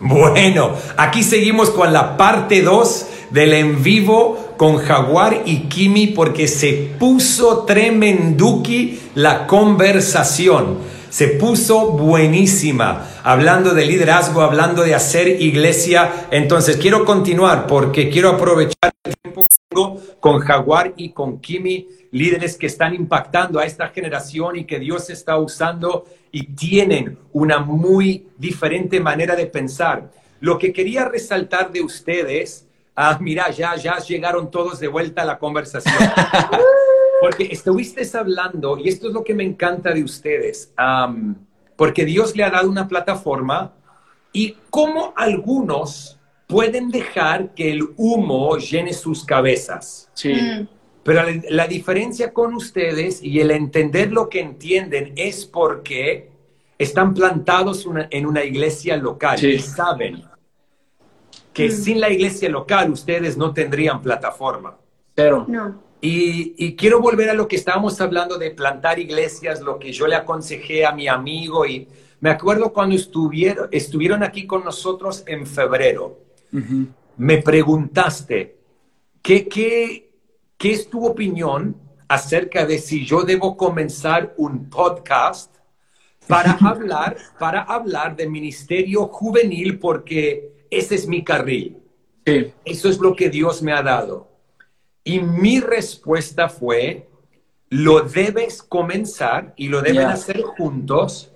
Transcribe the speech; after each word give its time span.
Bueno, 0.00 0.72
aquí 0.96 1.22
seguimos 1.22 1.70
con 1.70 1.92
la 1.92 2.16
parte 2.16 2.62
2 2.62 3.06
del 3.30 3.52
en 3.52 3.82
vivo 3.82 4.54
con 4.56 4.78
Jaguar 4.78 5.42
y 5.44 5.68
Kimi 5.68 6.08
porque 6.08 6.48
se 6.48 6.72
puso 6.98 7.64
tremenduki 7.64 9.00
la 9.14 9.46
conversación. 9.46 10.78
Se 11.10 11.28
puso 11.28 11.92
buenísima, 11.92 13.06
hablando 13.22 13.72
de 13.72 13.86
liderazgo, 13.86 14.42
hablando 14.42 14.82
de 14.82 14.96
hacer 14.96 15.40
iglesia. 15.40 16.26
Entonces 16.32 16.76
quiero 16.76 17.04
continuar 17.04 17.68
porque 17.68 18.10
quiero 18.10 18.30
aprovechar 18.30 18.92
el 19.04 19.14
tiempo 19.22 19.42
que 19.42 19.56
tengo 19.68 20.00
con 20.24 20.40
Jaguar 20.40 20.94
y 20.96 21.10
con 21.10 21.38
Kimi, 21.38 21.86
líderes 22.12 22.56
que 22.56 22.66
están 22.66 22.94
impactando 22.94 23.60
a 23.60 23.66
esta 23.66 23.88
generación 23.88 24.56
y 24.56 24.64
que 24.64 24.78
Dios 24.78 25.10
está 25.10 25.36
usando 25.36 26.06
y 26.32 26.46
tienen 26.54 27.18
una 27.34 27.58
muy 27.58 28.28
diferente 28.38 29.00
manera 29.00 29.36
de 29.36 29.44
pensar. 29.44 30.10
Lo 30.40 30.56
que 30.56 30.72
quería 30.72 31.04
resaltar 31.04 31.70
de 31.70 31.82
ustedes, 31.82 32.66
ah, 32.96 33.18
mira, 33.20 33.50
ya, 33.50 33.76
ya 33.76 33.98
llegaron 33.98 34.50
todos 34.50 34.80
de 34.80 34.88
vuelta 34.88 35.20
a 35.20 35.24
la 35.26 35.38
conversación. 35.38 35.94
Porque 37.20 37.48
estuviste 37.50 38.00
hablando, 38.16 38.78
y 38.78 38.88
esto 38.88 39.08
es 39.08 39.12
lo 39.12 39.22
que 39.22 39.34
me 39.34 39.44
encanta 39.44 39.92
de 39.92 40.04
ustedes, 40.04 40.72
porque 41.76 42.06
Dios 42.06 42.34
le 42.34 42.44
ha 42.44 42.50
dado 42.50 42.70
una 42.70 42.88
plataforma 42.88 43.74
y 44.32 44.56
cómo 44.70 45.12
algunos 45.16 46.13
pueden 46.46 46.90
dejar 46.90 47.54
que 47.54 47.70
el 47.70 47.88
humo 47.96 48.56
llene 48.58 48.92
sus 48.92 49.24
cabezas. 49.24 50.10
Sí. 50.14 50.34
Mm. 50.34 50.68
Pero 51.02 51.22
la, 51.50 51.66
diferencia 51.66 52.32
con 52.32 52.54
ustedes 52.54 53.22
y 53.22 53.40
el 53.40 53.50
entender 53.50 54.10
lo 54.10 54.28
que 54.30 54.40
entienden 54.40 55.12
es 55.16 55.44
porque 55.44 56.30
están 56.78 57.12
plantados 57.12 57.86
en 58.10 58.26
una 58.26 58.42
iglesia 58.42 58.96
local 58.96 59.42
y 59.44 59.58
saben 59.58 60.24
que 61.52 61.68
mm. 61.68 61.72
sin 61.72 62.00
la 62.00 62.10
iglesia 62.10 62.48
local 62.48 62.90
ustedes 62.90 63.36
no 63.36 63.52
tendrían 63.52 64.00
plataforma. 64.00 64.76
Pero. 65.14 65.44
No. 65.46 65.82
Y, 66.06 66.76
quiero 66.76 67.00
volver 67.00 67.30
a 67.30 67.34
lo 67.34 67.48
que 67.48 67.56
estábamos 67.56 67.98
hablando 67.98 68.36
de 68.36 68.50
plantar 68.50 68.98
iglesias, 68.98 69.62
lo 69.62 69.78
que 69.78 69.90
yo 69.90 70.06
le 70.06 70.16
aconsejé 70.16 70.84
a 70.84 70.92
mi 70.92 71.08
amigo. 71.08 71.64
Y 71.64 71.88
me 72.20 72.28
acuerdo 72.28 72.74
cuando 72.74 72.94
estuvieron, 72.94 73.68
estuvieron 73.70 74.22
aquí 74.22 74.46
con 74.46 74.64
nosotros 74.64 75.22
en 75.26 75.46
febrero. 75.46 76.18
Me 77.16 77.42
preguntaste, 77.42 78.56
¿qué, 79.22 79.48
qué, 79.48 80.04
¿Qué 80.56 80.72
es 80.72 80.88
tu 80.88 81.04
opinión 81.04 81.76
acerca 82.08 82.64
de 82.64 82.78
si 82.78 83.04
yo 83.04 83.22
debo 83.22 83.56
comenzar 83.56 84.34
un 84.38 84.70
podcast 84.70 85.54
para 86.26 86.52
hablar, 86.60 87.16
para 87.38 87.62
hablar 87.62 88.16
de 88.16 88.28
ministerio 88.28 89.06
juvenil 89.08 89.78
porque 89.78 90.64
ese 90.70 90.94
es 90.94 91.06
mi 91.06 91.22
carril? 91.22 91.78
Eso 92.64 92.88
es 92.88 92.98
lo 92.98 93.14
que 93.14 93.28
Dios 93.28 93.62
me 93.62 93.72
ha 93.72 93.82
dado. 93.82 94.30
Y 95.02 95.20
mi 95.20 95.60
respuesta 95.60 96.48
fue, 96.48 97.08
lo 97.68 98.00
debes 98.00 98.62
comenzar 98.62 99.52
y 99.56 99.68
lo 99.68 99.82
deben 99.82 100.06
hacer 100.06 100.40
juntos, 100.40 101.30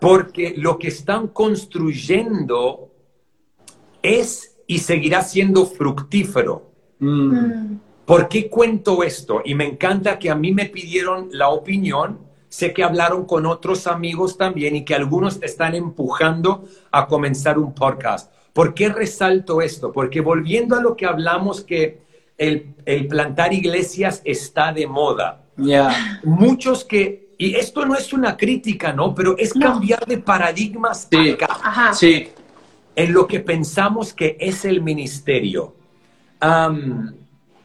porque 0.00 0.54
lo 0.56 0.78
que 0.78 0.88
están 0.88 1.26
construyendo 1.26 2.91
es 4.02 4.56
y 4.66 4.78
seguirá 4.78 5.22
siendo 5.22 5.66
fructífero. 5.66 6.70
Mm. 6.98 7.34
Mm. 7.34 7.80
¿Por 8.04 8.28
qué 8.28 8.48
cuento 8.48 9.02
esto? 9.02 9.42
Y 9.44 9.54
me 9.54 9.64
encanta 9.64 10.18
que 10.18 10.30
a 10.30 10.34
mí 10.34 10.52
me 10.52 10.66
pidieron 10.66 11.28
la 11.32 11.48
opinión. 11.48 12.18
Sé 12.48 12.72
que 12.72 12.82
hablaron 12.82 13.24
con 13.24 13.46
otros 13.46 13.86
amigos 13.86 14.36
también 14.36 14.76
y 14.76 14.84
que 14.84 14.94
algunos 14.94 15.40
te 15.40 15.46
están 15.46 15.74
empujando 15.74 16.64
a 16.90 17.06
comenzar 17.06 17.58
un 17.58 17.74
podcast. 17.74 18.32
¿Por 18.52 18.74
qué 18.74 18.88
resalto 18.90 19.62
esto? 19.62 19.92
Porque 19.92 20.20
volviendo 20.20 20.76
a 20.76 20.82
lo 20.82 20.96
que 20.96 21.06
hablamos 21.06 21.62
que 21.62 22.02
el, 22.36 22.74
plantar 23.08 23.54
iglesias 23.54 24.20
está 24.24 24.72
de 24.72 24.86
moda. 24.86 25.44
Muchos 26.24 26.84
que, 26.84 27.30
y 27.38 27.54
esto 27.54 27.86
no 27.86 27.94
es 27.94 28.12
una 28.12 28.36
crítica, 28.36 28.92
¿no? 28.92 29.14
Pero 29.14 29.36
es 29.38 29.54
cambiar 29.54 30.04
de 30.06 30.18
paradigmas 30.18 31.06
acá. 31.06 31.94
Sí. 31.94 32.28
En 32.94 33.12
lo 33.12 33.26
que 33.26 33.40
pensamos 33.40 34.12
que 34.12 34.36
es 34.38 34.64
el 34.64 34.82
ministerio 34.82 35.74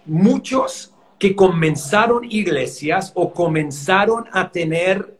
muchos 0.06 0.94
que 1.20 1.36
comenzaron 1.36 2.24
iglesias 2.30 3.12
o 3.16 3.34
comenzaron 3.34 4.26
a 4.32 4.52
tener 4.52 5.18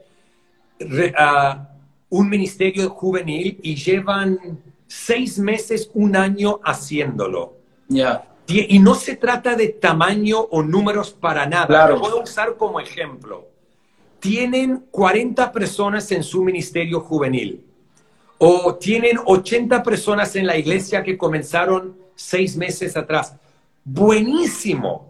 un 2.10 2.30
ministerio 2.30 2.90
juvenil 2.92 3.60
y 3.64 3.76
llevan 3.76 4.62
seis 4.88 5.40
meses, 5.40 5.90
un 5.94 6.16
año 6.16 6.60
haciéndolo. 6.64 7.56
Y 8.48 8.80
no 8.80 8.96
se 8.96 9.18
trata 9.18 9.56
de 9.56 9.70
tamaño 9.70 10.40
o 10.40 10.64
números 10.64 11.12
para 11.12 11.46
nada. 11.46 11.90
Lo 11.90 12.00
puedo 12.00 12.22
usar 12.22 12.56
como 12.56 12.80
ejemplo. 12.80 13.48
Tienen 14.20 14.86
40 14.90 15.52
personas 15.52 16.12
en 16.12 16.24
su 16.24 16.44
ministerio 16.44 17.02
juvenil 17.02 17.67
o 18.38 18.76
tienen 18.76 19.18
80 19.26 19.84
personas 19.84 20.36
en 20.36 20.46
la 20.46 20.58
iglesia 20.58 21.04
que 21.04 21.18
comenzaron 21.18 21.98
seis 22.16 22.56
meses 22.56 22.96
atrás 22.96 23.36
buenísimo. 23.88 25.10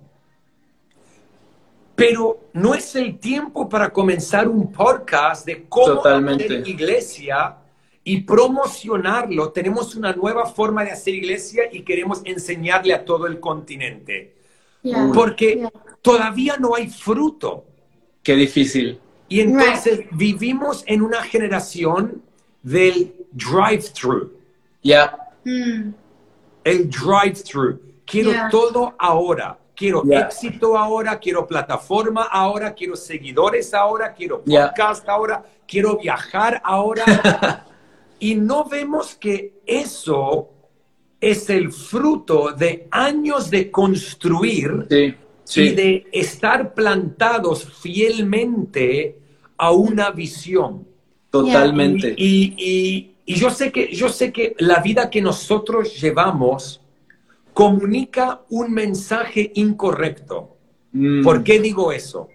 Pero 1.96 2.50
no 2.54 2.76
es 2.76 2.96
el 2.96 3.18
tiempo 3.18 3.68
para 3.68 3.90
comenzar 3.90 4.48
un 4.48 4.72
podcast 4.72 5.46
de 5.48 5.66
cómo 5.68 6.04
hacer 6.06 6.68
iglesia 6.68 7.58
y 8.04 8.22
promocionarlo. 8.22 9.52
Tenemos 9.52 9.96
una 9.96 10.14
nueva 10.14 10.46
forma 10.46 10.84
de 10.84 10.92
hacer 10.92 11.16
iglesia 11.16 11.64
y 11.72 11.82
queremos 11.82 12.22
enseñarle 12.24 12.94
a 12.94 13.04
todo 13.04 13.26
el 13.26 13.40
continente. 13.40 14.36
Porque 15.14 15.68
todavía 16.04 16.58
no 16.58 16.76
hay 16.76 16.88
fruto. 16.88 17.66
Qué 18.22 18.36
difícil. 18.36 19.00
Y 19.28 19.42
entonces 19.42 20.06
vivimos 20.12 20.84
en 20.86 21.02
una 21.02 21.24
generación 21.24 22.22
del 22.62 23.17
drive-thru. 23.38 24.32
Ya. 24.84 25.18
Mm. 25.46 25.94
El 26.64 26.90
drive-thru. 26.90 27.80
Quiero 28.06 28.32
todo 28.50 28.96
ahora. 28.98 29.58
Quiero 29.76 30.04
éxito 30.12 30.76
ahora, 30.76 31.20
quiero 31.20 31.46
plataforma 31.46 32.24
ahora, 32.32 32.74
quiero 32.74 32.96
seguidores 32.96 33.76
ahora, 33.76 34.12
quiero 34.12 34.44
podcast 34.44 35.08
ahora, 35.08 35.46
quiero 35.68 35.98
viajar 35.98 36.60
ahora. 36.64 37.06
y 38.20 38.34
no 38.34 38.66
vemos 38.66 39.14
que 39.14 39.62
eso 39.68 40.50
es 41.22 41.50
el 41.52 41.72
fruto 41.72 42.54
de 42.54 42.88
años 42.90 43.52
de 43.52 43.70
construir 43.70 44.88
y 44.90 45.70
de 45.70 46.08
estar 46.12 46.74
plantados 46.74 47.64
fielmente 47.64 49.20
a 49.58 49.72
una 49.72 50.12
visión. 50.12 50.88
Totalmente. 51.30 52.16
Y, 52.18 52.56
y, 52.58 53.16
yo 53.36 53.50
sé 53.50 53.72
que 53.72 53.94
yo 53.94 54.10
sé 54.10 54.32
que 54.32 54.56
la 54.60 54.80
vida 54.80 55.10
que 55.10 55.22
nosotros 55.22 56.00
llevamos 56.00 56.82
comunica 57.54 58.42
un 58.50 58.72
mensaje 58.72 59.52
incorrecto. 59.56 60.56
Mm. 60.92 61.24
¿Por 61.24 61.44
qué 61.44 61.60
digo 61.60 61.92
eso? 61.92 62.30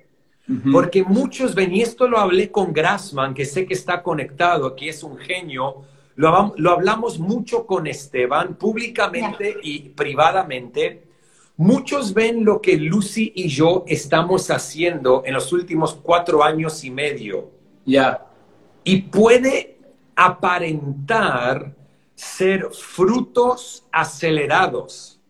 Porque 0.71 1.03
muchos 1.03 1.55
ven, 1.55 1.75
y 1.75 1.81
esto 1.81 2.09
lo 2.09 2.19
hablé 2.19 2.51
con 2.51 2.73
Grassman, 2.73 3.33
que 3.33 3.45
sé 3.45 3.65
que 3.65 3.75
está 3.75 4.03
conectado, 4.03 4.75
que 4.75 4.89
es 4.89 5.03
un 5.03 5.17
genio, 5.17 5.85
lo, 6.17 6.53
lo 6.57 6.71
hablamos 6.73 7.19
mucho 7.19 7.65
con 7.67 7.87
Esteban, 7.87 8.57
públicamente 8.57 9.57
y 9.63 9.91
privadamente. 9.91 11.05
Muchos 11.57 12.13
ven 12.13 12.45
lo 12.45 12.61
que 12.61 12.77
Lucy 12.77 13.33
y 13.35 13.49
yo 13.49 13.85
estamos 13.87 14.51
haciendo 14.51 15.23
en 15.25 15.35
los 15.35 15.53
últimos 15.53 15.95
cuatro 15.95 16.43
años 16.43 16.83
y 16.85 16.91
medio. 16.91 17.51
Ya. 17.87 18.27
Y 18.85 19.03
puede 19.03 19.72
aparentar 20.17 21.75
ser 22.15 22.69
frutos 22.73 23.85
acelerados. 23.91 25.21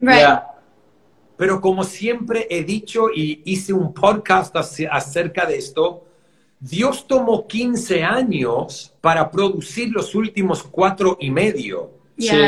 Pero 1.36 1.60
como 1.60 1.84
siempre 1.84 2.46
he 2.50 2.62
dicho 2.62 3.06
y 3.14 3.42
hice 3.44 3.72
un 3.72 3.92
podcast 3.92 4.54
acerca 4.56 5.46
de 5.46 5.56
esto, 5.56 6.04
Dios 6.60 7.06
tomó 7.08 7.46
15 7.48 8.04
años 8.04 8.94
para 9.00 9.30
producir 9.30 9.90
los 9.90 10.14
últimos 10.14 10.62
cuatro 10.62 11.16
y 11.18 11.30
medio. 11.30 11.90
Sí, 12.16 12.38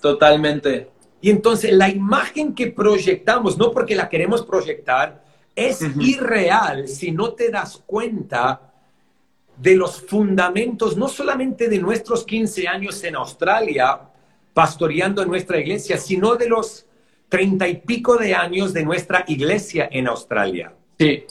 totalmente. 0.00 0.90
Y 1.20 1.30
entonces 1.30 1.72
la 1.72 1.88
imagen 1.88 2.54
que 2.54 2.68
proyectamos, 2.68 3.58
no 3.58 3.72
porque 3.72 3.96
la 3.96 4.08
queremos 4.08 4.42
proyectar, 4.42 5.24
es 5.56 5.80
irreal 5.98 6.86
si 6.86 7.10
no 7.10 7.32
te 7.32 7.50
das 7.50 7.82
cuenta 7.86 8.73
de 9.56 9.76
los 9.76 10.00
fundamentos, 10.02 10.96
no 10.96 11.08
solamente 11.08 11.68
de 11.68 11.78
nuestros 11.78 12.24
15 12.24 12.66
años 12.68 13.02
en 13.04 13.16
Australia, 13.16 14.00
pastoreando 14.52 15.22
en 15.22 15.28
nuestra 15.28 15.58
iglesia, 15.60 15.98
sino 15.98 16.36
de 16.36 16.48
los 16.48 16.86
treinta 17.28 17.66
y 17.66 17.76
pico 17.78 18.16
de 18.16 18.34
años 18.34 18.72
de 18.72 18.84
nuestra 18.84 19.24
iglesia 19.26 19.88
en 19.90 20.06
Australia. 20.06 20.72
Sí. 20.98 21.24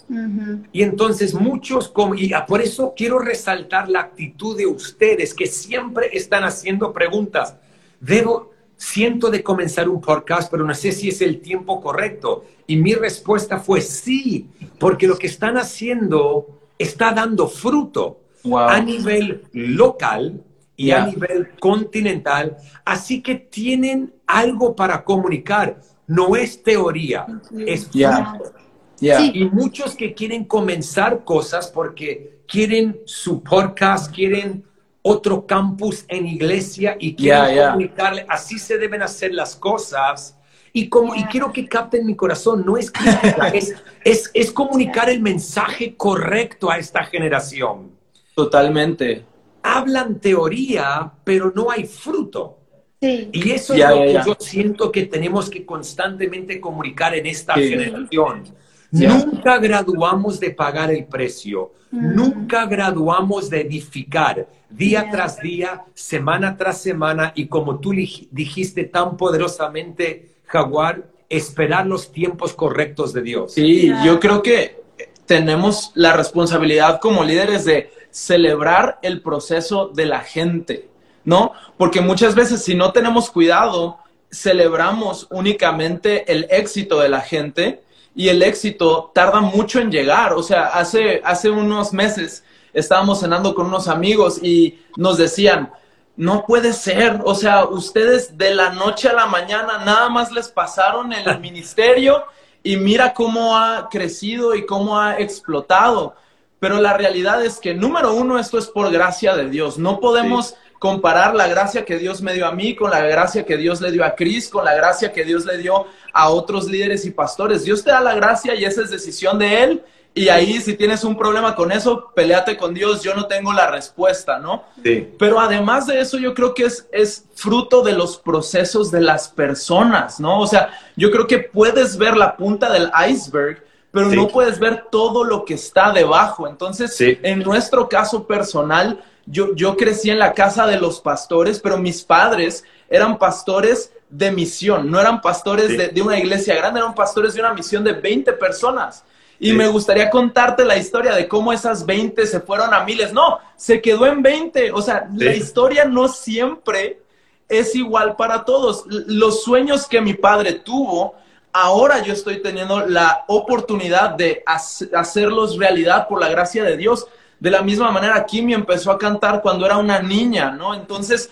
Y 0.73 0.81
entonces 0.81 1.33
muchos, 1.33 1.87
como, 1.87 2.15
y 2.15 2.31
por 2.47 2.61
eso 2.61 2.93
quiero 2.95 3.19
resaltar 3.19 3.87
la 3.87 4.01
actitud 4.01 4.57
de 4.57 4.65
ustedes 4.65 5.33
que 5.33 5.47
siempre 5.47 6.09
están 6.11 6.43
haciendo 6.43 6.91
preguntas. 6.91 7.55
debo, 8.01 8.51
siento 8.75 9.29
de 9.29 9.41
comenzar 9.41 9.87
un 9.87 10.01
podcast, 10.01 10.51
pero 10.51 10.65
no 10.65 10.73
sé 10.73 10.91
si 10.91 11.07
es 11.07 11.21
el 11.21 11.39
tiempo 11.39 11.79
correcto. 11.79 12.43
Y 12.67 12.75
mi 12.75 12.93
respuesta 12.95 13.59
fue 13.59 13.79
sí, 13.79 14.49
porque 14.79 15.07
lo 15.07 15.17
que 15.17 15.27
están 15.27 15.57
haciendo 15.57 16.62
está 16.77 17.11
dando 17.13 17.47
fruto 17.47 18.19
a 18.51 18.79
nivel 18.79 19.43
local 19.53 20.43
y 20.75 20.91
a 20.91 21.05
nivel 21.05 21.51
continental. 21.59 22.57
Así 22.83 23.21
que 23.21 23.35
tienen 23.35 24.13
algo 24.27 24.75
para 24.75 25.03
comunicar. 25.03 25.79
No 26.07 26.35
es 26.35 26.61
teoría, 26.61 27.25
es 27.65 27.87
fruto. 27.87 28.53
Y 28.99 29.45
muchos 29.45 29.95
que 29.95 30.13
quieren 30.13 30.45
comenzar 30.45 31.23
cosas 31.23 31.67
porque 31.67 32.41
quieren 32.47 32.99
su 33.05 33.41
podcast, 33.43 34.13
quieren 34.13 34.65
otro 35.01 35.45
campus 35.45 36.05
en 36.07 36.25
iglesia 36.25 36.95
y 36.99 37.15
quieren 37.15 37.67
comunicarle, 37.67 38.25
así 38.29 38.57
se 38.57 38.77
deben 38.77 39.01
hacer 39.01 39.33
las 39.33 39.55
cosas. 39.55 40.37
Y, 40.75 40.89
como, 40.89 41.15
y 41.15 41.23
quiero 41.25 41.53
que 41.53 41.67
capten 41.67 42.05
mi 42.05 42.15
corazón, 42.15 42.65
no 42.65 42.75
es 42.77 42.91
crítica, 42.91 43.49
es, 43.49 43.75
es, 44.03 44.31
es 44.33 44.51
comunicar 44.51 45.09
el 45.09 45.21
mensaje 45.21 45.95
correcto 45.95 46.71
a 46.71 46.79
esta 46.79 47.03
generación. 47.03 47.91
Totalmente. 48.35 49.23
Hablan 49.61 50.19
teoría, 50.19 51.11
pero 51.23 51.53
no 51.55 51.69
hay 51.69 51.85
fruto. 51.85 52.57
Y 52.99 53.51
eso 53.51 53.73
es 53.73 53.79
lo 53.81 54.01
que 54.01 54.21
yo 54.25 54.35
siento 54.39 54.91
que 54.91 55.05
tenemos 55.05 55.49
que 55.49 55.65
constantemente 55.65 56.59
comunicar 56.59 57.13
en 57.15 57.25
esta 57.25 57.53
generación. 57.55 58.43
Nunca 58.91 59.57
graduamos 59.57 60.39
de 60.39 60.51
pagar 60.51 60.91
el 60.91 61.05
precio, 61.05 61.73
mm. 61.91 62.15
nunca 62.15 62.65
graduamos 62.67 63.49
de 63.49 63.61
edificar 63.61 64.47
día 64.69 65.09
tras 65.09 65.39
día, 65.39 65.83
semana 65.95 66.55
tras 66.55 66.79
semana 66.79 67.33
y 67.35 67.47
como 67.47 67.79
tú 67.79 67.91
dijiste 67.91 68.83
tan 68.83 69.17
poderosamente, 69.17 70.32
Jaguar, 70.53 71.05
esperar 71.29 71.87
los 71.87 72.11
tiempos 72.11 72.53
correctos 72.53 73.11
de 73.11 73.23
Dios. 73.23 73.53
Sí, 73.53 73.91
yo 74.05 74.19
creo 74.19 74.43
que 74.43 74.83
tenemos 75.25 75.91
la 75.95 76.13
responsabilidad 76.13 76.99
como 77.01 77.23
líderes 77.23 77.65
de 77.65 77.91
celebrar 78.11 78.99
el 79.01 79.23
proceso 79.23 79.87
de 79.87 80.05
la 80.05 80.19
gente, 80.19 80.89
¿no? 81.25 81.53
Porque 81.75 82.01
muchas 82.01 82.35
veces 82.35 82.63
si 82.63 82.75
no 82.75 82.91
tenemos 82.91 83.31
cuidado, 83.31 83.97
celebramos 84.31 85.25
únicamente 85.31 86.31
el 86.31 86.45
éxito 86.51 86.99
de 86.99 87.09
la 87.09 87.21
gente 87.21 87.81
y 88.15 88.29
el 88.29 88.43
éxito 88.43 89.11
tarda 89.15 89.41
mucho 89.41 89.79
en 89.79 89.89
llegar. 89.89 90.33
O 90.33 90.43
sea, 90.43 90.65
hace, 90.67 91.19
hace 91.25 91.49
unos 91.49 91.93
meses 91.93 92.43
estábamos 92.73 93.21
cenando 93.21 93.55
con 93.55 93.65
unos 93.65 93.87
amigos 93.87 94.39
y 94.43 94.77
nos 94.97 95.17
decían, 95.17 95.71
no 96.15 96.45
puede 96.45 96.73
ser, 96.73 97.19
o 97.25 97.33
sea, 97.33 97.65
ustedes 97.65 98.37
de 98.37 98.53
la 98.53 98.69
noche 98.71 99.09
a 99.09 99.13
la 99.13 99.25
mañana 99.25 99.79
nada 99.83 100.09
más 100.09 100.31
les 100.31 100.47
pasaron 100.47 101.11
el 101.11 101.39
ministerio 101.41 102.23
y 102.61 102.77
mira 102.77 103.13
cómo 103.13 103.57
ha 103.57 103.89
crecido 103.89 104.55
y 104.55 104.65
cómo 104.65 104.99
ha 104.99 105.19
explotado. 105.19 106.15
Pero 106.59 106.79
la 106.79 106.93
realidad 106.93 107.43
es 107.43 107.59
que, 107.59 107.73
número 107.73 108.13
uno, 108.13 108.39
esto 108.39 108.57
es 108.57 108.67
por 108.67 108.89
gracia 108.89 109.35
de 109.35 109.49
Dios. 109.49 109.77
No 109.77 109.99
podemos 109.99 110.55
comparar 110.79 111.35
la 111.35 111.47
gracia 111.47 111.83
que 111.83 111.97
Dios 111.97 112.21
me 112.21 112.33
dio 112.33 112.45
a 112.45 112.53
mí 112.53 112.75
con 112.75 112.91
la 112.91 113.01
gracia 113.01 113.45
que 113.45 113.57
Dios 113.57 113.81
le 113.81 113.91
dio 113.91 114.05
a 114.05 114.15
Cris, 114.15 114.47
con 114.47 114.63
la 114.63 114.73
gracia 114.73 115.11
que 115.11 115.25
Dios 115.25 115.45
le 115.45 115.57
dio 115.57 115.87
a 116.13 116.29
otros 116.29 116.69
líderes 116.69 117.05
y 117.05 117.11
pastores. 117.11 117.65
Dios 117.65 117.83
te 117.83 117.91
da 117.91 117.99
la 117.99 118.15
gracia 118.15 118.55
y 118.55 118.63
esa 118.63 118.81
es 118.81 118.91
decisión 118.91 119.39
de 119.39 119.63
Él. 119.63 119.83
Y 120.15 120.29
ahí, 120.29 120.61
si 120.61 120.75
tienes 120.75 121.03
un 121.03 121.17
problema 121.17 121.55
con 121.55 121.71
eso, 121.71 122.11
peleate 122.13 122.55
con 122.55 122.73
Dios. 122.73 123.01
Yo 123.01 123.15
no 123.15 123.25
tengo 123.25 123.51
la 123.51 123.67
respuesta, 123.67 124.37
¿no? 124.37 124.63
Sí. 124.83 125.09
Pero 125.17 125.39
además 125.39 125.87
de 125.87 125.99
eso, 125.99 126.17
yo 126.19 126.33
creo 126.33 126.53
que 126.53 126.65
es, 126.65 126.87
es 126.91 127.25
fruto 127.33 127.81
de 127.81 127.93
los 127.93 128.17
procesos 128.17 128.91
de 128.91 129.01
las 129.01 129.27
personas, 129.27 130.19
¿no? 130.19 130.39
O 130.39 130.45
sea, 130.45 130.69
yo 130.95 131.09
creo 131.09 131.25
que 131.25 131.39
puedes 131.39 131.97
ver 131.97 132.15
la 132.15 132.37
punta 132.37 132.71
del 132.71 132.91
iceberg, 133.09 133.63
pero 133.91 134.07
no 134.09 134.27
puedes 134.27 134.59
ver 134.59 134.85
todo 134.91 135.23
lo 135.23 135.45
que 135.45 135.55
está 135.55 135.91
debajo. 135.91 136.47
Entonces, 136.47 136.95
en 136.99 137.39
nuestro 137.39 137.89
caso 137.89 138.25
personal, 138.27 139.03
yo, 139.25 139.55
yo 139.55 139.77
crecí 139.77 140.09
en 140.09 140.19
la 140.19 140.33
casa 140.33 140.67
de 140.67 140.79
los 140.79 140.99
pastores, 140.99 141.59
pero 141.59 141.77
mis 141.77 142.03
padres 142.03 142.63
eran 142.89 143.17
pastores 143.17 143.91
de 144.09 144.31
misión, 144.31 144.91
no 144.91 144.99
eran 144.99 145.21
pastores 145.21 145.93
de, 145.93 146.01
una 146.01 146.19
iglesia 146.19 146.55
grande, 146.55 146.79
eran 146.79 146.93
pastores 146.93 147.33
de 147.33 147.39
una 147.39 147.53
misión 147.53 147.83
de 147.83 147.93
20 147.93 148.33
personas. 148.33 149.03
Y 149.43 149.51
me 149.51 149.67
gustaría 149.67 150.09
contarte 150.09 150.63
la 150.63 150.77
historia 150.77 151.13
de 151.15 151.27
cómo 151.27 151.51
esas 151.51 151.85
20 151.85 152.25
se 152.27 152.39
fueron 152.39 152.73
a 152.73 152.85
miles. 152.85 153.11
No, 153.11 153.39
se 153.57 153.81
quedó 153.81 154.05
en 154.05 154.21
20. 154.21 154.71
O 154.71 154.81
sea, 154.81 155.09
la 155.13 155.35
historia 155.35 155.83
no 155.83 156.07
siempre 156.07 157.01
es 157.49 157.75
igual 157.75 158.15
para 158.15 158.45
todos. 158.45 158.85
Los 158.87 159.43
sueños 159.43 159.85
que 159.85 159.99
mi 159.99 160.13
padre 160.13 160.53
tuvo, 160.53 161.15
ahora 161.51 162.01
yo 162.01 162.13
estoy 162.13 162.41
teniendo 162.41 162.87
la 162.87 163.25
oportunidad 163.27 164.11
de 164.11 164.45
hacerlos 164.45 165.57
realidad 165.57 166.07
por 166.07 166.21
la 166.21 166.29
gracia 166.29 166.63
de 166.63 166.77
Dios. 166.77 167.05
De 167.37 167.51
la 167.51 167.61
misma 167.61 167.91
manera, 167.91 168.25
Kimi 168.25 168.53
empezó 168.53 168.91
a 168.91 168.97
cantar 168.97 169.41
cuando 169.41 169.65
era 169.65 169.75
una 169.75 170.01
niña, 170.01 170.51
¿no? 170.51 170.73
Entonces, 170.73 171.29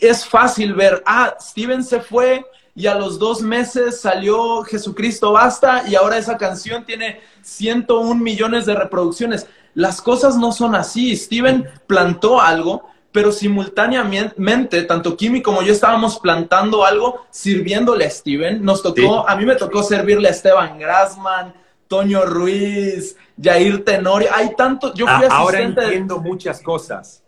es 0.00 0.26
fácil 0.26 0.74
ver, 0.74 1.04
ah, 1.06 1.36
Steven 1.40 1.84
se 1.84 2.00
fue 2.00 2.44
y 2.74 2.86
a 2.86 2.94
los 2.94 3.18
dos 3.18 3.40
meses 3.40 4.00
salió 4.00 4.62
Jesucristo 4.62 5.32
Basta 5.32 5.84
y 5.88 5.94
ahora 5.94 6.18
esa 6.18 6.36
canción 6.36 6.84
tiene 6.84 7.20
101 7.42 8.16
millones 8.16 8.66
de 8.66 8.74
reproducciones. 8.74 9.46
Las 9.74 10.00
cosas 10.02 10.36
no 10.36 10.52
son 10.52 10.74
así. 10.74 11.16
Steven 11.16 11.66
plantó 11.86 12.40
algo, 12.40 12.88
pero 13.12 13.30
simultáneamente, 13.30 14.82
tanto 14.82 15.16
Kimi 15.16 15.40
como 15.40 15.62
yo 15.62 15.72
estábamos 15.72 16.18
plantando 16.18 16.84
algo, 16.84 17.26
sirviéndole 17.30 18.06
a 18.06 18.10
Steven. 18.10 18.64
Nos 18.64 18.82
tocó, 18.82 19.28
a 19.28 19.36
mí 19.36 19.46
me 19.46 19.54
tocó 19.54 19.82
servirle 19.82 20.28
a 20.28 20.32
Esteban 20.32 20.78
Grassman, 20.78 21.54
Toño 21.86 22.24
Ruiz, 22.24 23.16
Jair 23.40 23.84
Tenorio, 23.84 24.30
hay 24.32 24.54
tanto, 24.56 24.92
yo 24.94 25.06
fui 25.06 25.26
ah, 25.26 25.28
Ahora 25.30 25.60
entiendo 25.60 26.20
muchas 26.20 26.60
cosas. 26.60 27.23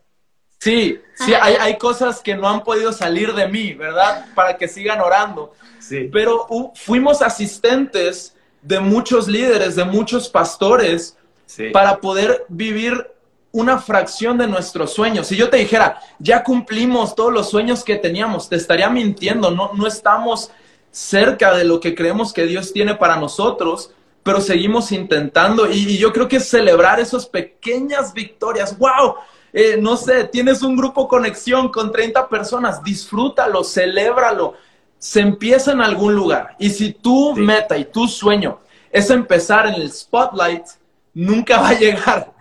Sí, 0.67 1.01
sí, 1.15 1.33
hay, 1.35 1.55
hay, 1.55 1.79
cosas 1.79 2.21
que 2.21 2.35
no 2.35 2.49
han 2.49 2.65
podido 2.65 2.93
salir 2.93 3.33
de 3.35 3.47
mí, 3.47 3.73
¿verdad? 3.73 4.27
Para 4.35 4.57
que 4.57 4.67
sigan 4.67 5.01
orando. 5.01 5.55
Sí. 5.79 6.09
Pero 6.13 6.49
fuimos 6.75 7.23
asistentes 7.23 8.35
de 8.63 8.81
muchos 8.81 9.29
líderes, 9.29 9.77
de 9.77 9.85
muchos 9.85 10.29
pastores, 10.29 11.17
para 11.73 11.99
poder 11.99 12.45
vivir 12.49 13.07
una 13.53 13.79
fracción 13.79 14.37
de 14.37 14.49
nuestros 14.49 14.93
sueños. 14.93 15.29
Si 15.29 15.37
yo 15.37 15.49
te 15.49 15.57
dijera, 15.57 16.01
ya 16.19 16.43
cumplimos 16.43 17.15
todos 17.15 17.33
los 17.33 17.49
sueños 17.49 17.85
que 17.85 17.97
teníamos, 17.97 18.49
te 18.49 18.57
estaría 18.57 18.91
mintiendo, 18.91 19.51
no, 19.51 19.73
no 19.73 19.87
estamos 19.87 20.51
cerca 20.91 21.55
de 21.55 21.65
lo 21.65 21.79
que 21.79 21.95
creemos 21.95 22.33
que 22.33 22.45
Dios 22.47 22.73
tiene 22.73 22.95
para 22.97 23.17
nosotros, 23.17 23.93
pero 24.23 24.41
seguimos 24.41 24.91
intentando 24.93 25.71
y, 25.71 25.99
yo 25.99 26.13
creo 26.13 26.27
que 26.27 26.41
celebrar 26.41 26.99
esas 26.99 27.27
pequeñas 27.27 28.13
victorias, 28.13 28.77
wow, 28.77 29.15
eh, 29.53 29.77
no 29.81 29.97
sé, 29.97 30.25
tienes 30.25 30.63
un 30.63 30.77
grupo 30.77 31.09
conexión 31.09 31.71
con 31.71 31.93
30 31.93 32.29
personas, 32.29 32.83
disfrútalo, 32.83 33.65
celébralo, 33.65 34.55
se 34.99 35.21
empieza 35.21 35.73
en 35.73 35.81
algún 35.81 36.15
lugar. 36.15 36.57
Y 36.59 36.71
si 36.71 36.93
tu 36.93 37.35
meta 37.35 37.77
y 37.77 37.85
tu 37.85 38.09
sueño 38.09 38.61
es 38.91 39.11
empezar 39.11 39.67
en 39.67 39.75
el 39.75 39.91
spotlight, 39.91 40.65
nunca 41.15 41.61
va 41.61 41.71
a 41.71 41.79
llegar. 41.79 42.33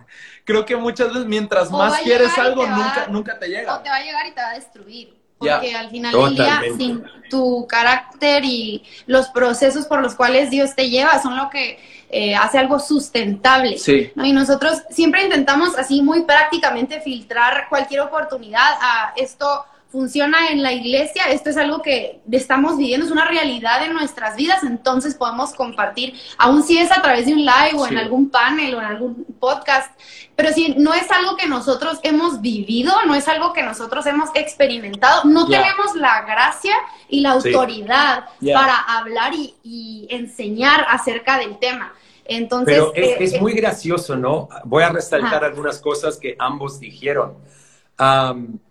Creo 0.44 0.64
que 0.64 0.76
muchas 0.76 1.08
veces 1.08 1.26
mientras 1.26 1.70
más 1.70 2.00
quieres 2.00 2.36
algo, 2.38 2.66
nunca, 2.66 3.08
nunca 3.10 3.38
te 3.38 3.48
llega. 3.48 3.76
O 3.76 3.80
te 3.80 3.90
va 3.90 3.96
a 3.96 4.02
llegar 4.02 4.26
y 4.26 4.32
te 4.32 4.40
va 4.40 4.50
a 4.50 4.54
destruir. 4.54 5.16
Porque 5.38 5.74
al 5.74 5.90
final 5.90 6.12
del 6.12 6.34
día, 6.34 6.62
sin 6.78 7.04
tu 7.28 7.66
carácter 7.66 8.44
y 8.44 8.84
los 9.06 9.28
procesos 9.28 9.86
por 9.86 10.00
los 10.00 10.14
cuales 10.14 10.48
Dios 10.50 10.74
te 10.74 10.88
lleva 10.88 11.20
son 11.20 11.36
lo 11.36 11.50
que 11.50 11.78
eh, 12.08 12.34
hace 12.34 12.58
algo 12.58 12.78
sustentable. 12.78 13.76
Y 14.16 14.32
nosotros 14.32 14.82
siempre 14.90 15.24
intentamos 15.24 15.76
así 15.76 16.02
muy 16.02 16.22
prácticamente 16.22 17.00
filtrar 17.00 17.68
cualquier 17.68 18.00
oportunidad 18.00 18.78
a 18.80 19.12
esto 19.16 19.64
funciona 19.88 20.48
en 20.50 20.62
la 20.62 20.72
iglesia, 20.72 21.30
esto 21.30 21.50
es 21.50 21.56
algo 21.56 21.80
que 21.80 22.20
estamos 22.32 22.76
viviendo, 22.76 23.06
es 23.06 23.12
una 23.12 23.26
realidad 23.26 23.84
en 23.84 23.92
nuestras 23.92 24.36
vidas, 24.36 24.64
entonces 24.64 25.14
podemos 25.14 25.54
compartir, 25.54 26.14
aun 26.38 26.62
si 26.62 26.78
es 26.78 26.90
a 26.90 27.00
través 27.00 27.26
de 27.26 27.32
un 27.32 27.44
live 27.44 27.78
o 27.78 27.86
en 27.86 27.96
algún 27.96 28.28
panel 28.28 28.74
o 28.74 28.80
en 28.80 28.84
algún 28.84 29.24
podcast, 29.38 29.98
pero 30.34 30.52
si 30.52 30.74
no 30.74 30.92
es 30.92 31.10
algo 31.10 31.36
que 31.36 31.46
nosotros 31.46 32.00
hemos 32.02 32.40
vivido, 32.40 32.92
no 33.06 33.14
es 33.14 33.28
algo 33.28 33.52
que 33.52 33.62
nosotros 33.62 34.04
hemos 34.06 34.28
experimentado, 34.34 35.24
no 35.24 35.46
tenemos 35.46 35.94
la 35.94 36.22
gracia 36.22 36.74
y 37.08 37.20
la 37.20 37.32
autoridad 37.32 38.26
para 38.52 38.76
hablar 38.98 39.32
y, 39.34 40.06
enseñar 40.10 40.86
acerca 40.88 41.38
del 41.38 41.58
tema. 41.58 41.92
Entonces, 42.24 42.76
Pero 42.76 42.92
es, 42.94 43.34
eh, 43.34 43.40
muy 43.40 43.52
gracioso, 43.52 44.16
¿no? 44.16 44.48
Voy 44.64 44.82
a 44.82 44.88
resaltar 44.88 45.44
algunas 45.44 45.78
cosas 45.78 46.16
que 46.16 46.36
ambos 46.38 46.80
dijeron 46.80 47.34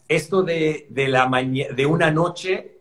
esto 0.08 0.44
de, 0.44 0.88
de, 0.90 1.08
la 1.08 1.30
de 1.76 1.86
una 1.86 2.12
noche 2.12 2.76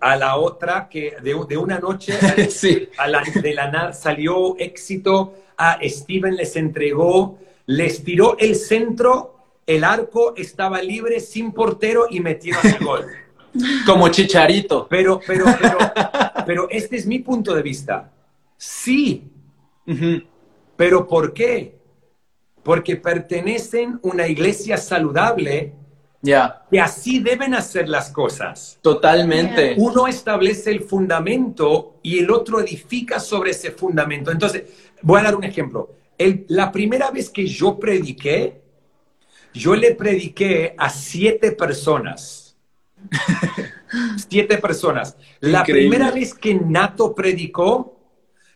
a 0.00 0.16
la 0.16 0.36
otra, 0.36 0.88
que 0.88 1.16
de, 1.22 1.36
de 1.48 1.56
una 1.56 1.78
noche 1.78 2.14
a 2.98 3.08
la, 3.08 3.22
de 3.22 3.54
la 3.54 3.70
nada 3.70 3.92
salió 3.92 4.56
éxito, 4.58 5.34
a 5.56 5.78
Steven 5.82 6.36
les 6.36 6.56
entregó, 6.56 7.38
les 7.66 8.02
tiró 8.02 8.36
el 8.38 8.56
centro, 8.56 9.36
el 9.66 9.84
arco 9.84 10.34
estaba 10.36 10.82
libre, 10.82 11.20
sin 11.20 11.52
portero 11.52 12.06
y 12.10 12.20
metieron 12.20 12.66
el 12.66 12.84
gol. 12.84 13.06
Como 13.86 14.08
chicharito. 14.08 14.86
Pero, 14.88 15.20
pero, 15.26 15.44
pero, 15.60 15.78
pero 16.46 16.70
este 16.70 16.96
es 16.96 17.06
mi 17.06 17.18
punto 17.18 17.54
de 17.54 17.62
vista. 17.62 18.10
Sí. 18.56 19.30
Pero 20.76 21.06
¿por 21.06 21.34
qué? 21.34 21.79
Porque 22.62 22.96
pertenecen 22.96 23.94
a 23.94 23.98
una 24.02 24.26
iglesia 24.28 24.76
saludable 24.76 25.74
ya. 26.22 26.66
Que 26.70 26.80
así 26.80 27.20
deben 27.20 27.54
hacer 27.54 27.88
las 27.88 28.10
cosas. 28.10 28.78
Totalmente. 28.82 29.74
Uno 29.78 30.06
establece 30.06 30.70
el 30.70 30.80
fundamento 30.80 31.98
y 32.02 32.18
el 32.18 32.30
otro 32.30 32.60
edifica 32.60 33.18
sobre 33.18 33.52
ese 33.52 33.70
fundamento. 33.70 34.30
Entonces, 34.30 34.64
voy 35.02 35.20
a 35.20 35.24
dar 35.24 35.36
un 35.36 35.44
ejemplo. 35.44 35.94
la 36.48 36.70
primera 36.70 37.10
vez 37.10 37.30
que 37.30 37.46
yo 37.46 37.78
prediqué, 37.78 38.60
yo 39.54 39.74
le 39.74 39.94
prediqué 39.94 40.74
a 40.76 40.90
siete 40.90 41.52
personas. 41.52 42.56
siete 44.28 44.58
personas. 44.58 45.16
La 45.40 45.64
primera 45.64 46.10
vez 46.10 46.34
que 46.34 46.54
Nato 46.54 47.14
predicó, 47.14 47.98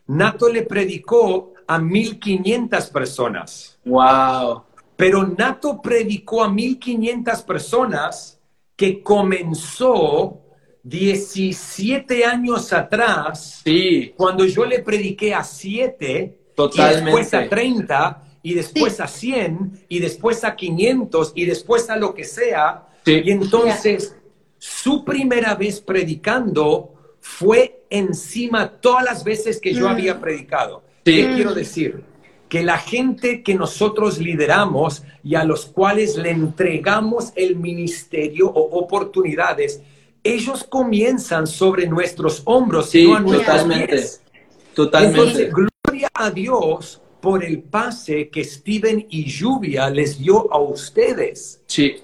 Nato 0.05 0.49
le 0.49 0.61
predicó 0.61 1.53
a 1.67 1.79
1500 1.79 2.89
personas. 2.91 3.74
Wow. 3.85 4.63
Pero 4.95 5.25
Nato 5.27 5.81
predicó 5.81 6.43
a 6.43 6.51
1500 6.51 7.41
personas 7.43 8.39
que 8.75 9.01
comenzó 9.01 10.41
17 10.83 12.25
años 12.25 12.71
atrás, 12.71 13.61
sí. 13.63 14.13
cuando 14.15 14.45
yo 14.45 14.65
le 14.65 14.79
prediqué 14.79 15.33
a 15.33 15.43
7, 15.43 16.37
y 16.57 16.81
después 16.81 17.33
a 17.33 17.49
30, 17.49 18.23
y 18.43 18.53
después 18.53 18.99
a 18.99 19.07
100, 19.07 19.85
y 19.89 19.99
después 19.99 20.43
a 20.43 20.55
500, 20.55 21.31
y 21.35 21.45
después 21.45 21.89
a 21.89 21.97
lo 21.97 22.13
que 22.13 22.23
sea. 22.23 22.87
Y 23.05 23.31
entonces, 23.31 24.15
su 24.57 25.03
primera 25.03 25.55
vez 25.55 25.81
predicando 25.81 26.93
fue 27.19 27.85
encima 27.89 28.69
todas 28.69 29.03
las 29.03 29.23
veces 29.23 29.59
que 29.59 29.73
yo 29.73 29.87
mm. 29.87 29.91
había 29.91 30.21
predicado. 30.21 30.83
¿Qué 31.03 31.33
quiero 31.33 31.53
decir? 31.53 32.03
Que 32.49 32.63
la 32.63 32.77
gente 32.77 33.43
que 33.43 33.55
nosotros 33.55 34.19
lideramos 34.19 35.03
y 35.23 35.35
a 35.35 35.43
los 35.43 35.65
cuales 35.65 36.15
le 36.15 36.31
entregamos 36.31 37.33
el 37.35 37.55
ministerio 37.55 38.47
o 38.47 38.79
oportunidades, 38.79 39.81
ellos 40.23 40.63
comienzan 40.63 41.47
sobre 41.47 41.87
nuestros 41.87 42.41
hombros 42.45 42.89
sí, 42.89 43.07
no 43.07 43.17
a 43.17 43.23
totalmente, 43.23 44.03
Totalmente. 44.73 45.19
Entonces, 45.19 45.53
gloria 45.53 46.09
a 46.13 46.29
Dios 46.29 47.01
por 47.21 47.43
el 47.43 47.63
pase 47.63 48.29
que 48.29 48.43
Steven 48.43 49.07
y 49.09 49.25
Lluvia 49.25 49.89
les 49.89 50.19
dio 50.19 50.51
a 50.53 50.59
ustedes. 50.59 51.61
Sí. 51.65 51.95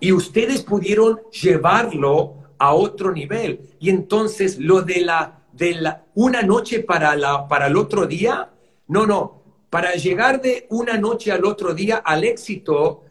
Y 0.00 0.12
ustedes 0.12 0.62
pudieron 0.62 1.20
llevarlo 1.30 2.34
a 2.58 2.74
otro 2.74 3.12
nivel. 3.12 3.60
Y 3.80 3.90
entonces 3.90 4.58
lo 4.58 4.82
de 4.82 5.00
la 5.00 5.38
de 5.52 5.74
la 5.74 6.04
una 6.14 6.42
noche 6.42 6.80
para 6.80 7.14
la 7.16 7.46
para 7.48 7.66
el 7.66 7.76
otro 7.76 8.06
día, 8.06 8.50
no, 8.88 9.06
no, 9.06 9.41
para 9.72 9.94
llegar 9.94 10.42
de 10.42 10.66
una 10.68 10.98
noche 10.98 11.32
al 11.32 11.46
otro 11.46 11.72
día 11.72 12.02
al 12.04 12.24
éxito, 12.24 13.04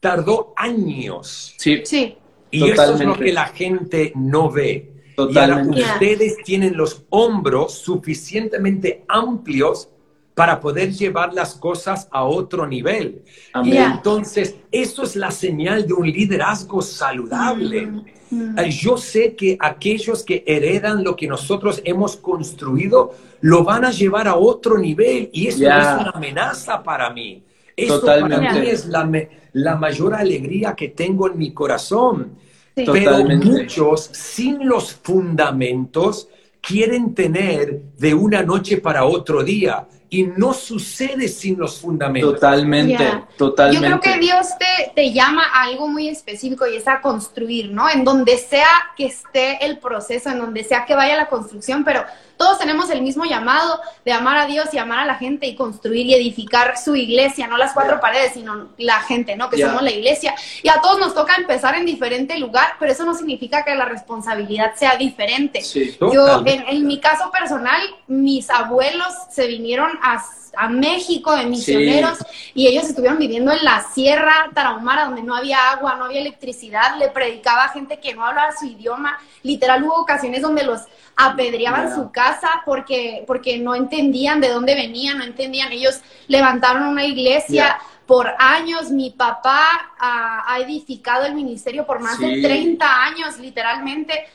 tardó 0.00 0.54
años. 0.56 1.54
Sí. 1.58 1.82
sí. 1.84 2.16
Y 2.50 2.70
eso 2.70 2.94
es 2.94 3.00
lo 3.02 3.18
que 3.18 3.34
la 3.34 3.48
gente 3.48 4.12
no 4.14 4.50
ve. 4.50 4.94
Totalmente. 5.14 5.78
Y 5.78 5.82
ahora 5.82 5.92
ustedes 5.92 6.38
tienen 6.42 6.74
los 6.74 7.04
hombros 7.10 7.74
suficientemente 7.74 9.04
amplios 9.08 9.90
para 10.32 10.58
poder 10.58 10.90
llevar 10.90 11.34
las 11.34 11.54
cosas 11.54 12.08
a 12.10 12.24
otro 12.24 12.66
nivel. 12.66 13.22
Y 13.62 13.76
entonces, 13.76 14.54
eso 14.72 15.02
es 15.02 15.16
la 15.16 15.30
señal 15.30 15.86
de 15.86 15.92
un 15.92 16.10
liderazgo 16.10 16.80
saludable. 16.80 17.88
Mm. 17.88 18.04
Yo 18.30 18.96
sé 18.96 19.34
que 19.34 19.56
aquellos 19.60 20.24
que 20.24 20.42
heredan 20.46 21.04
lo 21.04 21.14
que 21.14 21.28
nosotros 21.28 21.80
hemos 21.84 22.16
construido 22.16 23.14
lo 23.40 23.62
van 23.62 23.84
a 23.84 23.90
llevar 23.90 24.26
a 24.26 24.36
otro 24.36 24.78
nivel 24.78 25.30
y 25.32 25.46
eso 25.46 25.58
es 25.58 25.64
una 25.64 26.10
amenaza 26.14 26.82
para 26.82 27.10
mí. 27.10 27.42
Eso 27.76 28.04
para 28.04 28.26
mí 28.26 28.68
es 28.68 28.86
la, 28.86 29.08
la, 29.52 29.76
mayor 29.76 30.14
alegría 30.14 30.74
que 30.74 30.88
tengo 30.88 31.28
en 31.28 31.38
mi 31.38 31.52
corazón. 31.52 32.32
Pero 32.74 33.24
muchos 33.24 34.10
sin 34.12 34.66
los 34.66 34.92
fundamentos 34.92 36.28
quieren 36.60 37.14
tener 37.14 37.80
de 37.96 38.14
una 38.14 38.42
noche 38.42 38.78
para 38.78 39.04
otro 39.04 39.42
día 39.42 39.86
y 40.08 40.24
no 40.24 40.52
sucede 40.52 41.28
sin 41.28 41.58
los 41.58 41.80
fundamentos. 41.80 42.34
Totalmente, 42.34 43.24
totalmente. 43.36 43.88
Yo 43.88 44.00
creo 44.00 44.14
que 44.14 44.20
Dios 44.20 44.46
te, 44.58 44.92
te, 44.94 45.12
llama 45.12 45.42
a 45.42 45.64
algo 45.64 45.88
muy 45.88 46.08
específico 46.08 46.66
y 46.66 46.76
es 46.76 46.86
a 46.86 47.00
construir, 47.00 47.70
¿no? 47.70 47.90
En 47.90 48.04
donde 48.04 48.38
sea 48.38 48.68
que 48.96 49.06
esté 49.06 49.64
el 49.64 49.78
proceso, 49.78 50.30
en 50.30 50.38
donde 50.38 50.62
sea 50.64 50.84
que 50.84 50.94
vaya 50.94 51.16
la 51.16 51.28
construcción, 51.28 51.84
pero 51.84 52.04
todos 52.36 52.58
tenemos 52.58 52.90
el 52.90 53.02
mismo 53.02 53.24
llamado 53.24 53.80
de 54.04 54.12
amar 54.12 54.36
a 54.36 54.46
Dios 54.46 54.72
y 54.72 54.78
amar 54.78 55.00
a 55.00 55.04
la 55.04 55.16
gente 55.16 55.46
y 55.46 55.54
construir 55.54 56.06
y 56.06 56.14
edificar 56.14 56.78
su 56.78 56.94
iglesia, 56.96 57.46
no 57.46 57.56
las 57.56 57.72
cuatro 57.72 58.00
paredes, 58.00 58.32
sino 58.34 58.68
la 58.78 59.00
gente, 59.00 59.36
¿no? 59.36 59.48
Que 59.48 59.60
somos 59.60 59.82
la 59.82 59.90
iglesia. 59.90 60.34
Y 60.62 60.68
a 60.68 60.80
todos 60.80 60.98
nos 60.98 61.14
toca 61.14 61.36
empezar 61.36 61.74
en 61.74 61.86
diferente 61.86 62.38
lugar, 62.38 62.74
pero 62.78 62.92
eso 62.92 63.04
no 63.04 63.14
significa 63.14 63.64
que 63.64 63.74
la 63.74 63.86
responsabilidad 63.86 64.74
sea 64.74 64.96
diferente. 64.96 65.62
Yo, 66.00 66.42
en, 66.44 66.86
mi 66.86 67.00
caso 67.00 67.30
personal, 67.30 67.80
mis 68.06 68.50
abuelos 68.50 69.12
se 69.30 69.46
vinieron 69.46 69.90
a 70.02 70.22
a 70.56 70.68
México 70.68 71.36
de 71.36 71.46
misioneros 71.46 72.18
y 72.54 72.66
ellos 72.66 72.84
estuvieron 72.84 73.18
viviendo 73.18 73.52
en 73.52 73.62
la 73.62 73.82
sierra 73.92 74.50
tarahumara 74.54 75.04
donde 75.04 75.22
no 75.22 75.36
había 75.36 75.70
agua, 75.70 75.96
no 75.96 76.06
había 76.06 76.20
electricidad, 76.20 76.96
le 76.98 77.08
predicaba 77.08 77.64
a 77.64 77.68
gente 77.68 78.00
que 78.00 78.14
no 78.14 78.24
hablaba 78.24 78.56
su 78.58 78.64
idioma, 78.64 79.18
literal 79.42 79.84
hubo 79.84 80.00
ocasiones 80.00 80.42
donde 80.42 80.64
los 80.64 80.80
apedreaban 81.14 81.94
su 81.94 82.10
casa 82.10 82.25
porque, 82.64 83.24
porque 83.26 83.58
no 83.58 83.74
entendían 83.74 84.40
de 84.40 84.48
dónde 84.48 84.74
venían, 84.74 85.18
no 85.18 85.24
entendían. 85.24 85.72
Ellos 85.72 86.00
levantaron 86.28 86.84
una 86.84 87.04
iglesia. 87.04 87.78
Por 88.06 88.28
años, 88.38 88.90
mi 88.90 89.10
papá 89.10 89.64
ha 89.98 90.58
edificado 90.60 91.26
el 91.26 91.34
ministerio 91.34 91.84
por 91.86 92.00
más 92.00 92.18
de 92.18 92.40
30 92.40 93.02
años, 93.04 93.38
literalmente. 93.38 94.26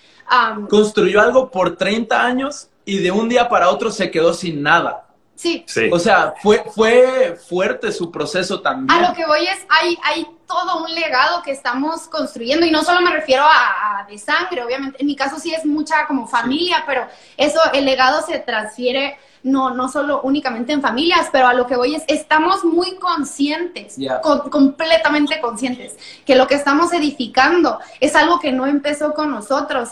Construyó 0.70 1.22
algo 1.22 1.50
por 1.50 1.76
30 1.76 2.26
años 2.26 2.70
y 2.86 2.98
de 2.98 3.12
un 3.12 3.30
día 3.30 3.48
para 3.48 3.70
otro 3.70 3.92
se 3.92 4.12
quedó 4.12 4.34
sin 4.34 4.62
nada. 4.62 5.06
Sí. 5.42 5.90
O 5.92 5.98
sea, 5.98 6.36
fue, 6.42 6.64
fue 6.76 7.36
fuerte 7.48 7.92
su 7.92 8.12
proceso 8.12 8.62
también. 8.62 8.92
A 8.92 9.10
lo 9.10 9.16
que 9.16 9.26
voy 9.26 9.48
es, 9.48 9.66
hay, 9.70 9.98
hay 10.04 10.28
todo 10.46 10.84
un 10.84 10.94
legado 10.94 11.42
que 11.42 11.52
estamos 11.52 12.02
construyendo 12.02 12.66
y 12.66 12.72
no 12.72 12.84
solo 12.84 13.02
me 13.02 13.12
refiero 13.12 13.44
a, 13.44 14.06
de 14.08 14.18
sangre, 14.20 14.64
obviamente, 14.64 14.98
en 15.00 15.08
mi 15.08 15.16
caso 15.16 15.40
sí 15.40 15.54
es 15.54 15.66
mucha 15.66 16.06
como 16.08 16.28
familia, 16.28 16.84
pero 16.86 17.08
eso, 17.38 17.60
el 17.74 17.86
legado 17.86 18.22
se 18.26 18.38
transfiere 18.40 19.18
no, 19.44 19.74
no 19.74 19.90
solo 19.90 20.22
únicamente 20.22 20.72
en 20.74 20.82
familias, 20.82 21.30
pero 21.32 21.48
a 21.48 21.54
lo 21.54 21.66
que 21.66 21.76
voy 21.76 21.96
es, 21.96 22.04
estamos 22.08 22.64
muy 22.64 22.96
conscientes, 22.98 23.96
completamente 24.52 25.40
conscientes, 25.42 25.98
que 26.26 26.36
lo 26.36 26.48
que 26.48 26.56
estamos 26.56 26.94
edificando 26.94 27.80
es 28.00 28.16
algo 28.16 28.40
que 28.40 28.52
no 28.52 28.68
empezó 28.68 29.14
con 29.14 29.32
nosotros 29.32 29.90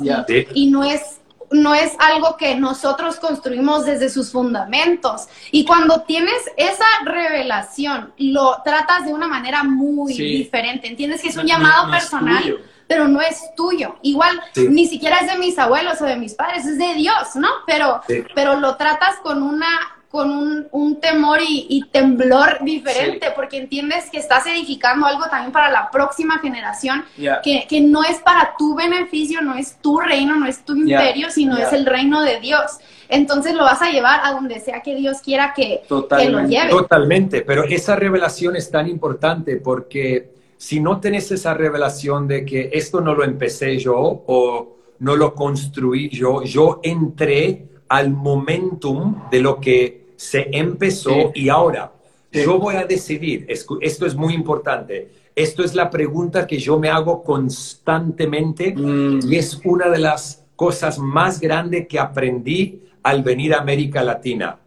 y, 0.54 0.70
no 0.70 0.84
es 0.84 1.19
no 1.52 1.74
es 1.74 1.94
algo 2.00 2.38
que 2.38 2.56
nosotros 2.56 3.18
construimos 3.18 3.86
desde 3.86 4.10
sus 4.10 4.32
fundamentos. 4.32 5.28
Y 5.52 5.66
cuando 5.66 6.02
tienes 6.02 6.50
esa 6.58 6.86
revelación, 7.06 8.14
lo 8.18 8.62
tratas 8.64 9.06
de 9.06 9.14
una 9.14 9.28
manera 9.28 9.64
muy 9.64 10.14
diferente. 10.14 10.88
Entiendes 10.88 11.22
que 11.22 11.30
es 11.30 11.38
un 11.38 11.46
llamado 11.46 11.90
personal, 11.92 12.60
pero 12.88 13.08
no 13.08 13.22
es 13.22 13.54
tuyo. 13.56 13.98
Igual, 14.02 14.42
ni 14.56 14.88
siquiera 14.88 15.18
es 15.18 15.32
de 15.32 15.38
mis 15.38 15.58
abuelos 15.58 16.02
o 16.02 16.06
de 16.06 16.16
mis 16.16 16.34
padres, 16.34 16.66
es 16.66 16.78
de 16.78 16.94
Dios, 16.96 17.36
¿no? 17.36 17.50
Pero, 17.66 18.02
pero 18.36 18.60
lo 18.60 18.76
tratas 18.76 19.18
con 19.18 19.42
una 19.44 19.99
con 20.10 20.32
un, 20.32 20.68
un 20.72 21.00
temor 21.00 21.40
y, 21.48 21.86
temblor 21.92 22.58
diferente, 22.64 23.28
porque 23.36 23.58
entiendes 23.58 24.10
que 24.12 24.18
estás 24.18 24.48
edificando 24.48 25.06
algo 25.06 25.26
también 25.30 25.52
para 25.52 25.70
la 25.70 25.92
próxima 25.92 26.40
generación, 26.40 27.06
que, 27.44 27.66
que, 27.70 27.82
no 27.82 28.04
es 28.04 28.18
para 28.18 28.56
tu 28.58 28.76
beneficio, 28.76 29.42
no 29.42 29.56
es 29.56 29.78
tu 29.82 30.00
reino, 30.00 30.36
no 30.36 30.48
es 30.48 30.66
tu 30.66 30.76
imperio, 30.76 31.30
sino 31.30 31.58
es 31.58 31.74
el 31.74 31.86
reino 31.86 32.24
de 32.24 32.40
Dios. 32.40 32.80
Entonces 33.08 33.54
lo 33.54 33.64
vas 33.64 33.82
a 33.84 33.92
llevar 33.92 34.22
a 34.24 34.32
donde 34.32 34.60
sea 34.60 34.82
que 34.82 34.96
Dios 34.96 35.18
quiera 35.22 35.54
que, 35.56 35.82
que 35.88 36.30
lo 36.30 36.46
lleve. 36.46 36.70
Totalmente, 36.70 37.42
pero 37.42 37.64
esa 37.64 37.96
revelación 37.96 38.56
es 38.56 38.70
tan 38.72 38.88
importante 38.88 39.58
porque 39.58 40.32
si 40.58 40.80
no 40.80 41.00
tenés 41.00 41.32
esa 41.32 41.54
revelación 41.54 42.28
de 42.28 42.46
que 42.46 42.70
esto 42.74 43.00
no 43.00 43.14
lo 43.14 43.24
empecé 43.24 43.78
yo 43.78 43.96
o 43.96 44.76
no 45.00 45.16
lo 45.16 45.34
construí 45.34 46.10
yo, 46.10 46.44
yo 46.44 46.80
entré 46.84 47.66
al 47.88 48.12
momentum 48.12 49.30
de 49.32 49.40
lo 49.40 49.60
que 49.60 49.99
se 50.20 50.50
empezó 50.52 51.32
y 51.34 51.48
ahora 51.48 51.94
yo 52.30 52.60
voy 52.60 52.76
a 52.76 52.86
decidir, 52.86 53.46
esto 53.48 54.06
es 54.06 54.16
muy 54.16 54.34
importante, 54.34 55.10
esto 55.34 55.64
es 55.64 55.74
la 55.74 55.90
pregunta 55.90 56.46
que 56.46 56.60
yo 56.60 56.78
me 56.78 56.90
hago 56.90 57.24
constantemente 57.24 58.76
mm. 58.76 59.22
y 59.32 59.38
es 59.38 59.62
una 59.64 59.88
de 59.88 60.00
las 60.00 60.44
cosas 60.58 61.00
más 61.00 61.40
grandes 61.40 61.88
que 61.88 61.98
aprendí 61.98 62.84
al 63.02 63.24
venir 63.24 63.54
a 63.54 63.62
América 63.62 64.04
Latina. 64.04 64.60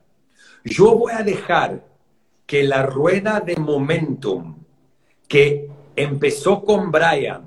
Yo 0.64 0.96
voy 0.96 1.12
a 1.12 1.22
dejar 1.22 1.84
que 2.46 2.62
la 2.62 2.84
rueda 2.84 3.40
de 3.40 3.56
momentum 3.56 4.56
que 5.28 5.68
empezó 5.94 6.64
con 6.64 6.90
Brian 6.90 7.44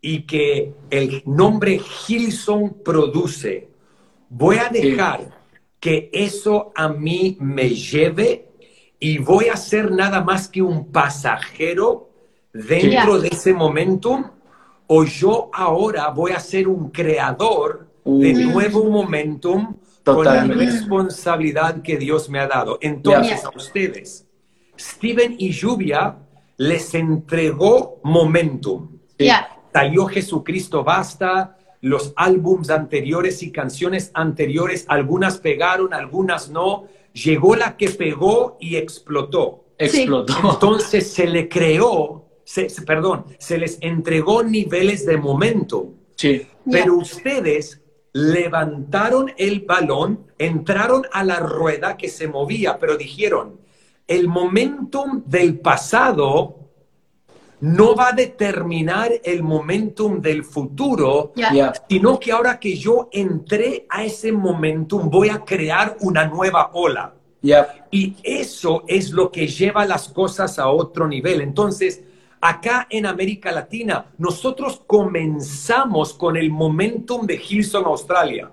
y 0.00 0.22
que 0.22 0.74
el 0.90 1.22
nombre 1.24 1.78
Gilson 1.78 2.82
produce, 2.84 3.68
voy 4.28 4.56
a 4.56 4.68
dejar 4.70 5.35
que 5.86 6.10
eso 6.12 6.72
a 6.74 6.88
mí 6.88 7.36
me 7.38 7.68
lleve 7.68 8.48
y 8.98 9.18
voy 9.18 9.46
a 9.46 9.56
ser 9.56 9.92
nada 9.92 10.20
más 10.20 10.48
que 10.48 10.60
un 10.60 10.90
pasajero 10.90 12.10
dentro 12.52 13.20
de 13.20 13.28
ese 13.28 13.52
momentum 13.52 14.24
o 14.88 15.04
yo 15.04 15.48
ahora 15.52 16.08
voy 16.08 16.32
a 16.32 16.40
ser 16.40 16.66
un 16.66 16.90
creador 16.90 17.86
de 18.04 18.32
nuevo 18.32 18.82
momentum 18.90 19.76
con 20.02 20.24
la 20.24 20.42
responsabilidad 20.42 21.80
que 21.82 21.96
Dios 21.96 22.28
me 22.28 22.40
ha 22.40 22.48
dado. 22.48 22.80
Entonces, 22.82 23.44
a 23.44 23.50
ustedes, 23.56 24.26
Steven 24.76 25.36
y 25.38 25.52
Lluvia 25.52 26.16
les 26.56 26.94
entregó 26.94 28.00
momentum. 28.02 28.98
Salió 29.72 30.06
Jesucristo 30.06 30.82
Basta, 30.82 31.56
los 31.86 32.12
álbums 32.16 32.70
anteriores 32.70 33.44
y 33.44 33.52
canciones 33.52 34.10
anteriores, 34.12 34.86
algunas 34.88 35.38
pegaron, 35.38 35.94
algunas 35.94 36.50
no. 36.50 36.88
Llegó 37.12 37.54
la 37.54 37.76
que 37.76 37.90
pegó 37.90 38.56
y 38.60 38.74
explotó. 38.74 39.66
Explotó. 39.78 40.34
Entonces 40.52 41.12
se 41.12 41.28
le 41.28 41.48
creó, 41.48 42.24
se, 42.42 42.66
perdón, 42.84 43.26
se 43.38 43.56
les 43.58 43.78
entregó 43.82 44.42
niveles 44.42 45.06
de 45.06 45.16
momento. 45.16 45.94
Sí. 46.16 46.48
Pero 46.68 46.96
ustedes 46.96 47.80
levantaron 48.12 49.32
el 49.36 49.60
balón, 49.60 50.26
entraron 50.38 51.04
a 51.12 51.22
la 51.22 51.38
rueda 51.38 51.96
que 51.96 52.08
se 52.08 52.26
movía, 52.26 52.80
pero 52.80 52.96
dijeron, 52.96 53.60
el 54.08 54.26
momentum 54.26 55.22
del 55.24 55.60
pasado 55.60 56.65
no 57.60 57.94
va 57.94 58.08
a 58.08 58.12
determinar 58.12 59.12
el 59.24 59.42
momentum 59.42 60.20
del 60.20 60.44
futuro, 60.44 61.32
sino 61.88 62.20
que 62.20 62.32
ahora 62.32 62.58
que 62.58 62.76
yo 62.76 63.08
entré 63.12 63.86
a 63.88 64.04
ese 64.04 64.32
momentum 64.32 65.08
voy 65.08 65.30
a 65.30 65.40
crear 65.40 65.96
una 66.00 66.26
nueva 66.26 66.70
ola. 66.74 67.14
Y 67.90 68.16
eso 68.22 68.84
es 68.86 69.10
lo 69.10 69.30
que 69.30 69.46
lleva 69.46 69.86
las 69.86 70.08
cosas 70.08 70.58
a 70.58 70.68
otro 70.68 71.06
nivel. 71.06 71.40
Entonces, 71.40 72.02
acá 72.40 72.86
en 72.90 73.06
América 73.06 73.52
Latina, 73.52 74.06
nosotros 74.18 74.82
comenzamos 74.86 76.12
con 76.12 76.36
el 76.36 76.50
momentum 76.50 77.26
de 77.26 77.40
Hilson, 77.48 77.84
Australia. 77.86 78.50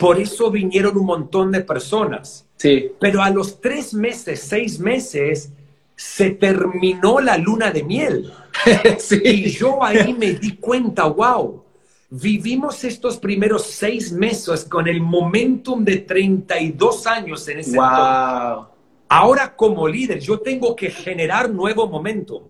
Por 0.00 0.18
eso 0.18 0.50
vinieron 0.50 0.96
un 0.96 1.04
montón 1.04 1.52
de 1.52 1.60
personas. 1.60 2.46
Sí. 2.56 2.92
Pero 2.98 3.22
a 3.22 3.28
los 3.28 3.60
tres 3.60 3.92
meses, 3.92 4.40
seis 4.40 4.80
meses, 4.80 5.52
se 5.96 6.30
terminó 6.30 7.20
la 7.20 7.38
luna 7.38 7.70
de 7.70 7.82
miel. 7.82 8.32
Y 9.24 9.50
yo 9.50 9.82
ahí 9.82 10.14
me 10.14 10.32
di 10.32 10.56
cuenta, 10.56 11.04
wow, 11.06 11.62
vivimos 12.10 12.84
estos 12.84 13.16
primeros 13.18 13.64
seis 13.64 14.12
meses 14.12 14.64
con 14.64 14.86
el 14.88 15.00
momentum 15.00 15.84
de 15.84 15.98
32 15.98 17.06
años 17.06 17.46
en 17.48 17.58
ese 17.58 17.76
wow. 17.76 18.66
Ahora 19.08 19.54
como 19.54 19.86
líder 19.86 20.18
yo 20.20 20.40
tengo 20.40 20.74
que 20.74 20.90
generar 20.90 21.50
nuevo 21.50 21.86
momentum, 21.86 22.42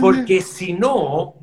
porque 0.00 0.40
si 0.42 0.72
no, 0.72 1.34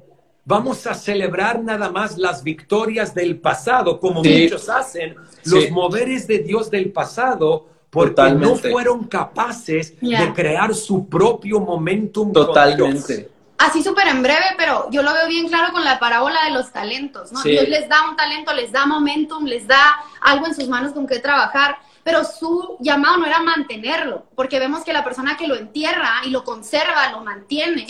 vamos 0.46 0.88
a 0.88 0.94
celebrar 0.94 1.62
nada 1.62 1.90
más 1.92 2.18
las 2.18 2.42
victorias 2.44 3.14
del 3.14 3.40
pasado, 3.40 4.00
como 4.00 4.24
muchos 4.24 4.70
hacen, 4.70 5.16
los 5.46 5.70
moveres 5.72 6.26
de 6.26 6.40
Dios 6.40 6.72
del 6.72 6.92
pasado, 6.92 7.68
porque 7.92 8.32
no 8.32 8.56
fueron 8.56 9.04
capaces 9.04 10.00
de 10.00 10.34
crear 10.34 10.74
su 10.74 11.08
propio 11.08 11.60
momentum. 11.60 12.32
Totalmente. 12.32 13.30
Así 13.58 13.84
súper 13.84 14.08
en 14.08 14.24
breve, 14.24 14.56
pero 14.58 14.90
yo 14.90 15.04
lo 15.04 15.14
veo 15.14 15.28
bien 15.28 15.48
claro 15.48 15.72
con 15.72 15.84
la 15.86 16.00
parábola 16.00 16.46
de 16.46 16.52
los 16.52 16.72
talentos, 16.72 17.32
¿no? 17.32 17.44
Dios 17.44 17.68
les 17.68 17.88
da 17.88 18.10
un 18.10 18.16
talento, 18.16 18.54
les 18.54 18.72
da 18.72 18.88
momentum, 18.88 19.46
les 19.46 19.68
da 19.68 20.00
algo 20.22 20.48
en 20.48 20.56
sus 20.56 20.68
manos 20.68 20.94
con 20.94 21.06
que 21.06 21.20
trabajar 21.20 21.78
pero 22.04 22.24
su 22.24 22.78
llamado 22.80 23.18
no 23.18 23.26
era 23.26 23.42
mantenerlo, 23.42 24.26
porque 24.36 24.60
vemos 24.60 24.84
que 24.84 24.94
la 24.94 25.04
persona 25.04 25.38
que 25.38 25.48
lo 25.48 25.56
entierra 25.56 26.22
y 26.26 26.30
lo 26.30 26.44
conserva, 26.44 27.12
lo 27.12 27.22
mantiene, 27.24 27.88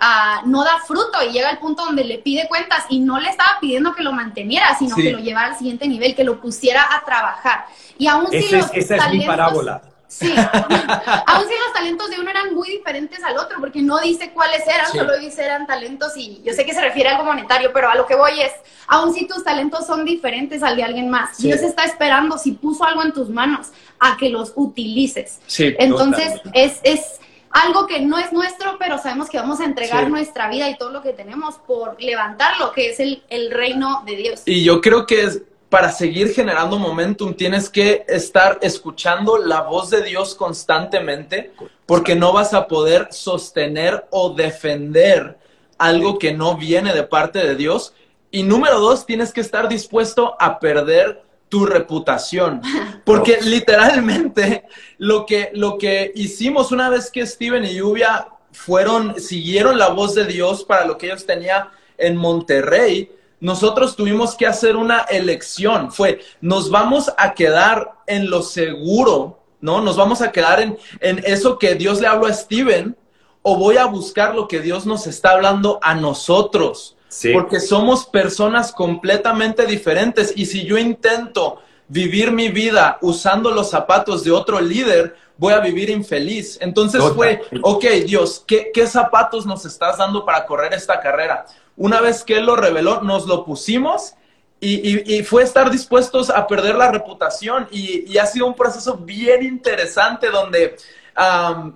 ah, 0.00 0.42
no 0.44 0.64
da 0.64 0.78
fruto 0.86 1.18
y 1.28 1.32
llega 1.32 1.48
al 1.48 1.58
punto 1.58 1.84
donde 1.84 2.04
le 2.04 2.18
pide 2.18 2.48
cuentas 2.48 2.84
y 2.88 3.00
no 3.00 3.18
le 3.18 3.30
estaba 3.30 3.58
pidiendo 3.60 3.94
que 3.94 4.02
lo 4.02 4.12
manteniera, 4.12 4.76
sino 4.78 4.96
que 4.96 5.12
lo 5.12 5.18
llevara 5.18 5.48
al 5.48 5.56
siguiente 5.56 5.88
nivel, 5.88 6.14
que 6.14 6.24
lo 6.24 6.40
pusiera 6.40 6.86
a 6.94 7.04
trabajar. 7.04 7.66
Y 7.98 8.06
aún 8.06 8.30
si 8.30 8.54
esa 8.54 8.96
es 8.96 9.12
mi 9.12 9.26
parábola. 9.26 9.93
Sí, 10.16 10.32
aún 11.26 11.48
si 11.48 11.54
los 11.54 11.72
talentos 11.74 12.08
de 12.08 12.20
uno 12.20 12.30
eran 12.30 12.54
muy 12.54 12.68
diferentes 12.68 13.22
al 13.24 13.36
otro, 13.36 13.58
porque 13.58 13.82
no 13.82 13.98
dice 13.98 14.30
cuáles 14.32 14.62
eran, 14.66 14.86
solo 14.92 15.18
dice 15.18 15.44
eran 15.44 15.66
talentos 15.66 16.16
y 16.16 16.40
yo 16.44 16.52
sé 16.52 16.64
que 16.64 16.72
se 16.72 16.80
refiere 16.80 17.08
a 17.08 17.12
algo 17.16 17.24
monetario, 17.24 17.72
pero 17.72 17.90
a 17.90 17.96
lo 17.96 18.06
que 18.06 18.14
voy 18.14 18.40
es, 18.40 18.52
aún 18.86 19.12
si 19.12 19.26
tus 19.26 19.42
talentos 19.42 19.86
son 19.86 20.04
diferentes 20.04 20.62
al 20.62 20.76
de 20.76 20.84
alguien 20.84 21.10
más, 21.10 21.38
Dios 21.38 21.62
está 21.62 21.84
esperando, 21.84 22.38
si 22.38 22.52
puso 22.52 22.84
algo 22.84 23.02
en 23.02 23.12
tus 23.12 23.28
manos, 23.28 23.68
a 23.98 24.16
que 24.16 24.28
los 24.28 24.52
utilices. 24.54 25.40
Entonces, 25.58 26.40
es, 26.52 26.78
es 26.84 27.18
algo 27.50 27.86
que 27.88 28.00
no 28.00 28.18
es 28.18 28.32
nuestro, 28.32 28.76
pero 28.78 28.98
sabemos 28.98 29.28
que 29.28 29.38
vamos 29.38 29.60
a 29.60 29.64
entregar 29.64 30.08
nuestra 30.10 30.48
vida 30.48 30.68
y 30.68 30.76
todo 30.76 30.90
lo 30.90 31.02
que 31.02 31.12
tenemos 31.12 31.56
por 31.66 32.00
levantar 32.00 32.58
lo 32.58 32.72
que 32.72 32.90
es 32.90 33.00
el, 33.00 33.22
el 33.30 33.50
reino 33.50 34.04
de 34.06 34.16
Dios. 34.16 34.42
Y 34.46 34.62
yo 34.62 34.80
creo 34.80 35.06
que 35.06 35.22
es 35.22 35.42
para 35.74 35.90
seguir 35.90 36.32
generando 36.32 36.78
momentum 36.78 37.34
tienes 37.34 37.68
que 37.68 38.04
estar 38.06 38.60
escuchando 38.62 39.38
la 39.38 39.62
voz 39.62 39.90
de 39.90 40.04
Dios 40.04 40.36
constantemente 40.36 41.50
porque 41.84 42.14
no 42.14 42.32
vas 42.32 42.54
a 42.54 42.68
poder 42.68 43.08
sostener 43.10 44.06
o 44.10 44.30
defender 44.30 45.36
algo 45.76 46.16
que 46.20 46.32
no 46.32 46.56
viene 46.56 46.94
de 46.94 47.02
parte 47.02 47.40
de 47.40 47.56
Dios. 47.56 47.92
Y 48.30 48.44
número 48.44 48.78
dos, 48.78 49.04
tienes 49.04 49.32
que 49.32 49.40
estar 49.40 49.68
dispuesto 49.68 50.36
a 50.38 50.60
perder 50.60 51.24
tu 51.48 51.66
reputación. 51.66 52.62
Porque 53.04 53.40
literalmente 53.40 54.66
lo 54.98 55.26
que, 55.26 55.50
lo 55.54 55.76
que 55.76 56.12
hicimos 56.14 56.70
una 56.70 56.88
vez 56.88 57.10
que 57.10 57.26
Steven 57.26 57.64
y 57.64 57.74
Lluvia 57.74 58.28
fueron, 58.52 59.20
siguieron 59.20 59.76
la 59.76 59.88
voz 59.88 60.14
de 60.14 60.24
Dios 60.24 60.62
para 60.62 60.84
lo 60.84 60.96
que 60.96 61.06
ellos 61.06 61.26
tenían 61.26 61.66
en 61.98 62.16
Monterrey, 62.16 63.10
nosotros 63.40 63.96
tuvimos 63.96 64.34
que 64.34 64.46
hacer 64.46 64.76
una 64.76 65.00
elección. 65.02 65.92
Fue, 65.92 66.20
nos 66.40 66.70
vamos 66.70 67.12
a 67.16 67.34
quedar 67.34 67.92
en 68.06 68.30
lo 68.30 68.42
seguro, 68.42 69.40
¿no? 69.60 69.80
Nos 69.80 69.96
vamos 69.96 70.22
a 70.22 70.32
quedar 70.32 70.60
en, 70.60 70.78
en 71.00 71.22
eso 71.24 71.58
que 71.58 71.74
Dios 71.74 72.00
le 72.00 72.06
habló 72.06 72.26
a 72.26 72.32
Steven 72.32 72.96
o 73.42 73.56
voy 73.56 73.76
a 73.76 73.84
buscar 73.84 74.34
lo 74.34 74.48
que 74.48 74.60
Dios 74.60 74.86
nos 74.86 75.06
está 75.06 75.32
hablando 75.32 75.78
a 75.82 75.94
nosotros. 75.94 76.96
Porque 77.32 77.60
somos 77.60 78.06
personas 78.06 78.72
completamente 78.72 79.66
diferentes 79.66 80.32
y 80.34 80.46
si 80.46 80.64
yo 80.64 80.78
intento 80.78 81.60
vivir 81.86 82.32
mi 82.32 82.48
vida 82.48 82.98
usando 83.02 83.50
los 83.50 83.70
zapatos 83.70 84.24
de 84.24 84.32
otro 84.32 84.60
líder, 84.60 85.14
voy 85.36 85.52
a 85.52 85.60
vivir 85.60 85.90
infeliz. 85.90 86.58
Entonces 86.60 87.02
fue, 87.14 87.42
ok, 87.62 87.84
Dios, 88.06 88.42
¿qué, 88.46 88.70
¿qué 88.72 88.86
zapatos 88.86 89.46
nos 89.46 89.64
estás 89.64 89.98
dando 89.98 90.24
para 90.24 90.44
correr 90.44 90.72
esta 90.74 91.00
carrera? 91.00 91.44
Una 91.76 92.00
vez 92.00 92.22
que 92.22 92.36
Él 92.36 92.46
lo 92.46 92.56
reveló, 92.56 93.02
nos 93.02 93.26
lo 93.26 93.44
pusimos 93.44 94.14
y, 94.60 95.22
fue 95.24 95.42
estar 95.42 95.70
dispuestos 95.70 96.30
a 96.30 96.46
perder 96.46 96.74
la 96.76 96.90
reputación 96.90 97.68
y, 97.70 98.16
ha 98.18 98.26
sido 98.26 98.46
un 98.46 98.54
proceso 98.54 98.96
bien 98.96 99.42
interesante 99.42 100.30
donde 100.30 100.76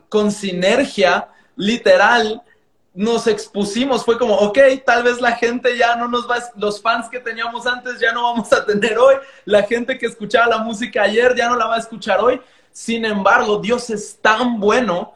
con 0.08 0.32
sinergia 0.32 1.28
literal 1.56 2.42
nos 2.94 3.28
expusimos, 3.28 4.04
fue 4.04 4.18
como, 4.18 4.34
ok, 4.34 4.58
tal 4.84 5.04
vez 5.04 5.20
la 5.20 5.32
gente 5.32 5.76
ya 5.76 5.94
no 5.94 6.08
nos 6.08 6.28
va, 6.28 6.38
los 6.56 6.82
fans 6.82 7.08
que 7.08 7.20
teníamos 7.20 7.64
antes 7.64 8.00
ya 8.00 8.12
no 8.12 8.24
vamos 8.24 8.52
a 8.52 8.64
tener 8.64 8.98
hoy, 8.98 9.14
la 9.44 9.62
gente 9.62 9.96
que 9.98 10.06
escuchaba 10.06 10.46
la 10.48 10.58
música 10.58 11.02
ayer 11.02 11.32
ya 11.37 11.48
no 11.48 11.56
la 11.56 11.66
va 11.66 11.76
a 11.76 11.78
escuchar 11.78 12.18
hoy. 12.20 12.40
Sin 12.72 13.04
embargo, 13.04 13.58
Dios 13.58 13.90
es 13.90 14.18
tan 14.20 14.58
bueno 14.58 15.14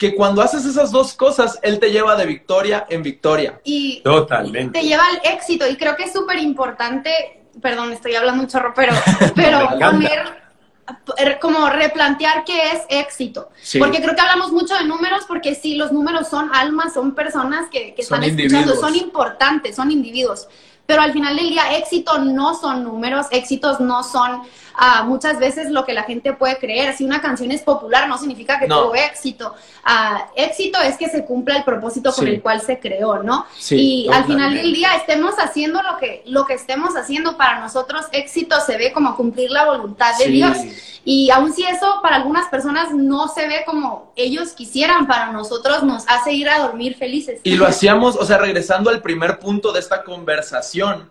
que 0.00 0.14
cuando 0.14 0.40
haces 0.40 0.64
esas 0.64 0.90
dos 0.90 1.12
cosas, 1.12 1.58
Él 1.60 1.78
te 1.78 1.92
lleva 1.92 2.16
de 2.16 2.24
victoria 2.24 2.86
en 2.88 3.02
victoria. 3.02 3.60
Y 3.64 4.00
Totalmente. 4.00 4.80
te 4.80 4.86
lleva 4.86 5.04
al 5.04 5.20
éxito. 5.34 5.68
Y 5.68 5.76
creo 5.76 5.94
que 5.94 6.04
es 6.04 6.12
súper 6.14 6.38
importante, 6.38 7.42
perdón, 7.60 7.92
estoy 7.92 8.14
hablando 8.14 8.42
un 8.42 8.48
chorro, 8.48 8.72
pero, 8.74 8.94
pero 9.34 9.68
poner 9.78 11.38
como 11.38 11.68
replantear 11.68 12.44
qué 12.44 12.72
es 12.72 12.82
éxito. 12.88 13.50
Porque 13.78 14.00
creo 14.00 14.14
que 14.14 14.20
hablamos 14.22 14.52
mucho 14.52 14.74
de 14.74 14.84
números, 14.84 15.24
porque 15.28 15.54
sí, 15.54 15.74
los 15.74 15.92
números 15.92 16.28
son 16.28 16.48
almas, 16.54 16.94
son 16.94 17.14
personas 17.14 17.68
que, 17.70 17.94
están 17.98 18.24
escuchando, 18.24 18.76
son 18.76 18.96
importantes, 18.96 19.76
son 19.76 19.90
individuos. 19.90 20.48
Pero 20.86 21.02
al 21.02 21.12
final 21.12 21.36
del 21.36 21.50
día, 21.50 21.76
éxito 21.76 22.18
no 22.20 22.54
son 22.54 22.84
números, 22.84 23.26
éxitos 23.32 23.80
no 23.80 24.02
son 24.02 24.44
a 24.82 25.02
muchas 25.04 25.38
veces 25.38 25.70
lo 25.70 25.84
que 25.84 25.92
la 25.92 26.04
gente 26.04 26.32
puede 26.32 26.56
creer. 26.56 26.96
Si 26.96 27.04
una 27.04 27.20
canción 27.20 27.50
es 27.50 27.60
popular 27.60 28.08
no 28.08 28.16
significa 28.16 28.58
que 28.58 28.66
tuvo 28.66 28.94
éxito. 28.94 29.54
Ah, 29.84 30.28
éxito 30.34 30.80
es 30.80 30.96
que 30.96 31.10
se 31.10 31.26
cumpla 31.26 31.58
el 31.58 31.64
propósito 31.64 32.14
por 32.14 32.26
el 32.26 32.40
cual 32.40 32.62
se 32.62 32.80
creó, 32.80 33.22
¿no? 33.22 33.44
y 33.70 34.08
al 34.10 34.24
final 34.24 34.54
del 34.54 34.72
día 34.72 34.96
estemos 34.96 35.34
haciendo 35.34 35.82
lo 35.82 35.98
que, 35.98 36.22
lo 36.24 36.46
que 36.46 36.54
estemos 36.54 36.96
haciendo 36.96 37.36
para 37.36 37.60
nosotros, 37.60 38.06
éxito 38.12 38.58
se 38.64 38.78
ve 38.78 38.90
como 38.92 39.16
cumplir 39.16 39.50
la 39.50 39.66
voluntad 39.66 40.16
de 40.16 40.28
Dios. 40.28 40.56
Y 41.04 41.30
aun 41.30 41.52
si 41.52 41.64
eso 41.64 42.00
para 42.02 42.16
algunas 42.16 42.48
personas 42.48 42.90
no 42.94 43.28
se 43.28 43.46
ve 43.48 43.64
como 43.66 44.12
ellos 44.16 44.52
quisieran, 44.52 45.06
para 45.06 45.30
nosotros 45.30 45.82
nos 45.82 46.04
hace 46.08 46.32
ir 46.32 46.48
a 46.48 46.58
dormir 46.58 46.96
felices. 46.96 47.40
Y 47.42 47.56
lo 47.56 47.66
hacíamos, 47.66 48.16
o 48.16 48.24
sea, 48.24 48.38
regresando 48.38 48.88
al 48.88 49.02
primer 49.02 49.38
punto 49.38 49.72
de 49.72 49.80
esta 49.80 50.04
conversación, 50.04 51.10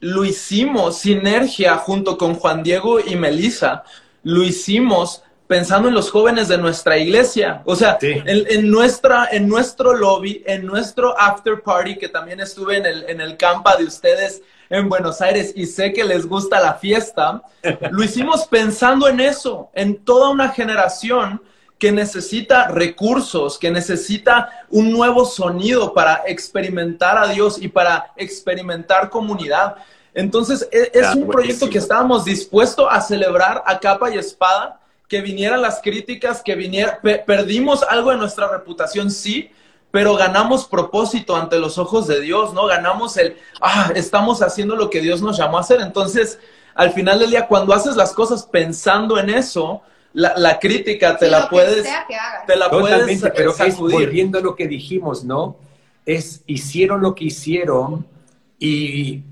lo 0.00 0.24
hicimos 0.24 0.98
sinergia 0.98 1.76
junto 1.76 2.18
con 2.18 2.34
Juan 2.34 2.62
Diego 2.62 3.00
y 3.00 3.16
Melissa, 3.16 3.84
lo 4.22 4.42
hicimos 4.42 5.22
pensando 5.46 5.88
en 5.88 5.94
los 5.94 6.10
jóvenes 6.10 6.48
de 6.48 6.58
nuestra 6.58 6.98
iglesia. 6.98 7.62
O 7.64 7.76
sea, 7.76 7.98
en, 8.00 8.70
nuestra, 8.70 9.28
en 9.30 9.48
nuestro 9.48 9.94
lobby, 9.94 10.42
en 10.46 10.66
nuestro 10.66 11.18
after 11.18 11.62
party, 11.62 11.96
que 11.96 12.08
también 12.08 12.40
estuve 12.40 12.78
en 12.78 12.86
el, 12.86 13.04
en 13.08 13.20
el 13.20 13.36
campa 13.36 13.76
de 13.76 13.84
ustedes 13.84 14.42
en 14.68 14.88
Buenos 14.88 15.20
Aires 15.20 15.52
y 15.54 15.66
sé 15.66 15.92
que 15.92 16.04
les 16.04 16.26
gusta 16.26 16.60
la 16.60 16.74
fiesta, 16.74 17.42
lo 17.90 18.02
hicimos 18.02 18.46
pensando 18.46 19.08
en 19.08 19.20
eso, 19.20 19.70
en 19.74 20.04
toda 20.04 20.30
una 20.30 20.50
generación 20.50 21.40
que 21.78 21.92
necesita 21.92 22.68
recursos, 22.68 23.58
que 23.58 23.70
necesita 23.70 24.50
un 24.70 24.90
nuevo 24.90 25.26
sonido 25.26 25.92
para 25.92 26.22
experimentar 26.26 27.18
a 27.18 27.28
Dios 27.28 27.58
y 27.60 27.68
para 27.68 28.12
experimentar 28.16 29.10
comunidad. 29.10 29.76
Entonces, 30.14 30.66
e, 30.72 30.90
es, 30.94 31.14
un 31.14 31.28
proyecto 31.28 31.68
que 31.68 31.78
estábamos 31.78 32.24
dispuestos 32.24 32.86
a 32.90 33.00
celebrar 33.02 33.62
a 33.66 33.78
capa 33.78 34.10
y 34.10 34.16
espada, 34.18 34.80
que 35.06 35.20
vinieran 35.20 35.60
las 35.60 35.80
críticas, 35.82 36.42
que 36.42 36.56
viniera, 36.56 36.98
perdimos 37.26 37.82
algo 37.82 38.10
de 38.10 38.16
nuestra 38.16 38.48
reputación, 38.48 39.10
sí, 39.10 39.50
pero 39.90 40.16
ganamos 40.16 40.66
propósito 40.66 41.36
ante 41.36 41.58
los 41.58 41.78
ojos 41.78 42.06
de 42.06 42.20
Dios, 42.20 42.52
¿no? 42.54 42.66
Ganamos 42.66 43.16
el, 43.18 43.36
ah, 43.60 43.92
estamos 43.94 44.42
haciendo 44.42 44.74
lo 44.74 44.90
que 44.90 45.00
Dios 45.00 45.22
nos 45.22 45.38
llamó 45.38 45.58
a 45.58 45.60
hacer. 45.60 45.80
Entonces, 45.80 46.38
al 46.74 46.90
final 46.92 47.18
del 47.18 47.30
día, 47.30 47.46
cuando 47.46 47.72
haces 47.72 47.96
las 47.96 48.12
cosas 48.12 48.44
pensando 48.44 49.18
en 49.18 49.30
eso, 49.30 49.82
la, 50.16 50.58
crítica 50.58 51.16
te 51.18 51.28
la 51.28 51.48
puedes, 51.48 51.86
te 52.46 52.56
la 52.56 52.70
puedes 52.70 53.22
pero 53.34 53.54
es, 53.54 53.76
volviendo 53.76 54.38
a 54.38 54.40
lo 54.40 54.56
que 54.56 54.66
dijimos, 54.66 55.24
¿no? 55.24 55.58
Es, 56.06 56.42
hicieron 56.46 57.02
lo 57.02 57.14
que 57.14 57.26
hicieron 57.26 58.06
y 58.58 59.22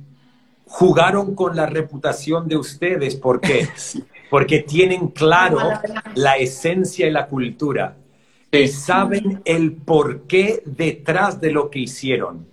jugaron 0.67 1.35
con 1.35 1.57
la 1.57 1.67
reputación 1.67 2.49
de 2.49 2.57
ustedes. 2.59 3.17
¿Por 3.17 3.41
qué? 3.41 3.67
Porque 4.31 4.61
tienen 4.61 5.09
claro 5.09 5.59
la 6.17 6.37
esencia 6.37 7.07
y 7.07 7.11
la 7.11 7.29
cultura. 7.29 7.97
Y 8.53 8.69
saben 8.69 9.41
el 9.45 9.73
porqué 9.73 10.63
detrás 10.67 11.41
de 11.41 11.51
lo 11.51 11.71
que 11.71 11.81
hicieron. 11.81 12.47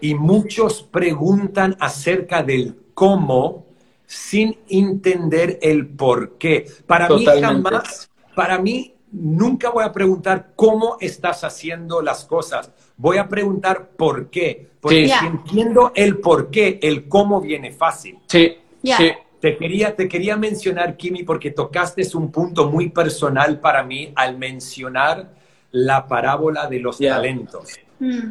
Y 0.00 0.14
muchos 0.14 0.82
preguntan 0.82 1.76
acerca 1.78 2.42
del 2.42 2.76
cómo 2.94 3.66
sin 4.10 4.58
entender 4.68 5.60
el 5.62 5.86
por 5.86 6.36
qué. 6.36 6.68
Para 6.84 7.08
mí 7.08 7.24
jamás, 7.24 8.10
para 8.34 8.58
mí 8.58 8.92
nunca 9.12 9.70
voy 9.70 9.84
a 9.84 9.92
preguntar 9.92 10.50
cómo 10.56 10.96
estás 10.98 11.44
haciendo 11.44 12.02
las 12.02 12.24
cosas. 12.24 12.72
Voy 12.96 13.18
a 13.18 13.28
preguntar 13.28 13.90
por 13.90 14.28
qué. 14.28 14.70
Porque 14.80 15.06
si 15.08 15.26
entiendo 15.26 15.92
el 15.94 16.18
por 16.18 16.50
qué, 16.50 16.80
el 16.82 17.06
cómo 17.06 17.40
viene 17.40 17.70
fácil. 17.70 18.18
Sí, 18.26 18.56
sí. 18.82 19.12
Te 19.38 19.56
quería, 19.56 19.94
te 19.94 20.08
quería 20.08 20.36
mencionar, 20.36 20.96
Kimi, 20.96 21.22
porque 21.22 21.52
tocaste 21.52 22.02
un 22.14 22.32
punto 22.32 22.68
muy 22.68 22.88
personal 22.88 23.60
para 23.60 23.84
mí 23.84 24.12
al 24.16 24.36
mencionar 24.36 25.34
la 25.70 26.08
parábola 26.08 26.66
de 26.66 26.80
los 26.80 26.98
talentos, 26.98 27.78
mm. 28.00 28.30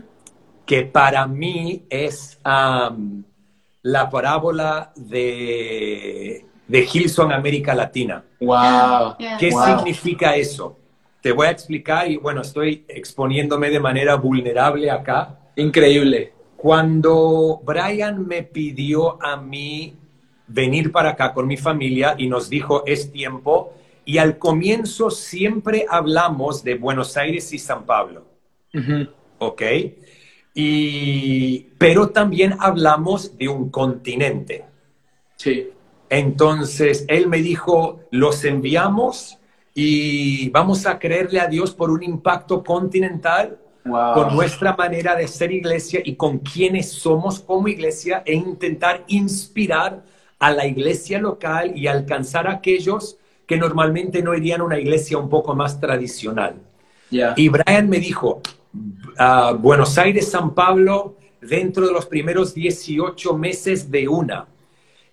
que 0.66 0.84
para 0.84 1.26
mí 1.26 1.86
es 1.90 2.38
la 3.82 4.10
parábola 4.10 4.92
de, 4.96 6.46
de 6.68 6.88
Hilson 6.92 7.32
América 7.32 7.74
Latina. 7.74 8.24
Wow. 8.40 9.16
¿Qué 9.40 9.52
significa 9.52 10.36
eso? 10.36 10.78
Te 11.22 11.32
voy 11.32 11.48
a 11.48 11.52
explicar 11.52 12.10
y 12.10 12.18
bueno, 12.18 12.42
estoy 12.42 12.86
exponiéndome 12.88 13.70
de 13.70 13.80
manera 13.80 14.16
vulnerable 14.16 14.90
acá. 14.90 15.38
Increíble. 15.56 16.34
Cuando 16.56 17.62
Brian 17.64 18.28
me 18.28 18.44
pidió 18.44 19.22
a 19.24 19.38
mí 19.38 19.96
venir 20.48 20.92
para 20.92 21.12
acá 21.12 21.34
con 21.34 21.48
mi 21.48 21.58
familia 21.58 22.16
y 22.18 22.28
nos 22.28 22.50
dijo 22.50 22.84
es 22.86 23.12
tiempo, 23.12 23.74
y 24.06 24.18
al 24.18 24.38
comienzo 24.40 25.12
siempre 25.12 25.86
hablamos 25.88 26.64
de 26.64 26.76
Buenos 26.76 27.16
Aires 27.16 27.54
y 27.54 27.60
San 27.60 27.86
Pablo. 27.86 28.26
¿Ok? 29.38 29.62
Y, 30.62 31.68
pero 31.78 32.10
también 32.10 32.58
hablamos 32.60 33.38
de 33.38 33.48
un 33.48 33.70
continente. 33.70 34.66
Sí. 35.38 35.70
Entonces, 36.10 37.06
él 37.08 37.28
me 37.28 37.38
dijo, 37.38 38.02
los 38.12 38.44
enviamos 38.44 39.38
y 39.74 40.50
vamos 40.50 40.86
a 40.86 41.00
creerle 41.00 41.40
a 41.40 41.48
Dios 41.48 41.74
por 41.74 41.92
un 41.92 42.04
impacto 42.04 42.62
continental 42.62 43.58
con 43.84 44.36
nuestra 44.36 44.76
manera 44.76 45.16
de 45.16 45.30
ser 45.30 45.54
iglesia 45.54 46.02
y 46.04 46.16
con 46.16 46.40
quienes 46.40 46.92
somos 46.92 47.40
como 47.40 47.70
iglesia 47.70 48.22
e 48.26 48.34
intentar 48.34 49.06
inspirar 49.08 50.04
a 50.40 50.52
la 50.52 50.68
iglesia 50.68 51.20
local 51.20 51.72
y 51.74 51.88
alcanzar 51.88 52.48
a 52.48 52.52
aquellos 52.56 53.18
que 53.48 53.56
normalmente 53.56 54.22
no 54.22 54.36
irían 54.36 54.60
a 54.60 54.66
una 54.66 54.78
iglesia 54.78 55.18
un 55.18 55.30
poco 55.30 55.56
más 55.56 55.80
tradicional. 55.80 56.56
Y 57.38 57.48
Brian 57.48 57.88
me 57.88 58.00
dijo, 58.00 58.42
Buenos 59.60 59.98
Aires, 59.98 60.30
San 60.30 60.54
Pablo, 60.54 61.18
dentro 61.42 61.86
de 61.88 61.94
los 61.94 62.06
primeros 62.06 62.54
18 62.54 63.38
meses 63.38 63.90
de 63.90 64.08
una. 64.08 64.48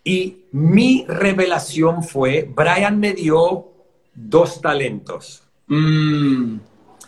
Y 0.05 0.45
mi 0.53 1.05
revelación 1.09 2.03
fue, 2.03 2.49
Brian 2.55 2.99
me 3.01 3.13
dio 3.13 3.69
dos 4.15 4.61
talentos. 4.61 5.43
Mm. 5.67 6.59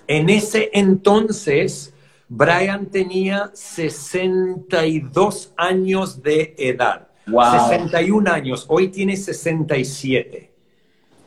En 0.09 0.31
ese 0.31 0.71
entonces, 0.73 1.94
Brian 2.29 2.87
tenía 2.87 3.51
62 3.55 5.53
años 5.57 6.23
de 6.23 6.55
edad. 6.59 7.09
61 7.27 8.31
años, 8.31 8.64
hoy 8.68 8.88
tiene 8.88 9.16
67. 9.16 10.51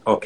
¿Ok? 0.03 0.25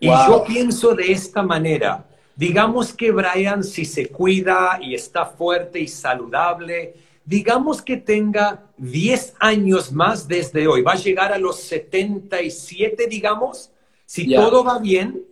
Y 0.00 0.06
yo 0.06 0.44
pienso 0.46 0.94
de 0.94 1.12
esta 1.12 1.42
manera, 1.42 2.07
Digamos 2.38 2.92
que 2.92 3.10
Brian, 3.10 3.64
si 3.64 3.84
se 3.84 4.06
cuida 4.06 4.78
y 4.80 4.94
está 4.94 5.26
fuerte 5.26 5.80
y 5.80 5.88
saludable, 5.88 6.94
digamos 7.24 7.82
que 7.82 7.96
tenga 7.96 8.62
10 8.76 9.34
años 9.40 9.90
más 9.90 10.28
desde 10.28 10.68
hoy, 10.68 10.82
va 10.82 10.92
a 10.92 10.96
llegar 10.96 11.32
a 11.32 11.38
los 11.38 11.58
77, 11.58 13.08
digamos, 13.08 13.72
si 14.06 14.32
todo 14.32 14.62
va 14.62 14.78
bien 14.78 15.24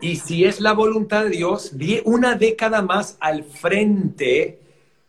y 0.00 0.16
si 0.16 0.46
es 0.46 0.58
la 0.62 0.72
voluntad 0.72 1.24
de 1.24 1.30
Dios, 1.30 1.72
una 2.06 2.36
década 2.36 2.80
más 2.80 3.18
al 3.20 3.44
frente 3.44 4.58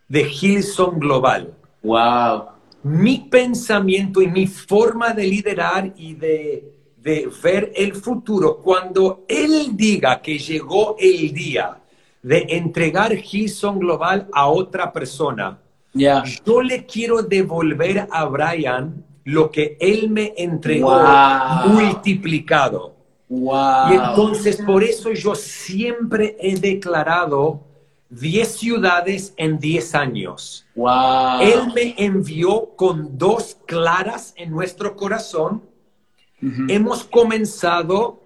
de 0.09 0.29
Hilson 0.29 0.99
Global. 0.99 1.53
Wow. 1.81 2.43
Mi 2.83 3.19
pensamiento 3.19 4.21
y 4.21 4.27
mi 4.27 4.47
forma 4.47 5.13
de 5.13 5.23
liderar 5.23 5.93
y 5.95 6.13
de 6.13 6.76
de 7.07 7.29
ver 7.41 7.71
el 7.73 7.95
futuro, 7.95 8.57
cuando 8.57 9.23
Él 9.29 9.77
diga 9.77 10.21
que 10.21 10.37
llegó 10.37 10.97
el 10.99 11.33
día 11.33 11.77
de 12.21 12.45
entregar 12.49 13.15
Gison 13.15 13.79
Global 13.79 14.27
a 14.33 14.47
otra 14.47 14.91
persona, 14.91 15.57
yo 15.93 16.61
le 16.61 16.85
quiero 16.85 17.23
devolver 17.23 18.09
a 18.11 18.25
Brian 18.25 19.05
lo 19.23 19.49
que 19.49 19.77
Él 19.79 20.09
me 20.09 20.33
entregó 20.35 21.01
multiplicado. 21.67 22.93
Y 23.29 23.93
entonces 23.93 24.57
por 24.57 24.83
eso 24.83 25.13
yo 25.13 25.33
siempre 25.33 26.35
he 26.41 26.59
declarado 26.59 27.61
10 28.09 28.47
ciudades 28.51 29.33
en 29.37 29.59
10 29.59 29.95
años. 29.95 30.65
Él 30.75 31.71
me 31.73 31.95
envió 31.97 32.71
con 32.75 33.17
dos 33.17 33.57
claras 33.65 34.33
en 34.35 34.51
nuestro 34.51 34.97
corazón 34.97 35.61
Hemos 36.41 37.03
comenzado 37.03 38.21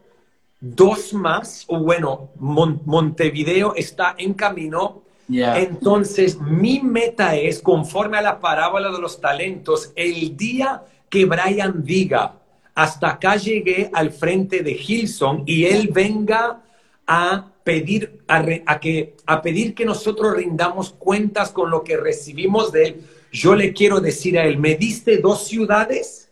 dos 0.59 1.13
más, 1.13 1.65
o 1.67 1.79
bueno, 1.79 2.31
Montevideo 2.37 3.73
está 3.75 4.15
en 4.17 4.33
camino. 4.33 5.03
Entonces, 5.29 6.39
mi 6.39 6.81
meta 6.81 7.35
es, 7.35 7.61
conforme 7.61 8.17
a 8.17 8.21
la 8.21 8.39
parábola 8.39 8.91
de 8.91 8.99
los 8.99 9.21
talentos, 9.21 9.93
el 9.95 10.35
día 10.35 10.83
que 11.09 11.25
Brian 11.25 11.83
diga, 11.83 12.39
hasta 12.75 13.11
acá 13.11 13.35
llegué 13.35 13.89
al 13.93 14.11
frente 14.11 14.61
de 14.61 14.71
Hilson 14.71 15.43
y 15.45 15.65
él 15.65 15.89
venga 15.91 16.63
a 17.07 17.51
pedir, 17.63 18.23
a, 18.27 18.79
que, 18.79 19.15
a 19.25 19.41
pedir 19.41 19.73
que 19.73 19.85
nosotros 19.85 20.35
rindamos 20.35 20.91
cuentas 20.91 21.51
con 21.51 21.69
lo 21.69 21.83
que 21.83 21.97
recibimos 21.97 22.71
de 22.71 22.83
él. 22.85 23.01
Yo 23.31 23.55
le 23.55 23.73
quiero 23.73 23.99
decir 24.01 24.37
a 24.37 24.45
él, 24.45 24.57
me 24.57 24.75
diste 24.75 25.17
dos 25.17 25.47
ciudades, 25.47 26.30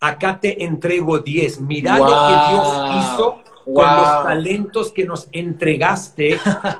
acá 0.00 0.38
te 0.40 0.64
entrego 0.64 1.18
10. 1.18 1.60
Mira 1.60 1.98
lo 1.98 2.06
que 2.06 2.50
Dios 2.50 2.90
hizo 2.98 3.42
con 3.64 3.96
los 3.96 4.24
talentos 4.24 4.92
que 4.92 5.04
nos 5.04 5.28
entregaste 5.32 6.38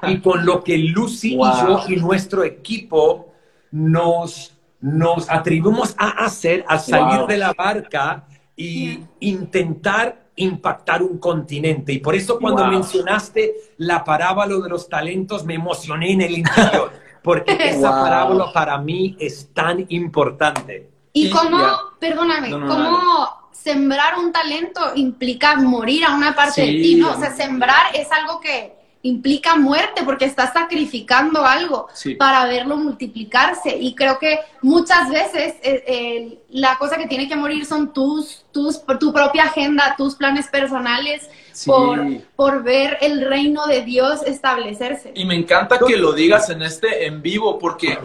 y 0.08 0.18
con 0.22 0.46
lo 0.46 0.64
que 0.64 0.78
Lucy 0.78 1.34
y 1.34 1.38
yo 1.38 1.82
y 1.88 1.96
nuestro 1.96 2.44
equipo 2.44 3.32
nos, 3.70 4.56
nos 4.80 5.28
atribuimos 5.28 5.94
a 5.98 6.24
hacer 6.24 6.64
al 6.66 6.80
salir 6.80 7.26
de 7.26 7.36
la 7.36 7.52
barca 7.52 8.26
y 8.56 9.00
intentar 9.20 10.28
impactar 10.36 11.02
un 11.02 11.18
continente. 11.18 11.92
Y 11.92 11.98
por 11.98 12.14
eso 12.14 12.38
cuando 12.38 12.66
mencionaste 12.66 13.54
la 13.76 14.04
parábola 14.04 14.56
de 14.62 14.68
los 14.68 14.88
talentos 14.88 15.44
me 15.44 15.54
emocioné 15.54 16.12
en 16.12 16.22
el 16.22 16.38
interior, 16.38 16.90
porque 17.22 17.56
esa 17.60 17.90
parábola 17.90 18.52
para 18.52 18.78
mí 18.78 19.16
es 19.20 19.50
tan 19.52 19.84
importante. 19.88 20.97
Y 21.26 21.30
cómo, 21.30 21.58
perdóname, 21.98 22.50
cómo 22.50 23.28
sembrar 23.52 24.18
un 24.18 24.32
talento 24.32 24.80
implica 24.94 25.56
morir 25.56 26.04
a 26.04 26.14
una 26.14 26.34
parte 26.34 26.62
de 26.62 26.72
ti, 26.72 26.94
¿no? 26.94 27.12
O 27.12 27.18
sea, 27.18 27.34
sembrar 27.34 27.94
es 27.94 28.10
algo 28.12 28.40
que 28.40 28.78
implica 29.02 29.56
muerte 29.56 30.02
porque 30.04 30.24
estás 30.24 30.52
sacrificando 30.52 31.44
algo 31.44 31.88
para 32.18 32.46
verlo 32.46 32.76
multiplicarse. 32.76 33.76
Y 33.76 33.94
creo 33.94 34.18
que 34.18 34.40
muchas 34.62 35.10
veces 35.10 35.54
eh, 35.62 36.38
la 36.50 36.76
cosa 36.78 36.96
que 36.96 37.06
tiene 37.06 37.28
que 37.28 37.36
morir 37.36 37.64
son 37.64 37.92
tus, 37.92 38.44
tus, 38.52 38.82
tu 38.98 39.12
propia 39.12 39.44
agenda, 39.44 39.94
tus 39.96 40.14
planes 40.16 40.48
personales. 40.48 41.28
Por, 41.66 42.22
por 42.36 42.62
ver 42.62 42.98
el 43.00 43.28
reino 43.28 43.66
de 43.66 43.82
Dios 43.82 44.22
establecerse. 44.24 45.10
Y 45.16 45.24
me 45.24 45.34
encanta 45.34 45.80
que 45.84 45.96
lo 45.96 46.12
digas 46.12 46.50
en 46.50 46.62
este 46.62 47.06
en 47.06 47.20
vivo 47.20 47.58
porque 47.58 47.98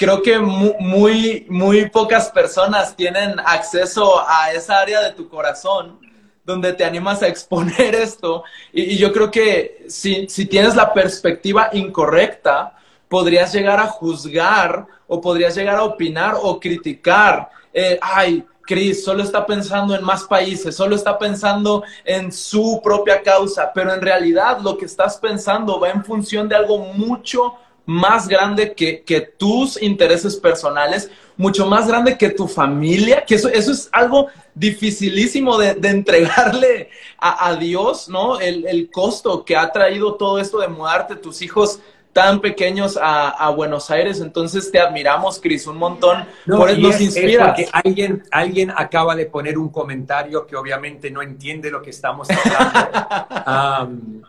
creo 0.00 0.22
que 0.22 0.38
muy, 0.38 1.44
muy 1.50 1.90
pocas 1.90 2.30
personas 2.30 2.96
tienen 2.96 3.38
acceso 3.44 4.26
a 4.26 4.50
esa 4.50 4.78
área 4.78 5.02
de 5.02 5.12
tu 5.12 5.28
corazón 5.28 6.00
donde 6.42 6.72
te 6.72 6.86
animas 6.86 7.22
a 7.22 7.28
exponer 7.28 7.94
esto. 7.94 8.42
Y, 8.72 8.96
yo 8.96 9.12
creo 9.12 9.30
que 9.30 9.84
si, 9.90 10.26
si, 10.26 10.46
tienes 10.46 10.74
la 10.74 10.94
perspectiva 10.94 11.68
incorrecta, 11.74 12.78
podrías 13.08 13.52
llegar 13.52 13.78
a 13.78 13.88
juzgar 13.88 14.86
o 15.06 15.20
podrías 15.20 15.54
llegar 15.54 15.76
a 15.76 15.84
opinar 15.84 16.34
o 16.40 16.58
criticar. 16.58 17.50
Eh, 17.70 17.98
ay, 18.00 18.42
Cris 18.62 19.04
solo 19.04 19.22
está 19.22 19.44
pensando 19.44 19.94
en 19.94 20.02
más 20.02 20.24
países, 20.24 20.74
solo 20.74 20.96
está 20.96 21.18
pensando 21.18 21.84
en 22.06 22.32
su 22.32 22.80
propia 22.82 23.22
causa, 23.22 23.70
pero 23.74 23.92
en 23.92 24.00
realidad 24.00 24.60
lo 24.62 24.78
que 24.78 24.86
estás 24.86 25.18
pensando 25.18 25.78
va 25.78 25.90
en 25.90 26.02
función 26.02 26.48
de 26.48 26.56
algo 26.56 26.78
mucho 26.78 27.56
más 27.86 28.28
grande 28.28 28.74
que, 28.74 29.02
que 29.02 29.20
tus 29.20 29.80
intereses 29.82 30.36
personales, 30.36 31.10
mucho 31.36 31.66
más 31.66 31.88
grande 31.88 32.18
que 32.18 32.30
tu 32.30 32.46
familia, 32.46 33.24
que 33.24 33.34
eso, 33.34 33.48
eso 33.48 33.72
es 33.72 33.88
algo 33.92 34.28
dificilísimo 34.54 35.56
de, 35.58 35.70
entregarle 35.88 36.90
a, 37.18 37.54
Dios, 37.56 38.08
¿no? 38.08 38.38
El, 38.38 38.90
costo 38.92 39.44
que 39.44 39.56
ha 39.56 39.72
traído 39.72 40.14
todo 40.14 40.38
esto 40.38 40.58
de 40.58 40.68
mudarte 40.68 41.16
tus 41.16 41.40
hijos 41.42 41.80
tan 42.12 42.40
pequeños 42.40 42.98
a, 43.00 43.48
Buenos 43.56 43.90
Aires. 43.90 44.20
Entonces 44.20 44.70
te 44.70 44.78
admiramos, 44.78 45.40
Cris, 45.40 45.66
un 45.66 45.78
montón. 45.78 46.26
por 46.46 46.68
eso 46.68 46.80
nos 46.80 47.00
inspira. 47.00 47.46
porque 47.46 47.68
alguien, 47.72 48.22
alguien 48.30 48.72
acaba 48.76 49.16
de 49.16 49.26
poner 49.26 49.56
un 49.56 49.70
comentario 49.70 50.46
que 50.46 50.56
obviamente 50.56 51.10
no 51.10 51.22
entiende 51.22 51.70
lo 51.70 51.80
que 51.80 51.90
estamos 51.90 52.28
hablando. 52.30 54.28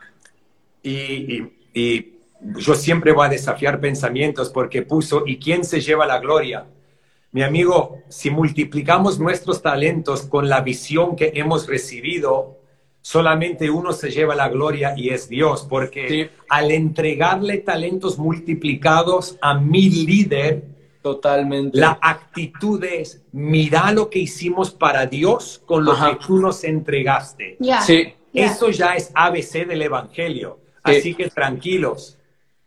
y, 0.83 1.43
y 1.73 2.20
yo 2.41 2.75
siempre 2.75 3.11
voy 3.11 3.27
a 3.27 3.29
desafiar 3.29 3.79
pensamientos 3.79 4.49
porque 4.49 4.81
puso, 4.81 5.23
¿y 5.25 5.37
quién 5.37 5.63
se 5.63 5.81
lleva 5.81 6.05
la 6.05 6.19
gloria? 6.19 6.65
Mi 7.31 7.43
amigo, 7.43 7.99
si 8.09 8.29
multiplicamos 8.29 9.19
nuestros 9.19 9.61
talentos 9.61 10.23
con 10.23 10.49
la 10.49 10.61
visión 10.61 11.15
que 11.15 11.31
hemos 11.35 11.67
recibido, 11.67 12.57
solamente 13.01 13.69
uno 13.69 13.93
se 13.93 14.11
lleva 14.11 14.35
la 14.35 14.49
gloria 14.49 14.93
y 14.97 15.09
es 15.09 15.29
Dios, 15.29 15.65
porque 15.69 16.31
al 16.49 16.71
entregarle 16.71 17.59
talentos 17.59 18.17
multiplicados 18.17 19.37
a 19.41 19.53
mi 19.53 19.89
líder, 19.89 20.71
Totalmente. 21.01 21.79
La 21.79 21.97
actitud 21.99 22.83
es, 22.83 23.23
mira 23.31 23.91
lo 23.91 24.09
que 24.09 24.19
hicimos 24.19 24.69
para 24.71 25.07
Dios 25.07 25.61
con 25.65 25.83
lo 25.83 25.93
que 25.93 26.17
tú 26.25 26.39
nos 26.39 26.63
entregaste. 26.63 27.57
Sí. 27.85 28.13
Eso 28.33 28.69
ya 28.69 28.93
es 28.93 29.11
ABC 29.13 29.67
del 29.67 29.81
Evangelio. 29.81 30.59
Así 30.83 31.13
que 31.15 31.29
tranquilos. 31.29 32.19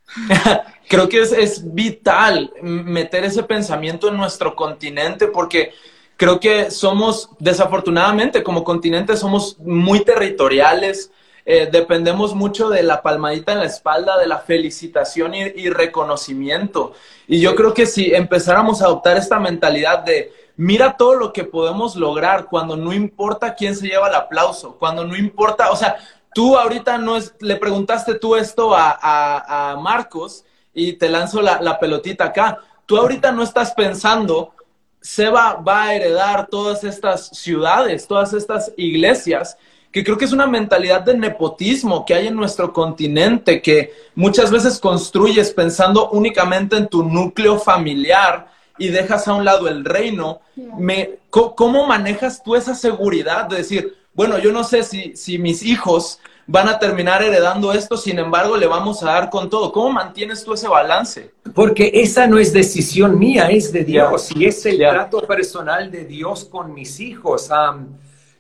Creo 0.89 1.09
que 1.09 1.23
es, 1.23 1.75
vital 1.75 2.53
meter 2.63 3.25
ese 3.25 3.43
pensamiento 3.43 4.09
en 4.09 4.17
nuestro 4.17 4.55
continente 4.55 5.29
porque 5.29 5.73
creo 6.17 6.39
que 6.39 6.71
somos, 6.71 7.31
desafortunadamente, 7.39 8.43
como 8.43 8.65
continente 8.65 9.17
somos 9.17 9.59
muy 9.59 10.05
territoriales, 10.05 11.11
eh, 11.47 11.69
dependemos 11.71 12.35
mucho 12.35 12.71
de 12.71 12.83
la 12.83 13.03
palmadita 13.03 13.53
en 13.53 13.59
la 13.59 13.67
espalda, 13.67 14.19
de 14.19 14.27
la 14.27 14.39
felicitación 14.39 15.35
y, 15.35 15.69
reconocimiento. 15.69 16.93
Y 17.27 17.41
yo 17.41 17.55
creo 17.55 17.75
que 17.75 17.87
si 17.87 18.15
empezáramos 18.15 18.81
a 18.81 18.87
adoptar 18.87 19.17
esta 19.17 19.39
mentalidad 19.39 20.01
de 20.05 20.33
mira 20.57 20.97
todo 20.97 21.15
lo 21.15 21.33
que 21.33 21.45
podemos 21.45 21.97
lograr 21.97 22.47
cuando 22.47 22.77
no 22.77 22.93
importa 22.93 23.55
quién 23.55 23.75
se 23.75 23.89
lleva 23.89 24.09
el 24.09 24.15
aplauso, 24.15 24.77
cuando 24.79 25.05
no 25.05 25.17
importa, 25.17 25.71
o 25.71 25.77
sea, 25.77 25.97
tú 26.35 26.59
ahorita 26.59 26.99
no 26.99 27.17
es, 27.17 27.35
le 27.41 27.57
preguntaste 27.57 28.17
tú 28.17 28.37
esto 28.37 28.75
a, 28.75 29.79
Marcos 29.81 30.45
y 30.75 30.95
te 30.95 31.09
lanzo 31.09 31.41
la, 31.41 31.79
pelotita 31.79 32.25
acá. 32.25 32.59
Tú 32.87 32.99
ahorita 32.99 33.33
no 33.33 33.43
estás 33.43 33.73
pensando, 33.73 34.53
Seba 35.01 35.55
va 35.55 35.85
a 35.85 35.95
heredar 35.95 36.49
todas 36.49 36.85
estas 36.85 37.29
ciudades, 37.29 38.07
todas 38.07 38.33
estas 38.35 38.73
iglesias, 38.77 39.57
que 39.91 40.03
creo 40.03 40.19
que 40.19 40.25
es 40.25 40.33
una 40.33 40.47
mentalidad 40.47 41.03
de 41.03 41.17
nepotismo 41.17 42.05
que 42.05 42.15
hay 42.15 42.27
en 42.27 42.35
nuestro 42.35 42.73
continente, 42.73 43.63
que 43.63 43.93
muchas 44.15 44.51
veces 44.51 44.81
construyes 44.81 45.53
pensando 45.53 46.11
únicamente 46.11 46.77
en 46.77 46.89
tu 46.89 47.05
núcleo 47.05 47.59
familiar 47.59 48.49
y 48.77 48.89
dejas 48.89 49.29
a 49.29 49.35
un 49.35 49.45
lado 49.45 49.69
el 49.69 49.85
reino. 49.85 50.41
Me, 50.57 51.19
¿Cómo 51.31 51.87
manejas 51.87 52.43
tú 52.43 52.57
esa 52.57 52.75
seguridad 52.75 53.47
de 53.47 53.59
decir, 53.59 54.04
bueno, 54.15 54.39
yo 54.39 54.53
no 54.53 54.65
sé 54.65 54.83
si, 54.83 55.17
si 55.17 55.39
mis 55.39 55.63
hijos 55.63 56.21
van 56.47 56.69
a 56.69 56.79
terminar 56.79 57.23
heredando 57.23 57.73
esto, 57.73 57.97
sin 57.97 58.19
embargo, 58.19 58.57
le 58.57 58.67
vamos 58.67 59.03
a 59.03 59.07
dar 59.07 59.31
con 59.31 59.49
todo. 59.49 59.73
¿Cómo 59.73 59.91
mantienes 59.91 60.45
tú 60.45 60.55
ese 60.55 60.69
balance? 60.69 61.33
Porque 61.55 61.91
esa 61.95 62.27
no 62.27 62.39
es 62.39 62.53
decisión 62.53 63.19
mía, 63.19 63.49
es 63.51 63.73
de 63.73 63.85
Dios 63.85 64.31
y 64.35 64.45
es 64.47 64.65
el 64.67 64.79
trato 64.79 65.21
personal 65.23 65.91
de 65.91 66.05
Dios 66.05 66.45
con 66.45 66.73
mis 66.75 67.01
hijos. 67.01 67.49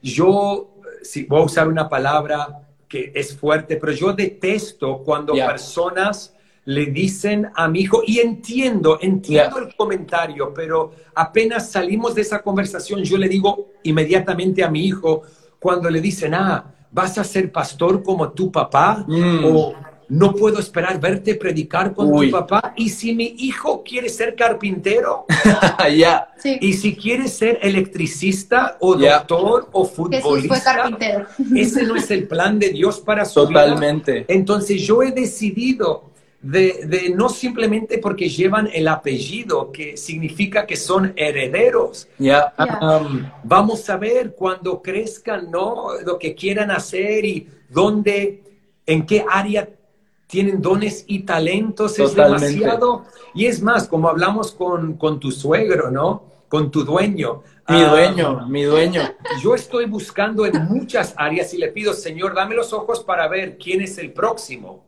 yo, 0.02 0.70
si 1.02 1.24
voy 1.24 1.40
a 1.40 1.44
usar 1.44 1.68
una 1.68 1.88
palabra 1.88 2.60
que 2.88 3.12
es 3.14 3.36
fuerte, 3.36 3.76
pero 3.76 3.92
yo 3.92 4.12
detesto 4.12 4.98
cuando 4.98 5.34
personas 5.34 6.34
le 6.66 6.86
dicen 6.86 7.50
a 7.54 7.68
mi 7.68 7.80
hijo, 7.80 8.02
y 8.06 8.20
entiendo, 8.20 8.98
entiendo 9.00 9.58
el 9.58 9.74
comentario, 9.76 10.52
pero 10.54 10.92
apenas 11.14 11.70
salimos 11.70 12.14
de 12.14 12.22
esa 12.22 12.40
conversación, 12.40 13.02
yo 13.02 13.18
le 13.18 13.28
digo 13.28 13.68
inmediatamente 13.82 14.64
a 14.64 14.70
mi 14.70 14.86
hijo, 14.86 15.24
cuando 15.64 15.88
le 15.88 15.98
dicen, 15.98 16.34
ah, 16.34 16.62
vas 16.90 17.16
a 17.16 17.24
ser 17.24 17.50
pastor 17.50 18.02
como 18.02 18.32
tu 18.32 18.52
papá, 18.52 19.02
mm. 19.08 19.44
o 19.46 19.74
no 20.10 20.34
puedo 20.34 20.58
esperar 20.58 21.00
verte 21.00 21.36
predicar 21.36 21.94
con 21.94 22.12
tu 22.12 22.30
papá. 22.30 22.74
Y 22.76 22.90
si 22.90 23.14
mi 23.14 23.34
hijo 23.38 23.82
quiere 23.82 24.10
ser 24.10 24.34
carpintero, 24.34 25.24
ya. 25.96 26.28
Y 26.60 26.74
si 26.74 26.94
quiere 26.94 27.28
ser 27.28 27.60
electricista 27.62 28.76
o 28.78 28.94
doctor 28.94 29.70
o 29.72 29.86
futbolista, 29.86 30.86
ese 31.56 31.84
no 31.84 31.96
es 31.96 32.10
el 32.10 32.28
plan 32.28 32.58
de 32.58 32.68
Dios 32.68 33.00
para 33.00 33.24
su 33.24 33.46
Totalmente. 33.46 34.26
Entonces 34.28 34.82
yo 34.82 35.02
he 35.02 35.12
decidido 35.12 36.10
de, 36.44 37.12
no 37.16 37.30
simplemente 37.30 37.98
porque 37.98 38.28
llevan 38.28 38.68
el 38.72 38.86
apellido, 38.88 39.72
que 39.72 39.96
significa 39.96 40.66
que 40.66 40.76
son 40.76 41.14
herederos. 41.16 42.06
Um, 42.18 43.30
vamos 43.42 43.88
a 43.88 43.96
ver 43.96 44.34
cuando 44.34 44.82
crezcan, 44.82 45.50
¿no? 45.50 45.98
Lo 46.04 46.18
que 46.18 46.34
quieran 46.34 46.70
hacer 46.70 47.24
y 47.24 47.48
dónde, 47.70 48.42
en 48.84 49.06
qué 49.06 49.24
área 49.28 49.70
tienen 50.26 50.60
dones 50.60 51.04
y 51.06 51.20
talentos, 51.20 51.98
es 51.98 52.14
demasiado. 52.14 53.04
Y 53.34 53.46
es 53.46 53.62
más, 53.62 53.88
como 53.88 54.08
hablamos 54.08 54.52
con, 54.52 54.98
con 54.98 55.18
tu 55.18 55.32
suegro, 55.32 55.90
¿no? 55.90 56.24
Con 56.48 56.70
tu 56.70 56.84
dueño. 56.84 57.42
Mi 57.66 57.80
ah, 57.80 57.88
dueño, 57.88 58.46
mi 58.48 58.64
dueño. 58.64 59.00
Yo 59.42 59.54
estoy 59.54 59.86
buscando 59.86 60.44
en 60.44 60.66
muchas 60.66 61.14
áreas 61.16 61.54
y 61.54 61.58
le 61.58 61.68
pido, 61.68 61.94
Señor, 61.94 62.34
dame 62.34 62.54
los 62.54 62.74
ojos 62.74 63.02
para 63.02 63.26
ver 63.28 63.56
quién 63.56 63.80
es 63.80 63.96
el 63.96 64.12
próximo. 64.12 64.84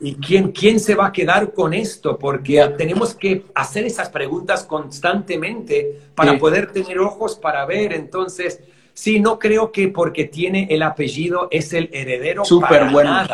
¿Y 0.00 0.14
quién, 0.16 0.52
quién 0.52 0.80
se 0.80 0.94
va 0.94 1.08
a 1.08 1.12
quedar 1.12 1.52
con 1.52 1.74
esto? 1.74 2.18
Porque 2.18 2.66
tenemos 2.78 3.14
que 3.14 3.44
hacer 3.54 3.84
esas 3.84 4.08
preguntas 4.08 4.64
constantemente 4.64 6.00
para 6.14 6.38
poder 6.38 6.72
tener 6.72 6.98
ojos 6.98 7.36
para 7.36 7.66
ver. 7.66 7.92
Entonces, 7.92 8.60
sí, 8.94 9.20
no 9.20 9.38
creo 9.38 9.70
que 9.70 9.88
porque 9.88 10.24
tiene 10.24 10.66
el 10.70 10.82
apellido 10.82 11.48
es 11.50 11.74
el 11.74 11.90
heredero. 11.92 12.46
Súper 12.46 12.88
bueno. 12.90 13.26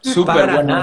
Súper 0.00 0.50
bueno. 0.50 0.82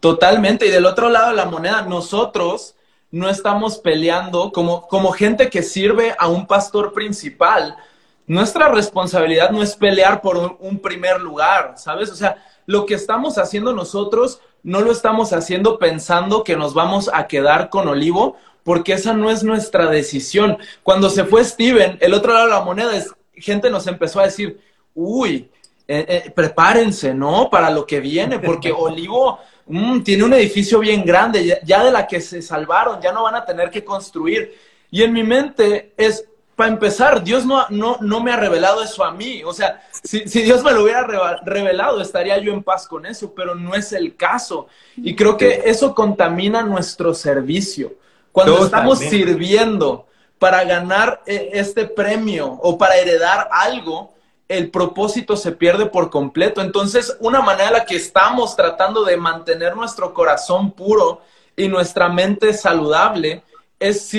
Totalmente. 0.00 0.66
Y 0.66 0.70
del 0.70 0.86
otro 0.86 1.08
lado 1.08 1.30
de 1.30 1.36
la 1.36 1.44
moneda, 1.44 1.82
nosotros 1.82 2.74
no 3.12 3.28
estamos 3.28 3.78
peleando 3.78 4.50
como, 4.50 4.88
como 4.88 5.12
gente 5.12 5.48
que 5.48 5.62
sirve 5.62 6.12
a 6.18 6.26
un 6.26 6.44
pastor 6.48 6.92
principal. 6.92 7.76
Nuestra 8.26 8.68
responsabilidad 8.68 9.50
no 9.50 9.62
es 9.62 9.76
pelear 9.76 10.20
por 10.20 10.36
un, 10.36 10.56
un 10.58 10.80
primer 10.80 11.20
lugar, 11.20 11.74
¿sabes? 11.76 12.10
O 12.10 12.16
sea, 12.16 12.36
lo 12.70 12.86
que 12.86 12.94
estamos 12.94 13.36
haciendo 13.36 13.72
nosotros 13.72 14.40
no 14.62 14.80
lo 14.80 14.92
estamos 14.92 15.32
haciendo 15.32 15.76
pensando 15.76 16.44
que 16.44 16.54
nos 16.54 16.72
vamos 16.72 17.10
a 17.12 17.26
quedar 17.26 17.68
con 17.68 17.88
Olivo, 17.88 18.36
porque 18.62 18.92
esa 18.92 19.12
no 19.12 19.28
es 19.28 19.42
nuestra 19.42 19.90
decisión. 19.90 20.56
Cuando 20.84 21.10
se 21.10 21.24
fue 21.24 21.44
Steven, 21.44 21.98
el 22.00 22.14
otro 22.14 22.32
lado 22.32 22.46
de 22.46 22.52
la 22.52 22.60
moneda, 22.60 22.96
es, 22.96 23.12
gente 23.34 23.70
nos 23.70 23.88
empezó 23.88 24.20
a 24.20 24.26
decir, 24.26 24.60
uy, 24.94 25.50
eh, 25.88 26.04
eh, 26.08 26.30
prepárense, 26.30 27.12
¿no? 27.12 27.50
Para 27.50 27.70
lo 27.70 27.84
que 27.84 27.98
viene, 27.98 28.38
porque 28.38 28.70
Olivo 28.76 29.40
mm, 29.66 30.02
tiene 30.02 30.22
un 30.22 30.34
edificio 30.34 30.78
bien 30.78 31.04
grande, 31.04 31.44
ya, 31.44 31.60
ya 31.64 31.82
de 31.82 31.90
la 31.90 32.06
que 32.06 32.20
se 32.20 32.40
salvaron, 32.40 33.00
ya 33.00 33.10
no 33.10 33.24
van 33.24 33.34
a 33.34 33.44
tener 33.44 33.70
que 33.70 33.84
construir. 33.84 34.56
Y 34.92 35.02
en 35.02 35.12
mi 35.12 35.24
mente 35.24 35.92
es, 35.96 36.24
para 36.60 36.72
empezar, 36.72 37.24
Dios 37.24 37.46
no, 37.46 37.64
no, 37.70 37.96
no, 38.02 38.20
me 38.20 38.30
ha 38.30 38.36
revelado 38.36 38.82
eso 38.82 39.02
a 39.02 39.12
mí. 39.12 39.42
O 39.44 39.54
sea, 39.54 39.82
si, 40.02 40.28
si, 40.28 40.42
Dios 40.42 40.62
me 40.62 40.72
lo 40.72 40.82
hubiera 40.82 41.06
revelado, 41.42 42.02
estaría 42.02 42.36
yo 42.36 42.52
en 42.52 42.62
paz 42.62 42.86
con 42.86 43.06
eso, 43.06 43.32
pero 43.34 43.54
no 43.54 43.74
es 43.74 43.94
el 43.94 44.14
caso. 44.14 44.66
Y 44.94 45.16
creo 45.16 45.38
que 45.38 45.62
eso 45.64 45.94
contamina 45.94 46.62
nuestro 46.62 47.14
servicio. 47.14 47.94
Cuando 48.30 48.62
estamos 48.62 48.98
sirviendo 48.98 50.06
para 50.38 50.62
ganar 50.64 51.22
eh, 51.24 51.48
este 51.54 51.86
premio 51.86 52.48
o 52.60 52.76
para 52.76 52.96
heredar 52.96 53.48
algo, 53.50 54.12
el 54.46 54.70
propósito 54.70 55.38
se 55.38 55.52
pierde 55.52 55.86
por 55.86 56.10
completo. 56.10 56.60
Entonces, 56.60 57.16
una 57.20 57.40
manera 57.40 57.68
en 57.68 57.72
la 57.72 57.84
que 57.86 57.96
estamos 57.96 58.54
tratando 58.54 59.02
de 59.02 59.16
mantener 59.16 59.74
nuestro 59.74 60.12
corazón 60.12 60.72
puro 60.72 61.22
y 61.56 61.68
nuestra 61.68 62.10
mente 62.10 62.52
saludable 62.52 63.44
es 63.80 64.14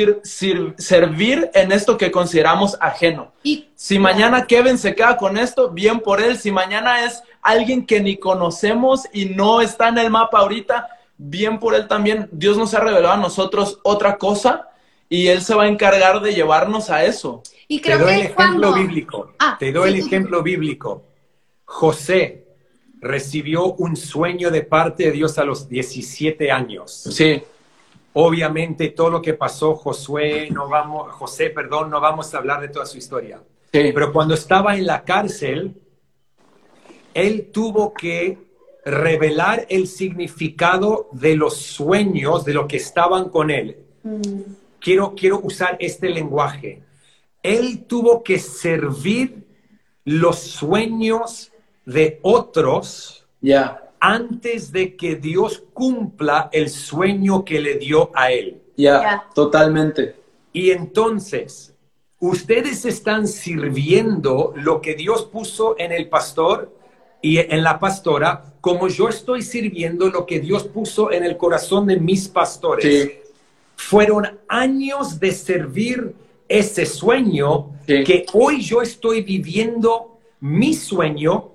servir 0.77 1.51
en 1.53 1.71
esto 1.71 1.95
que 1.95 2.11
consideramos 2.11 2.75
ajeno. 2.81 3.31
Y, 3.43 3.69
si 3.75 3.99
mañana 3.99 4.47
Kevin 4.47 4.79
se 4.79 4.95
queda 4.95 5.15
con 5.17 5.37
esto, 5.37 5.69
bien 5.69 5.99
por 5.99 6.19
él. 6.19 6.37
Si 6.37 6.51
mañana 6.51 7.05
es 7.05 7.21
alguien 7.43 7.85
que 7.85 8.01
ni 8.01 8.17
conocemos 8.17 9.03
y 9.13 9.25
no 9.25 9.61
está 9.61 9.89
en 9.89 9.99
el 9.99 10.09
mapa 10.09 10.39
ahorita, 10.39 10.89
bien 11.15 11.59
por 11.59 11.75
él 11.75 11.87
también. 11.87 12.27
Dios 12.31 12.57
nos 12.57 12.73
ha 12.73 12.79
revelado 12.79 13.13
a 13.13 13.17
nosotros 13.17 13.79
otra 13.83 14.17
cosa 14.17 14.69
y 15.07 15.27
él 15.27 15.43
se 15.43 15.53
va 15.53 15.63
a 15.63 15.67
encargar 15.67 16.21
de 16.21 16.33
llevarnos 16.33 16.89
a 16.89 17.05
eso. 17.05 17.43
Y 17.67 17.81
creo 17.81 17.99
Te 17.99 18.03
doy 18.03 18.13
el 18.15 18.25
ejemplo 18.25 18.73
bíblico. 18.73 19.33
Ah, 19.37 19.57
Te 19.59 19.71
doy 19.71 19.89
el 19.89 19.95
ejemplo 19.99 20.41
bíblico. 20.41 21.03
José 21.65 22.47
recibió 22.99 23.73
un 23.73 23.95
sueño 23.95 24.49
de 24.49 24.63
parte 24.63 25.03
de 25.03 25.11
Dios 25.11 25.37
a 25.37 25.43
los 25.43 25.69
17 25.69 26.51
años. 26.51 26.91
Sí. 27.11 27.43
Obviamente 28.13 28.89
todo 28.89 29.09
lo 29.09 29.21
que 29.21 29.33
pasó 29.33 29.75
Josué, 29.75 30.49
no 30.51 30.67
vamos, 30.67 31.11
José, 31.13 31.49
perdón, 31.49 31.89
no 31.89 32.01
vamos 32.01 32.33
a 32.33 32.37
hablar 32.37 32.61
de 32.61 32.67
toda 32.67 32.85
su 32.85 32.97
historia. 32.97 33.41
Pero 33.71 34.11
cuando 34.11 34.33
estaba 34.33 34.75
en 34.75 34.85
la 34.85 35.03
cárcel, 35.03 35.75
él 37.13 37.49
tuvo 37.53 37.93
que 37.93 38.37
revelar 38.83 39.65
el 39.69 39.87
significado 39.87 41.07
de 41.13 41.35
los 41.35 41.55
sueños 41.57 42.43
de 42.43 42.53
lo 42.53 42.67
que 42.67 42.77
estaban 42.77 43.29
con 43.29 43.49
él. 43.49 43.77
Mm. 44.03 44.41
Quiero, 44.79 45.13
quiero 45.15 45.39
usar 45.41 45.77
este 45.79 46.09
lenguaje. 46.09 46.81
Él 47.43 47.85
tuvo 47.87 48.23
que 48.23 48.39
servir 48.39 49.45
los 50.03 50.39
sueños 50.39 51.51
de 51.85 52.19
otros 52.23 53.25
ya 53.39 53.90
antes 54.01 54.71
de 54.71 54.97
que 54.97 55.15
Dios 55.15 55.63
cumpla 55.73 56.49
el 56.51 56.69
sueño 56.69 57.45
que 57.45 57.61
le 57.61 57.75
dio 57.75 58.09
a 58.15 58.31
él. 58.31 58.59
Ya, 58.75 59.25
totalmente. 59.35 60.15
Y 60.51 60.71
entonces, 60.71 61.75
ustedes 62.19 62.83
están 62.83 63.27
sirviendo 63.27 64.53
lo 64.55 64.81
que 64.81 64.95
Dios 64.95 65.25
puso 65.25 65.75
en 65.77 65.91
el 65.91 66.09
pastor 66.09 66.75
y 67.21 67.37
en 67.37 67.63
la 67.63 67.79
pastora, 67.79 68.55
como 68.59 68.87
yo 68.87 69.07
estoy 69.07 69.43
sirviendo 69.43 70.09
lo 70.09 70.25
que 70.25 70.39
Dios 70.39 70.63
puso 70.63 71.11
en 71.11 71.23
el 71.23 71.37
corazón 71.37 71.85
de 71.85 71.99
mis 71.99 72.27
pastores. 72.27 73.11
Fueron 73.75 74.39
años 74.47 75.19
de 75.19 75.31
servir 75.31 76.15
ese 76.47 76.87
sueño 76.87 77.69
que 77.85 78.25
hoy 78.33 78.61
yo 78.61 78.81
estoy 78.81 79.21
viviendo 79.21 80.17
mi 80.39 80.73
sueño 80.73 81.50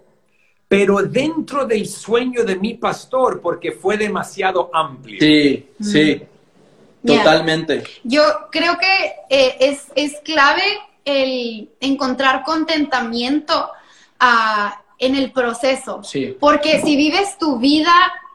pero 0.68 1.02
dentro 1.02 1.64
del 1.64 1.87
sueño 1.87 2.44
de 2.44 2.57
mi 2.57 2.74
pastor, 2.74 3.40
porque 3.40 3.72
fue 3.72 3.96
demasiado 3.96 4.70
amplio. 4.72 5.18
Sí, 5.20 5.68
sí, 5.81 6.22
totalmente. 7.05 7.85
Yo 8.02 8.22
creo 8.50 8.76
que 8.79 9.14
eh, 9.31 9.57
es, 9.61 9.85
es, 9.94 10.20
clave 10.24 10.62
el 11.05 11.70
encontrar 11.81 12.42
contentamiento 12.42 13.70
ah, 14.18 14.83
en 14.98 15.14
el 15.14 15.31
proceso. 15.31 16.02
Sí. 16.02 16.37
Porque 16.40 16.81
si 16.83 16.96
vives 16.96 17.38
tu 17.38 17.59
vida 17.59 17.92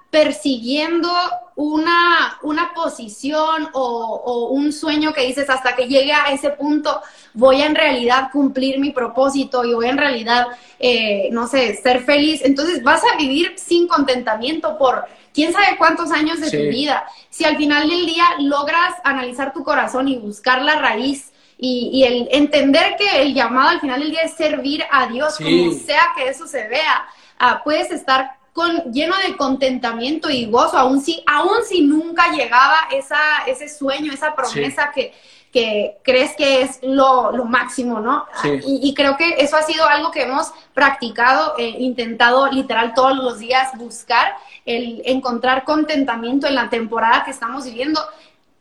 persiguiendo 0.09 1.09
una, 1.55 2.37
una 2.43 2.73
posición 2.73 3.69
o, 3.73 4.49
un 4.51 4.71
sueño 4.71 5.13
que 5.13 5.25
dices 5.25 5.49
hasta 5.49 5.75
que 5.75 5.87
llegue 5.87 6.13
a 6.13 6.31
ese 6.31 6.51
punto 6.51 7.01
voy 7.33 7.61
a 7.61 7.65
en 7.65 7.75
realidad 7.75 8.29
cumplir 8.31 8.79
mi 8.79 8.91
propósito 8.91 9.63
y 9.63 9.73
voy 9.73 9.87
a 9.87 9.91
en 9.91 9.97
realidad, 9.97 10.47
eh, 10.79 11.29
no 11.31 11.47
sé, 11.47 11.75
ser 11.75 12.03
feliz. 12.03 12.41
Entonces 12.43 12.83
vas 12.83 13.01
a 13.03 13.17
vivir 13.17 13.53
sin 13.57 13.87
contentamiento 13.87 14.77
por 14.77 15.05
quién 15.33 15.53
sabe 15.53 15.77
cuántos 15.77 16.11
años 16.11 16.39
de 16.39 16.49
tu 16.49 16.69
vida. 16.69 17.05
Si 17.29 17.43
al 17.43 17.57
final 17.57 17.89
del 17.89 18.05
día 18.05 18.25
logras 18.39 18.95
analizar 19.03 19.53
tu 19.53 19.63
corazón 19.63 20.07
y 20.07 20.17
buscar 20.17 20.61
la 20.61 20.75
raíz 20.79 21.31
y, 21.57 22.03
el 22.03 22.27
entender 22.31 22.95
que 22.97 23.21
el 23.21 23.35
llamado 23.35 23.69
al 23.69 23.81
final 23.81 23.99
del 23.99 24.11
día 24.11 24.21
es 24.21 24.33
servir 24.33 24.83
a 24.91 25.07
Dios, 25.07 25.37
como 25.37 25.71
sea 25.73 26.01
que 26.15 26.27
eso 26.27 26.47
se 26.47 26.67
vea, 26.67 27.05
ah, 27.37 27.61
puedes 27.63 27.91
estar 27.91 28.40
con, 28.53 28.91
lleno 28.91 29.15
de 29.25 29.37
contentamiento 29.37 30.29
y 30.29 30.45
gozo, 30.45 30.77
aún 30.77 31.01
si, 31.01 31.23
aún 31.25 31.63
si 31.67 31.81
nunca 31.81 32.31
llegaba 32.31 32.87
esa, 32.91 33.19
ese 33.47 33.69
sueño, 33.69 34.11
esa 34.11 34.35
promesa 34.35 34.91
que, 34.93 35.13
que 35.51 35.97
crees 36.03 36.35
que 36.35 36.61
es 36.61 36.79
lo, 36.81 37.31
lo 37.31 37.45
máximo, 37.45 37.99
¿no? 37.99 38.25
Y, 38.43 38.93
creo 38.93 39.17
que 39.17 39.35
eso 39.39 39.57
ha 39.57 39.63
sido 39.63 39.85
algo 39.87 40.11
que 40.11 40.23
hemos 40.23 40.51
practicado, 40.73 41.55
eh, 41.57 41.75
intentado 41.79 42.47
literal 42.47 42.93
todos 42.93 43.15
los 43.15 43.39
días 43.39 43.69
buscar, 43.77 44.35
el 44.65 45.01
encontrar 45.05 45.63
contentamiento 45.63 46.47
en 46.47 46.55
la 46.55 46.69
temporada 46.69 47.23
que 47.25 47.31
estamos 47.31 47.65
viviendo. 47.65 47.99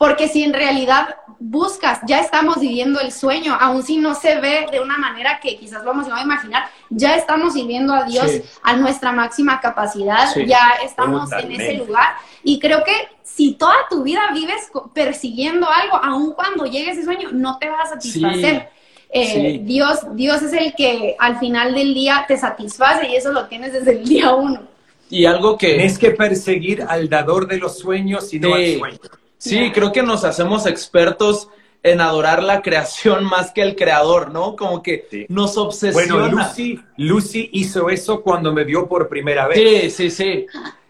Porque 0.01 0.29
si 0.29 0.43
en 0.43 0.55
realidad 0.55 1.17
buscas, 1.39 2.01
ya 2.07 2.21
estamos 2.21 2.59
viviendo 2.59 3.01
el 3.01 3.13
sueño, 3.13 3.55
aun 3.61 3.83
si 3.83 3.99
no 3.99 4.15
se 4.15 4.41
ve 4.41 4.67
de 4.73 4.81
una 4.81 4.97
manera 4.97 5.41
que 5.43 5.59
quizás 5.59 5.85
vamos 5.85 6.07
a 6.11 6.23
imaginar, 6.23 6.71
ya 6.89 7.17
estamos 7.17 7.53
viviendo 7.53 7.93
a 7.93 8.05
Dios 8.05 8.41
a 8.63 8.77
nuestra 8.77 9.13
máxima 9.13 9.61
capacidad, 9.61 10.35
ya 10.47 10.71
estamos 10.83 11.31
en 11.33 11.53
ese 11.53 11.75
lugar. 11.75 12.15
Y 12.43 12.59
creo 12.59 12.83
que 12.83 12.95
si 13.23 13.53
toda 13.53 13.75
tu 13.91 14.03
vida 14.03 14.23
vives 14.33 14.71
persiguiendo 14.95 15.69
algo, 15.69 15.97
aun 15.97 16.33
cuando 16.33 16.65
llegue 16.65 16.93
ese 16.93 17.05
sueño, 17.05 17.29
no 17.33 17.59
te 17.59 17.69
va 17.69 17.83
a 17.83 17.87
satisfacer. 17.91 18.71
Eh, 19.11 19.61
Dios, 19.65 19.99
Dios 20.15 20.41
es 20.41 20.55
el 20.55 20.75
que 20.75 21.15
al 21.19 21.39
final 21.39 21.75
del 21.75 21.93
día 21.93 22.25
te 22.27 22.39
satisface 22.39 23.07
y 23.07 23.17
eso 23.17 23.33
lo 23.33 23.49
tienes 23.49 23.75
desde 23.75 23.99
el 23.99 24.09
día 24.09 24.33
uno. 24.33 24.63
Y 25.11 25.27
algo 25.27 25.59
que... 25.59 25.85
Es 25.85 25.99
que 25.99 26.13
perseguir 26.13 26.87
al 26.89 27.11
dador 27.11 27.47
de 27.47 27.59
los 27.59 27.79
sueños 27.79 28.33
y 28.33 28.41
no 28.41 28.55
al 28.55 28.79
sueño. 28.79 28.99
Sí, 29.41 29.73
creo 29.73 29.91
que 29.91 30.03
nos 30.03 30.25
hacemos 30.25 30.67
expertos 30.67 31.49
en 31.83 32.03
adorar 32.03 32.43
la 32.43 32.61
creación 32.61 33.25
más 33.31 33.53
que 33.53 33.63
el 33.63 33.75
creador, 33.75 34.31
¿no? 34.31 34.55
Como 34.55 34.83
que 34.83 35.27
nos 35.29 35.57
obsesiona. 35.57 36.15
Bueno, 36.15 36.29
Lucy, 36.29 36.81
Lucy 36.99 37.49
hizo 37.55 37.89
eso 37.89 38.23
cuando 38.23 38.53
me 38.53 38.65
vio 38.65 38.87
por 38.87 39.09
primera 39.09 39.49
vez. 39.49 39.59
Sí, 39.59 39.91
sí, 39.91 40.11
sí. 40.11 40.47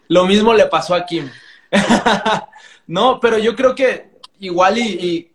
Lo 0.08 0.26
mismo 0.26 0.52
le 0.52 0.66
pasó 0.66 0.94
a 0.94 1.06
Kim. 1.06 1.30
no, 2.88 3.20
pero 3.20 3.38
yo 3.38 3.54
creo 3.54 3.74
que 3.74 4.10
igual 4.40 4.78
y, 4.78 5.30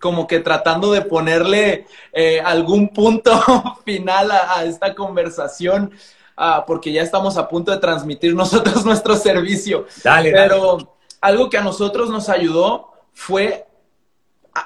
como 0.00 0.26
que 0.26 0.40
tratando 0.40 0.92
de 0.92 1.02
ponerle 1.02 1.86
eh, 2.12 2.40
algún 2.40 2.88
punto 2.88 3.40
final 3.84 4.32
a, 4.32 4.64
esta 4.64 4.92
conversación, 4.94 5.92
ah, 6.36 6.64
porque 6.66 6.92
ya 6.92 7.02
estamos 7.02 7.36
a 7.36 7.48
punto 7.48 7.70
de 7.70 7.78
transmitir 7.78 8.34
nosotros 8.34 8.84
nuestro 8.84 9.14
servicio. 9.14 9.86
Dale, 10.02 10.32
pero 10.32 10.95
algo 11.20 11.50
que 11.50 11.58
a 11.58 11.62
nosotros 11.62 12.10
nos 12.10 12.28
ayudó 12.28 12.92
fue 13.12 13.66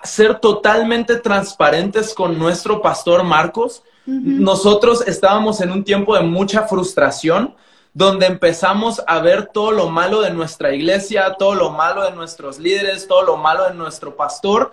ser 0.04 0.38
totalmente 0.38 1.16
transparentes 1.16 2.14
con 2.14 2.38
nuestro 2.38 2.80
pastor 2.80 3.24
Marcos. 3.24 3.82
Nosotros 4.06 5.06
estábamos 5.06 5.60
en 5.60 5.70
un 5.70 5.84
tiempo 5.84 6.16
de 6.16 6.22
mucha 6.22 6.62
frustración, 6.62 7.54
donde 7.92 8.26
empezamos 8.26 9.02
a 9.06 9.18
ver 9.20 9.50
todo 9.52 9.72
lo 9.72 9.88
malo 9.88 10.20
de 10.20 10.30
nuestra 10.30 10.74
iglesia, 10.74 11.36
todo 11.38 11.54
lo 11.54 11.70
malo 11.70 12.04
de 12.04 12.12
nuestros 12.12 12.58
líderes, 12.58 13.08
todo 13.08 13.22
lo 13.22 13.36
malo 13.36 13.64
de 13.64 13.74
nuestro 13.74 14.16
pastor, 14.16 14.72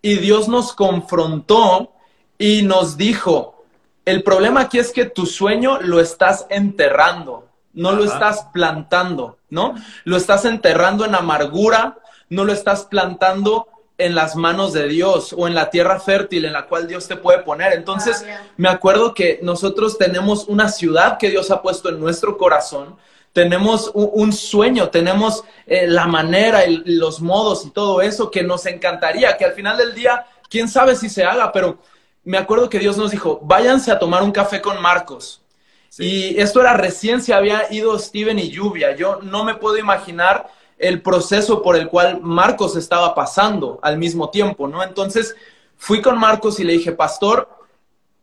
y 0.00 0.16
Dios 0.16 0.48
nos 0.48 0.72
confrontó 0.74 1.92
y 2.38 2.62
nos 2.62 2.96
dijo, 2.96 3.64
el 4.04 4.22
problema 4.22 4.62
aquí 4.62 4.78
es 4.78 4.92
que 4.92 5.06
tu 5.06 5.26
sueño 5.26 5.80
lo 5.80 6.00
estás 6.00 6.46
enterrando 6.50 7.48
no 7.78 7.92
lo 7.92 8.04
estás 8.04 8.48
plantando, 8.52 9.37
¿no? 9.50 9.74
Lo 10.04 10.16
estás 10.16 10.44
enterrando 10.44 11.04
en 11.04 11.14
amargura, 11.14 11.98
no 12.28 12.44
lo 12.44 12.52
estás 12.52 12.84
plantando 12.84 13.66
en 13.98 14.14
las 14.14 14.36
manos 14.36 14.72
de 14.72 14.86
Dios 14.86 15.34
o 15.36 15.48
en 15.48 15.54
la 15.54 15.70
tierra 15.70 15.98
fértil 15.98 16.44
en 16.44 16.52
la 16.52 16.66
cual 16.66 16.86
Dios 16.86 17.08
te 17.08 17.16
puede 17.16 17.40
poner. 17.40 17.72
Entonces, 17.72 18.24
me 18.56 18.68
acuerdo 18.68 19.12
que 19.12 19.40
nosotros 19.42 19.98
tenemos 19.98 20.46
una 20.46 20.68
ciudad 20.68 21.18
que 21.18 21.30
Dios 21.30 21.50
ha 21.50 21.62
puesto 21.62 21.88
en 21.88 21.98
nuestro 21.98 22.38
corazón, 22.38 22.96
tenemos 23.32 23.90
un, 23.94 24.32
sueño, 24.32 24.88
tenemos 24.88 25.44
eh, 25.66 25.86
la 25.86 26.06
manera, 26.06 26.66
y 26.66 26.82
los 26.96 27.20
modos 27.20 27.66
y 27.66 27.70
todo 27.70 28.00
eso 28.00 28.30
que 28.30 28.42
nos 28.42 28.66
encantaría, 28.66 29.36
que 29.36 29.44
al 29.44 29.52
final 29.52 29.76
del 29.76 29.94
día, 29.94 30.26
quién 30.48 30.68
sabe 30.68 30.96
si 30.96 31.08
se 31.08 31.24
haga, 31.24 31.52
pero 31.52 31.78
me 32.24 32.38
acuerdo 32.38 32.68
que 32.68 32.78
Dios 32.78 32.96
nos 32.96 33.10
dijo, 33.10 33.40
váyanse 33.42 33.92
a 33.92 33.98
tomar 33.98 34.22
un 34.22 34.32
café 34.32 34.60
con 34.60 34.80
Marcos. 34.80 35.40
Y 35.98 36.38
esto 36.40 36.60
era 36.60 36.74
recién 36.74 37.22
se 37.22 37.34
había 37.34 37.72
ido 37.72 37.98
Steven 37.98 38.38
y 38.38 38.50
Lluvia. 38.50 38.94
Yo 38.94 39.20
no 39.22 39.44
me 39.44 39.54
puedo 39.54 39.76
imaginar 39.76 40.48
el 40.78 41.02
proceso 41.02 41.62
por 41.62 41.76
el 41.76 41.88
cual 41.88 42.20
Marcos 42.22 42.76
estaba 42.76 43.14
pasando 43.14 43.80
al 43.82 43.98
mismo 43.98 44.30
tiempo, 44.30 44.68
¿no? 44.68 44.82
Entonces 44.82 45.34
fui 45.76 46.00
con 46.00 46.18
Marcos 46.18 46.60
y 46.60 46.64
le 46.64 46.74
dije, 46.74 46.92
pastor, 46.92 47.48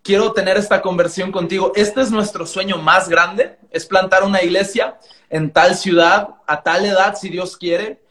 quiero 0.02 0.32
tener 0.32 0.56
esta 0.56 0.82
conversión 0.82 1.32
contigo. 1.32 1.74
Este 1.76 2.02
es 2.02 2.12
nuestro 2.12 2.46
sueño 2.46 2.78
más 2.78 3.10
grande, 3.10 3.58
es 3.72 3.86
plantar 3.86 4.24
una 4.24 4.42
iglesia 4.42 4.98
en 5.30 5.52
tal 5.52 5.76
ciudad, 5.76 6.30
a 6.48 6.64
tal 6.64 6.86
edad, 6.86 7.16
si 7.16 7.30
Dios 7.30 7.58
quiere, 7.58 8.02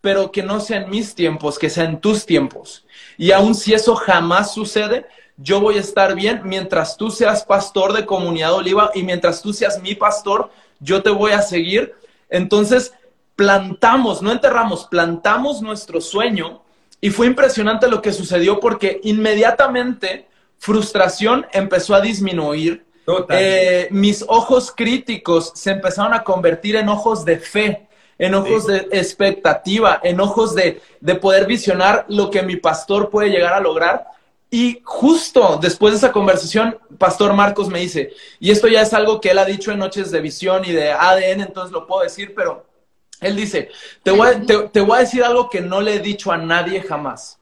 pero 0.00 0.30
que 0.30 0.42
no 0.42 0.60
sea 0.60 0.82
en 0.82 0.90
mis 0.90 1.14
tiempos, 1.14 1.58
que 1.58 1.70
sea 1.70 1.84
en 1.84 2.00
tus 2.00 2.26
tiempos. 2.26 2.84
Y 3.16 3.32
aun 3.32 3.54
si 3.54 3.72
eso 3.72 3.94
jamás 3.94 4.52
sucede, 4.52 5.06
yo 5.36 5.60
voy 5.60 5.76
a 5.76 5.80
estar 5.80 6.14
bien 6.14 6.40
mientras 6.44 6.96
tú 6.96 7.10
seas 7.10 7.44
pastor 7.44 7.92
de 7.92 8.06
comunidad 8.06 8.54
oliva 8.54 8.90
y 8.94 9.02
mientras 9.02 9.42
tú 9.42 9.52
seas 9.52 9.80
mi 9.82 9.94
pastor, 9.94 10.50
yo 10.80 11.02
te 11.02 11.10
voy 11.10 11.32
a 11.32 11.42
seguir. 11.42 11.94
Entonces, 12.28 12.92
plantamos, 13.34 14.22
no 14.22 14.32
enterramos, 14.32 14.86
plantamos 14.86 15.60
nuestro 15.60 16.00
sueño 16.00 16.62
y 17.00 17.10
fue 17.10 17.26
impresionante 17.26 17.88
lo 17.88 18.00
que 18.00 18.12
sucedió 18.12 18.58
porque 18.58 19.00
inmediatamente 19.04 20.26
frustración 20.58 21.46
empezó 21.52 21.94
a 21.94 22.00
disminuir. 22.00 22.84
Eh, 23.28 23.86
mis 23.92 24.24
ojos 24.26 24.72
críticos 24.74 25.52
se 25.54 25.70
empezaron 25.70 26.12
a 26.12 26.24
convertir 26.24 26.74
en 26.74 26.88
ojos 26.88 27.24
de 27.24 27.38
fe, 27.38 27.86
en 28.18 28.34
ojos 28.34 28.66
de 28.66 28.88
expectativa, 28.90 30.00
en 30.02 30.18
ojos 30.18 30.54
de, 30.54 30.80
de 31.00 31.14
poder 31.14 31.46
visionar 31.46 32.06
lo 32.08 32.30
que 32.30 32.42
mi 32.42 32.56
pastor 32.56 33.10
puede 33.10 33.28
llegar 33.28 33.52
a 33.52 33.60
lograr. 33.60 34.06
Y 34.50 34.80
justo 34.84 35.58
después 35.60 35.92
de 35.92 35.98
esa 35.98 36.12
conversación, 36.12 36.78
Pastor 36.98 37.32
Marcos 37.32 37.68
me 37.68 37.80
dice, 37.80 38.12
y 38.38 38.50
esto 38.50 38.68
ya 38.68 38.82
es 38.82 38.94
algo 38.94 39.20
que 39.20 39.30
él 39.30 39.38
ha 39.38 39.44
dicho 39.44 39.72
en 39.72 39.78
Noches 39.78 40.10
de 40.10 40.20
Visión 40.20 40.64
y 40.64 40.72
de 40.72 40.92
ADN, 40.92 41.40
entonces 41.40 41.72
lo 41.72 41.86
puedo 41.86 42.02
decir, 42.02 42.32
pero 42.34 42.64
él 43.20 43.34
dice, 43.34 43.70
te 44.02 44.10
voy, 44.10 44.28
a, 44.28 44.98
decir 44.98 45.24
algo 45.24 45.50
que 45.50 45.60
no 45.60 45.80
le 45.80 45.94
he 45.94 46.00
dicho 46.00 46.30
a 46.30 46.36
nadie 46.36 46.82
jamás. 46.82 47.38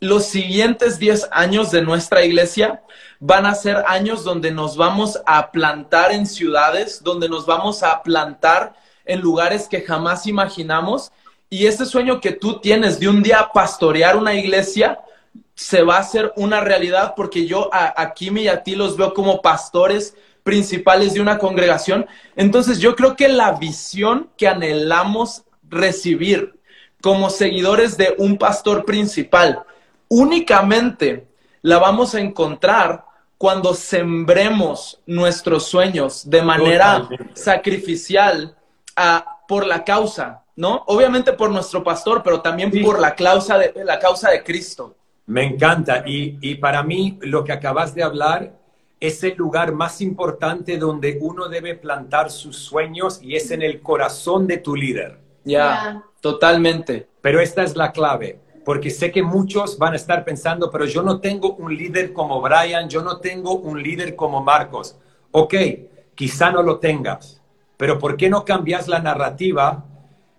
Los 0.00 0.24
siguientes 0.26 0.98
10 0.98 1.28
años 1.30 1.70
de 1.70 1.82
nuestra 1.82 2.24
iglesia 2.24 2.82
van 3.20 3.46
a 3.46 3.54
ser 3.54 3.84
años 3.86 4.24
donde 4.24 4.50
nos 4.50 4.76
vamos 4.76 5.20
a 5.26 5.50
plantar 5.50 6.12
en 6.12 6.26
ciudades, 6.26 7.02
donde 7.02 7.28
nos 7.28 7.46
vamos 7.46 7.82
a 7.82 8.02
plantar 8.02 8.74
en 9.04 9.20
lugares 9.20 9.68
que 9.68 9.82
jamás 9.82 10.26
imaginamos. 10.26 11.12
Y 11.48 11.66
ese 11.66 11.86
sueño 11.86 12.20
que 12.20 12.32
tú 12.32 12.60
tienes 12.60 12.98
de 12.98 13.08
un 13.08 13.22
día 13.22 13.50
pastorear 13.52 14.16
una 14.16 14.34
iglesia 14.34 14.98
se 15.54 15.82
va 15.82 15.96
a 15.96 16.00
hacer 16.00 16.32
una 16.36 16.60
realidad 16.60 17.14
porque 17.16 17.46
yo 17.46 17.68
a, 17.72 18.00
a 18.00 18.14
Kimi 18.14 18.42
y 18.42 18.48
a 18.48 18.62
ti 18.62 18.74
los 18.74 18.96
veo 18.96 19.14
como 19.14 19.40
pastores 19.42 20.16
principales 20.42 21.14
de 21.14 21.20
una 21.20 21.38
congregación. 21.38 22.06
Entonces 22.36 22.78
yo 22.78 22.94
creo 22.96 23.16
que 23.16 23.28
la 23.28 23.52
visión 23.52 24.30
que 24.36 24.48
anhelamos 24.48 25.44
recibir 25.68 26.58
como 27.02 27.30
seguidores 27.30 27.96
de 27.96 28.14
un 28.18 28.38
pastor 28.38 28.84
principal 28.84 29.64
únicamente 30.08 31.26
la 31.62 31.78
vamos 31.78 32.14
a 32.14 32.20
encontrar 32.20 33.04
cuando 33.38 33.74
sembremos 33.74 35.00
nuestros 35.06 35.66
sueños 35.66 36.28
de 36.28 36.42
manera 36.42 37.08
sacrificial 37.34 38.56
ah, 38.96 39.38
por 39.48 39.66
la 39.66 39.84
causa, 39.84 40.44
¿no? 40.56 40.84
Obviamente 40.86 41.32
por 41.32 41.50
nuestro 41.50 41.82
pastor, 41.82 42.22
pero 42.22 42.40
también 42.40 42.70
por 42.82 43.00
la 43.00 43.14
causa, 43.14 43.58
de, 43.58 43.72
la 43.84 43.98
causa 43.98 44.30
de 44.30 44.42
Cristo. 44.42 44.94
Me 45.26 45.44
encanta. 45.44 46.04
Y, 46.06 46.38
y 46.40 46.56
para 46.56 46.82
mí 46.82 47.18
lo 47.22 47.44
que 47.44 47.52
acabas 47.52 47.94
de 47.94 48.02
hablar 48.02 48.54
es 49.00 49.22
el 49.22 49.36
lugar 49.36 49.72
más 49.72 50.00
importante 50.00 50.78
donde 50.78 51.18
uno 51.20 51.48
debe 51.48 51.74
plantar 51.74 52.30
sus 52.30 52.56
sueños 52.56 53.20
y 53.22 53.36
es 53.36 53.50
en 53.50 53.62
el 53.62 53.82
corazón 53.82 54.46
de 54.46 54.58
tu 54.58 54.74
líder. 54.74 55.18
Ya, 55.44 56.02
totalmente. 56.20 57.06
Pero 57.20 57.40
esta 57.40 57.62
es 57.62 57.76
la 57.76 57.92
clave, 57.92 58.40
porque 58.64 58.90
sé 58.90 59.12
que 59.12 59.22
muchos 59.22 59.78
van 59.78 59.92
a 59.92 59.96
estar 59.96 60.24
pensando, 60.24 60.70
pero 60.70 60.86
yo 60.86 61.02
no 61.02 61.20
tengo 61.20 61.54
un 61.54 61.76
líder 61.76 62.12
como 62.12 62.40
Brian, 62.40 62.88
yo 62.88 63.02
no 63.02 63.18
tengo 63.18 63.56
un 63.56 63.82
líder 63.82 64.16
como 64.16 64.42
Marcos. 64.42 64.96
Ok, 65.30 65.54
quizá 66.14 66.50
no 66.50 66.62
lo 66.62 66.78
tengas, 66.78 67.42
pero 67.76 67.98
¿por 67.98 68.16
qué 68.16 68.30
no 68.30 68.44
cambias 68.44 68.88
la 68.88 69.00
narrativa 69.00 69.84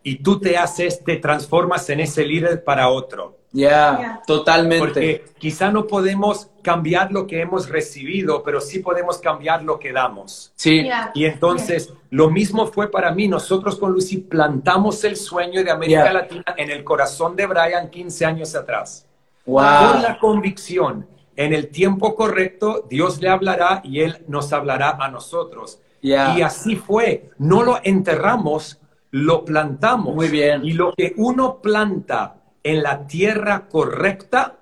y 0.01 0.17
tú 0.17 0.39
te 0.39 0.57
haces, 0.57 1.03
te 1.03 1.17
transformas 1.17 1.87
en 1.89 1.99
ese 1.99 2.25
líder 2.25 2.63
para 2.63 2.89
otro? 2.89 3.37
Ya, 3.55 4.21
totalmente. 4.27 4.85
Porque 4.85 5.25
quizá 5.37 5.71
no 5.71 5.87
podemos 5.87 6.49
cambiar 6.61 7.11
lo 7.13 7.25
que 7.25 7.39
hemos 7.39 7.69
recibido, 7.69 8.43
pero 8.43 8.59
sí 8.59 8.79
podemos 8.79 9.19
cambiar 9.19 9.63
lo 9.63 9.79
que 9.79 9.93
damos. 9.93 10.51
Sí. 10.55 10.85
Y 11.13 11.25
entonces, 11.25 11.93
lo 12.09 12.29
mismo 12.29 12.67
fue 12.67 12.91
para 12.91 13.11
mí. 13.11 13.29
Nosotros 13.29 13.77
con 13.77 13.93
Lucy 13.93 14.17
plantamos 14.17 15.03
el 15.05 15.15
sueño 15.15 15.63
de 15.63 15.71
América 15.71 16.11
Latina 16.11 16.53
en 16.57 16.69
el 16.69 16.83
corazón 16.83 17.35
de 17.35 17.45
Brian 17.45 17.89
15 17.89 18.25
años 18.25 18.55
atrás. 18.55 19.07
Wow. 19.45 19.91
Con 19.93 20.01
la 20.01 20.17
convicción, 20.19 21.07
en 21.37 21.53
el 21.53 21.69
tiempo 21.69 22.13
correcto, 22.13 22.85
Dios 22.89 23.21
le 23.21 23.29
hablará 23.29 23.79
y 23.85 24.01
Él 24.01 24.17
nos 24.27 24.51
hablará 24.51 24.97
a 24.99 25.07
nosotros. 25.09 25.79
Y 26.01 26.13
así 26.13 26.75
fue. 26.75 27.29
No 27.37 27.63
lo 27.63 27.79
enterramos, 27.81 28.81
lo 29.11 29.45
plantamos. 29.45 30.13
Muy 30.13 30.27
bien. 30.27 30.65
Y 30.65 30.73
lo 30.73 30.93
que 30.93 31.13
uno 31.15 31.61
planta 31.61 32.35
en 32.65 32.81
la 32.81 33.05
tierra 33.05 33.67
correcta 33.69 34.55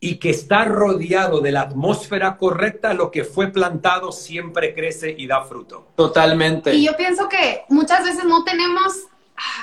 y 0.00 0.16
que 0.18 0.30
está 0.30 0.64
rodeado 0.66 1.40
de 1.40 1.50
la 1.50 1.62
atmósfera 1.62 2.36
correcta, 2.36 2.92
lo 2.92 3.10
que 3.10 3.24
fue 3.24 3.48
plantado 3.48 4.12
siempre 4.12 4.74
crece 4.74 5.14
y 5.16 5.26
da 5.26 5.42
fruto. 5.42 5.88
Totalmente. 5.96 6.74
Y 6.74 6.84
yo 6.84 6.96
pienso 6.96 7.26
que 7.28 7.64
muchas 7.70 8.04
veces 8.04 8.24
no 8.26 8.44
tenemos, 8.44 8.92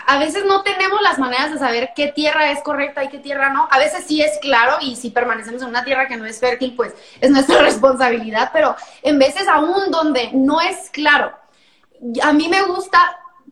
a 0.07 0.17
veces 0.17 0.45
no 0.45 0.63
tenemos 0.63 0.99
las 1.03 1.19
maneras 1.19 1.53
de 1.53 1.59
saber 1.59 1.91
qué 1.95 2.07
tierra 2.07 2.51
es 2.51 2.61
correcta 2.63 3.03
y 3.03 3.09
qué 3.09 3.19
tierra 3.19 3.53
no. 3.53 3.67
A 3.69 3.77
veces 3.77 4.03
sí 4.07 4.19
es 4.19 4.39
claro 4.39 4.77
y 4.81 4.95
si 4.95 5.11
permanecemos 5.11 5.61
en 5.61 5.69
una 5.69 5.85
tierra 5.85 6.07
que 6.07 6.17
no 6.17 6.25
es 6.25 6.39
fértil, 6.39 6.73
pues 6.75 6.91
es 7.21 7.29
nuestra 7.29 7.59
responsabilidad, 7.61 8.49
pero 8.51 8.75
en 9.03 9.19
veces 9.19 9.47
aún 9.47 9.91
donde 9.91 10.31
no 10.33 10.59
es 10.59 10.89
claro, 10.89 11.31
a 12.23 12.33
mí 12.33 12.49
me 12.49 12.63
gusta 12.63 12.99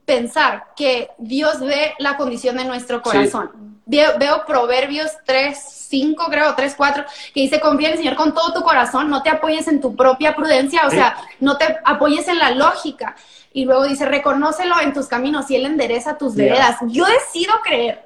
pensar 0.05 0.73
que 0.75 1.11
Dios 1.19 1.59
ve 1.59 1.93
la 1.99 2.17
condición 2.17 2.57
de 2.57 2.65
nuestro 2.65 3.03
corazón 3.03 3.72
veo, 3.85 4.45
Proverbios 4.45 5.11
3, 5.25 5.57
5, 5.89 6.25
creo, 6.29 6.55
3, 6.55 6.73
4, 6.75 7.05
que 7.33 7.41
dice, 7.41 7.59
confía 7.59 7.89
en 7.89 7.93
el 7.93 7.99
Señor 7.99 8.15
con 8.15 8.33
todo 8.33 8.53
tu 8.53 8.61
corazón, 8.61 9.09
no 9.09 9.21
te 9.21 9.29
apoyes 9.29 9.67
en 9.67 9.81
tu 9.81 9.95
propia 9.95 10.35
prudencia, 10.35 10.87
o 10.87 10.89
sea, 10.89 11.17
no 11.39 11.57
te 11.57 11.77
apoyes 11.83 12.27
en 12.27 12.39
la 12.39 12.51
lógica. 12.51 13.15
Y 13.51 13.65
luego 13.65 13.85
dice, 13.85 14.05
reconócelo 14.05 14.79
en 14.81 14.93
tus 14.93 15.07
caminos 15.07 15.49
y 15.51 15.55
Él 15.55 15.65
endereza 15.65 16.17
tus 16.17 16.35
veredas. 16.35 16.77
Yo 16.87 17.05
decido 17.05 17.53
creer 17.63 18.03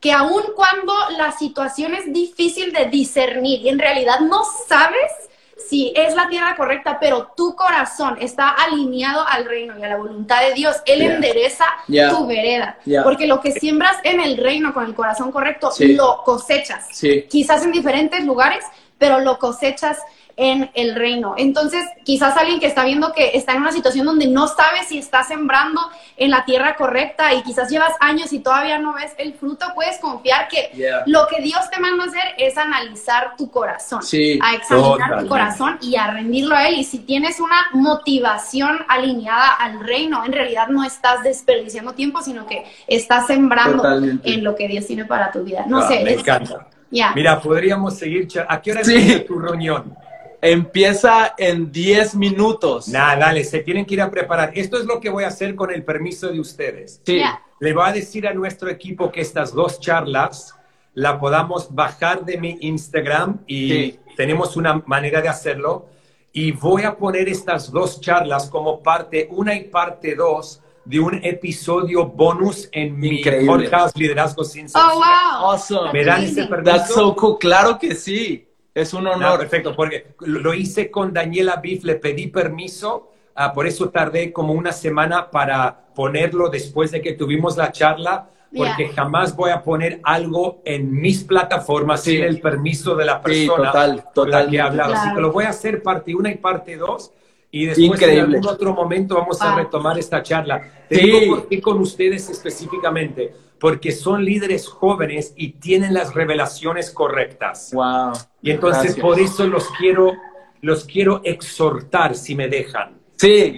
que 0.00 0.12
aun 0.12 0.42
cuando 0.54 0.92
la 1.16 1.32
situación 1.32 1.94
es 1.94 2.12
difícil 2.12 2.72
de 2.72 2.86
discernir 2.86 3.62
y 3.62 3.70
en 3.70 3.78
realidad 3.78 4.20
no 4.20 4.42
sabes 4.68 5.10
si 5.56 5.92
es 5.96 6.14
la 6.14 6.28
tierra 6.28 6.56
correcta, 6.56 6.98
pero 7.00 7.32
tu 7.36 7.54
corazón 7.54 8.16
está 8.20 8.50
alineado 8.50 9.26
al 9.26 9.44
reino 9.44 9.78
y 9.78 9.84
a 9.84 9.88
la 9.88 9.96
voluntad 9.96 10.40
de 10.40 10.54
Dios, 10.54 10.76
Él 10.86 11.02
endereza 11.02 11.64
tu 11.86 12.26
vereda. 12.26 12.78
Porque 13.02 13.26
lo 13.26 13.40
que 13.40 13.52
siembras 13.52 13.96
en 14.02 14.20
el 14.20 14.36
reino 14.36 14.74
con 14.74 14.84
el 14.84 14.94
corazón 14.94 15.30
correcto, 15.32 15.70
lo 15.78 16.22
cosechas. 16.24 16.88
Quizás 17.28 17.64
en 17.64 17.72
diferentes 17.72 18.24
lugares, 18.24 18.64
pero 18.98 19.20
lo 19.20 19.38
cosechas 19.38 19.98
en 20.36 20.70
el 20.74 20.94
reino. 20.94 21.34
Entonces, 21.36 21.84
quizás 22.04 22.36
alguien 22.36 22.60
que 22.60 22.66
está 22.66 22.84
viendo 22.84 23.12
que 23.12 23.36
está 23.36 23.52
en 23.52 23.62
una 23.62 23.72
situación 23.72 24.06
donde 24.06 24.26
no 24.26 24.48
sabe 24.48 24.82
si 24.86 24.98
está 24.98 25.22
sembrando 25.22 25.80
en 26.16 26.30
la 26.30 26.44
tierra 26.44 26.76
correcta 26.76 27.32
y 27.34 27.42
quizás 27.42 27.70
llevas 27.70 27.92
años 28.00 28.32
y 28.32 28.40
todavía 28.40 28.78
no 28.78 28.94
ves 28.94 29.12
el 29.18 29.34
fruto, 29.34 29.66
puedes 29.74 29.98
confiar 29.98 30.48
que 30.48 30.70
lo 31.06 31.26
que 31.28 31.40
Dios 31.42 31.70
te 31.70 31.80
manda 31.80 32.04
a 32.04 32.06
hacer 32.08 32.22
es 32.38 32.56
analizar 32.58 33.36
tu 33.36 33.50
corazón, 33.50 34.00
a 34.40 34.54
examinar 34.54 35.20
tu 35.20 35.28
corazón 35.28 35.78
y 35.80 35.96
a 35.96 36.08
rendirlo 36.08 36.56
a 36.56 36.68
Él. 36.68 36.78
Y 36.78 36.84
si 36.84 36.98
tienes 37.00 37.40
una 37.40 37.66
motivación 37.72 38.78
alineada 38.88 39.52
al 39.52 39.80
reino, 39.80 40.24
en 40.24 40.32
realidad 40.32 40.68
no 40.68 40.84
estás 40.84 41.22
desperdiciando 41.22 41.92
tiempo, 41.92 42.22
sino 42.22 42.46
que 42.46 42.64
estás 42.86 43.26
sembrando 43.26 43.84
en 44.24 44.44
lo 44.44 44.54
que 44.54 44.68
Dios 44.68 44.86
tiene 44.86 45.04
para 45.04 45.30
tu 45.30 45.42
vida. 45.42 45.64
No 45.66 45.78
ah, 45.78 45.88
sé. 45.88 46.02
Me 46.02 46.14
encanta. 46.14 46.66
Mira, 47.14 47.40
podríamos 47.40 47.96
seguir. 47.96 48.28
¿A 48.48 48.60
qué 48.60 48.72
hora 48.72 48.80
es 48.82 49.26
tu 49.26 49.38
reunión? 49.38 50.03
Empieza 50.46 51.34
en 51.38 51.72
10 51.72 52.16
minutos. 52.16 52.88
Nada, 52.88 53.16
dale, 53.16 53.44
se 53.44 53.60
tienen 53.60 53.86
que 53.86 53.94
ir 53.94 54.02
a 54.02 54.10
preparar. 54.10 54.52
Esto 54.54 54.76
es 54.76 54.84
lo 54.84 55.00
que 55.00 55.08
voy 55.08 55.24
a 55.24 55.28
hacer 55.28 55.54
con 55.54 55.70
el 55.70 55.82
permiso 55.84 56.28
de 56.28 56.38
ustedes. 56.38 57.00
Sí. 57.06 57.22
le 57.60 57.72
voy 57.72 57.88
a 57.88 57.92
decir 57.92 58.28
a 58.28 58.34
nuestro 58.34 58.68
equipo 58.68 59.10
que 59.10 59.22
estas 59.22 59.54
dos 59.54 59.80
charlas 59.80 60.54
la 60.92 61.18
podamos 61.18 61.74
bajar 61.74 62.26
de 62.26 62.36
mi 62.36 62.58
Instagram 62.60 63.38
y 63.46 63.92
tenemos 64.18 64.54
una 64.58 64.82
manera 64.84 65.22
de 65.22 65.28
hacerlo. 65.30 65.86
Y 66.30 66.52
voy 66.52 66.82
a 66.82 66.94
poner 66.94 67.26
estas 67.26 67.72
dos 67.72 68.02
charlas 68.02 68.50
como 68.50 68.82
parte 68.82 69.26
una 69.30 69.54
y 69.54 69.64
parte 69.64 70.14
dos 70.14 70.60
de 70.84 71.00
un 71.00 71.24
episodio 71.24 72.04
bonus 72.04 72.68
en 72.70 73.00
mi 73.00 73.24
podcast 73.46 73.96
Liderazgo 73.96 74.44
sin 74.44 74.68
Censura. 74.68 74.92
Oh, 74.92 74.96
wow. 74.96 75.52
Awesome. 75.52 75.90
¿Me 75.90 76.04
dan 76.04 76.22
ese 76.22 76.44
permiso? 76.44 77.38
Claro 77.38 77.78
que 77.78 77.94
sí. 77.94 78.46
Es 78.74 78.92
un 78.92 79.06
honor. 79.06 79.38
perfecto, 79.38 79.74
porque 79.74 80.14
lo 80.20 80.52
hice 80.52 80.90
con 80.90 81.12
Daniela 81.12 81.56
Biff, 81.56 81.84
le 81.84 81.94
pedí 81.94 82.26
permiso, 82.26 83.12
ah, 83.34 83.52
por 83.52 83.66
eso 83.66 83.90
tardé 83.90 84.32
como 84.32 84.52
una 84.52 84.72
semana 84.72 85.30
para 85.30 85.86
ponerlo 85.94 86.48
después 86.48 86.90
de 86.90 87.00
que 87.00 87.12
tuvimos 87.12 87.56
la 87.56 87.70
charla, 87.70 88.28
porque 88.56 88.88
jamás 88.88 89.34
voy 89.34 89.50
a 89.50 89.62
poner 89.62 90.00
algo 90.02 90.60
en 90.64 90.92
mis 90.92 91.24
plataformas 91.24 92.02
sin 92.02 92.22
el 92.22 92.40
permiso 92.40 92.94
de 92.94 93.04
la 93.04 93.20
persona 93.20 93.72
total, 93.72 94.04
total. 94.14 94.50
que 94.50 94.56
he 94.56 94.60
hablado. 94.60 94.94
Así 94.94 95.14
que 95.14 95.20
lo 95.20 95.32
voy 95.32 95.44
a 95.44 95.50
hacer 95.50 95.82
parte 95.82 96.14
1 96.14 96.28
y 96.28 96.34
parte 96.36 96.76
2 96.76 97.12
y 97.50 97.66
después 97.66 98.02
en 98.02 98.18
algún 98.18 98.46
otro 98.46 98.74
momento 98.74 99.14
vamos 99.16 99.40
a 99.40 99.54
retomar 99.54 99.96
esta 99.98 100.22
charla. 100.22 100.60
Te 100.88 100.96
digo 100.96 101.36
por 101.36 101.48
qué 101.48 101.60
con 101.60 101.78
ustedes 101.78 102.28
específicamente, 102.28 103.32
porque 103.58 103.92
son 103.92 104.24
líderes 104.24 104.68
jóvenes 104.68 105.32
y 105.36 105.52
tienen 105.52 105.94
las 105.94 106.14
revelaciones 106.14 106.90
correctas. 106.90 107.70
Wow. 107.72 108.12
Y 108.42 108.50
entonces 108.50 108.96
por 108.96 109.18
eso 109.18 109.46
los 109.46 109.68
quiero, 109.78 110.12
los 110.60 110.84
quiero 110.84 111.20
exhortar 111.24 112.14
si 112.14 112.34
me 112.34 112.48
dejan. 112.48 112.98
Sí. 113.16 113.56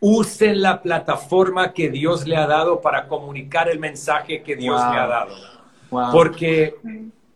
Usen 0.00 0.62
la 0.62 0.82
plataforma 0.82 1.72
que 1.72 1.88
Dios 1.88 2.26
le 2.26 2.36
ha 2.36 2.46
dado 2.46 2.80
para 2.80 3.08
comunicar 3.08 3.68
el 3.68 3.78
mensaje 3.78 4.42
que 4.42 4.54
Dios 4.56 4.80
le 4.92 4.98
ha 4.98 5.06
dado. 5.06 5.34
Wow. 5.90 6.12
Porque 6.12 6.74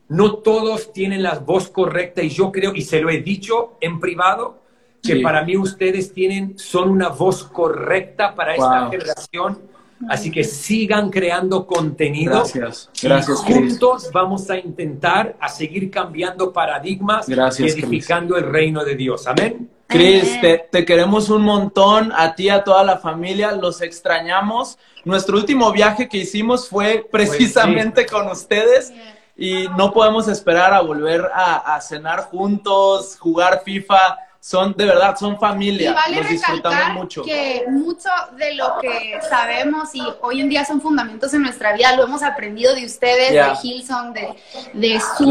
no 0.09 0.35
todos 0.35 0.93
tienen 0.93 1.23
la 1.23 1.39
voz 1.39 1.69
correcta 1.69 2.23
y 2.23 2.29
yo 2.29 2.53
creo, 2.53 2.75
y 2.75 2.83
se 2.83 3.01
lo 3.01 3.09
he 3.09 3.23
dicho 3.23 3.79
en 3.81 3.99
privado, 3.99 4.61
que 5.03 5.17
para 5.17 5.43
mí 5.43 5.57
ustedes 5.57 6.13
tienen, 6.13 6.59
son 6.59 6.89
una 6.89 7.09
voz 7.09 7.43
correcta 7.43 8.35
para 8.35 8.55
esta 8.55 8.89
generación. 8.89 9.72
Así 10.09 10.31
que 10.31 10.45
sigan 10.45 11.11
creando 11.11 11.67
contenido. 11.67 12.35
Gracias. 12.35 12.91
Gracias. 13.03 13.39
juntos 13.39 14.11
vamos 14.13 14.49
a 14.51 14.59
intentar 14.59 15.37
a 15.41 15.49
seguir 15.49 15.91
cambiando 15.91 16.53
paradigmas 16.53 17.29
y 17.29 17.33
edificando 17.33 18.37
el 18.37 18.45
reino 18.45 18.85
de 18.85 18.97
Dios. 18.97 19.27
Amén. 19.27 19.69
Cris, 19.87 20.41
te, 20.71 20.85
queremos 20.87 21.29
un 21.29 21.43
montón, 21.43 22.13
a 22.17 22.35
ti, 22.35 22.49
a 22.49 22.65
toda 22.65 22.83
la 22.83 22.97
familia, 22.97 23.53
los 23.53 23.83
extrañamos. 23.83 24.79
Nuestro 25.05 25.37
último 25.37 25.71
viaje 25.71 26.09
que 26.09 26.19
hicimos 26.19 26.69
fue 26.69 27.07
pues 27.11 27.29
precisamente 27.29 28.07
con 28.07 28.29
ustedes 28.29 28.93
y 29.37 29.67
no 29.77 29.93
podemos 29.93 30.29
esperar 30.29 30.73
a 30.73 30.81
volver 30.81 31.29
a 31.35 31.79
cenar 31.83 32.21
juntos, 32.21 33.19
jugar 33.19 33.63
FIFA 33.65 34.17
son 34.45 34.75
de 34.77 34.87
verdad, 34.87 35.17
son 35.17 35.39
familia. 35.39 35.93
Y 35.93 35.95
vale 35.95 36.17
Nos 36.17 36.29
disfrutamos 36.29 36.95
mucho. 36.95 37.23
Que 37.23 37.65
mucho 37.71 38.09
de 38.37 38.57
lo 38.57 38.75
que 38.81 39.21
sabemos 39.31 39.95
y 39.95 40.03
hoy 40.21 40.41
en 40.41 40.49
día 40.49 40.65
son 40.65 40.81
fundamentos 40.81 41.33
en 41.33 41.43
nuestra 41.43 41.73
vida, 41.73 41.95
lo 41.95 42.03
hemos 42.03 42.25
aprendido 42.25 42.75
de 42.75 42.85
ustedes, 42.85 43.31
de 43.31 43.53
Hilson, 43.63 44.13
de, 44.13 44.35
de 44.73 45.01
su 45.17 45.25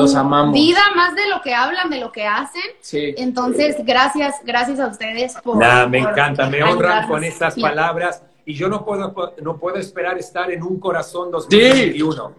vida, 0.54 0.80
más 0.96 1.14
de 1.14 1.28
lo 1.28 1.42
que 1.42 1.54
hablan, 1.54 1.90
de 1.90 2.00
lo 2.00 2.10
que 2.10 2.26
hacen. 2.26 2.62
Sí. 2.80 3.14
Entonces, 3.18 3.76
gracias, 3.84 4.36
gracias 4.46 4.80
a 4.80 4.88
ustedes 4.88 5.34
por. 5.44 5.58
me 5.90 6.00
encanta, 6.00 6.48
me 6.48 6.64
honran 6.64 7.06
con 7.06 7.26
estas 7.26 7.60
palabras 7.60 8.24
y 8.46 8.54
yo 8.54 8.70
no 8.70 8.86
puedo, 8.86 9.14
no 9.42 9.58
puedo 9.58 9.76
esperar 9.76 10.18
estar 10.20 10.50
en 10.52 10.64
un 10.64 10.80
corazón 10.80 11.32
2021. 11.32 12.34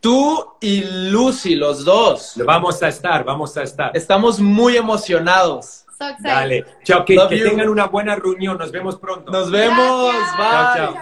Tú 0.00 0.54
y 0.60 0.82
Lucy, 1.10 1.54
los 1.54 1.84
dos. 1.84 2.32
Vamos 2.44 2.82
a 2.82 2.88
estar, 2.88 3.22
vamos 3.22 3.56
a 3.56 3.62
estar. 3.62 3.96
Estamos 3.96 4.40
muy 4.40 4.76
emocionados. 4.76 5.81
Dale. 6.20 6.64
Chao, 6.82 7.04
que, 7.04 7.16
tengan 7.16 7.68
una 7.68 7.86
buena 7.86 8.16
reunión. 8.16 8.58
Nos 8.58 8.72
vemos 8.72 8.98
pronto. 8.98 9.30
Nos 9.30 9.50
vemos. 9.50 10.12
Bye. 10.36 10.46
Chao, 10.50 10.76
chao. 10.76 10.94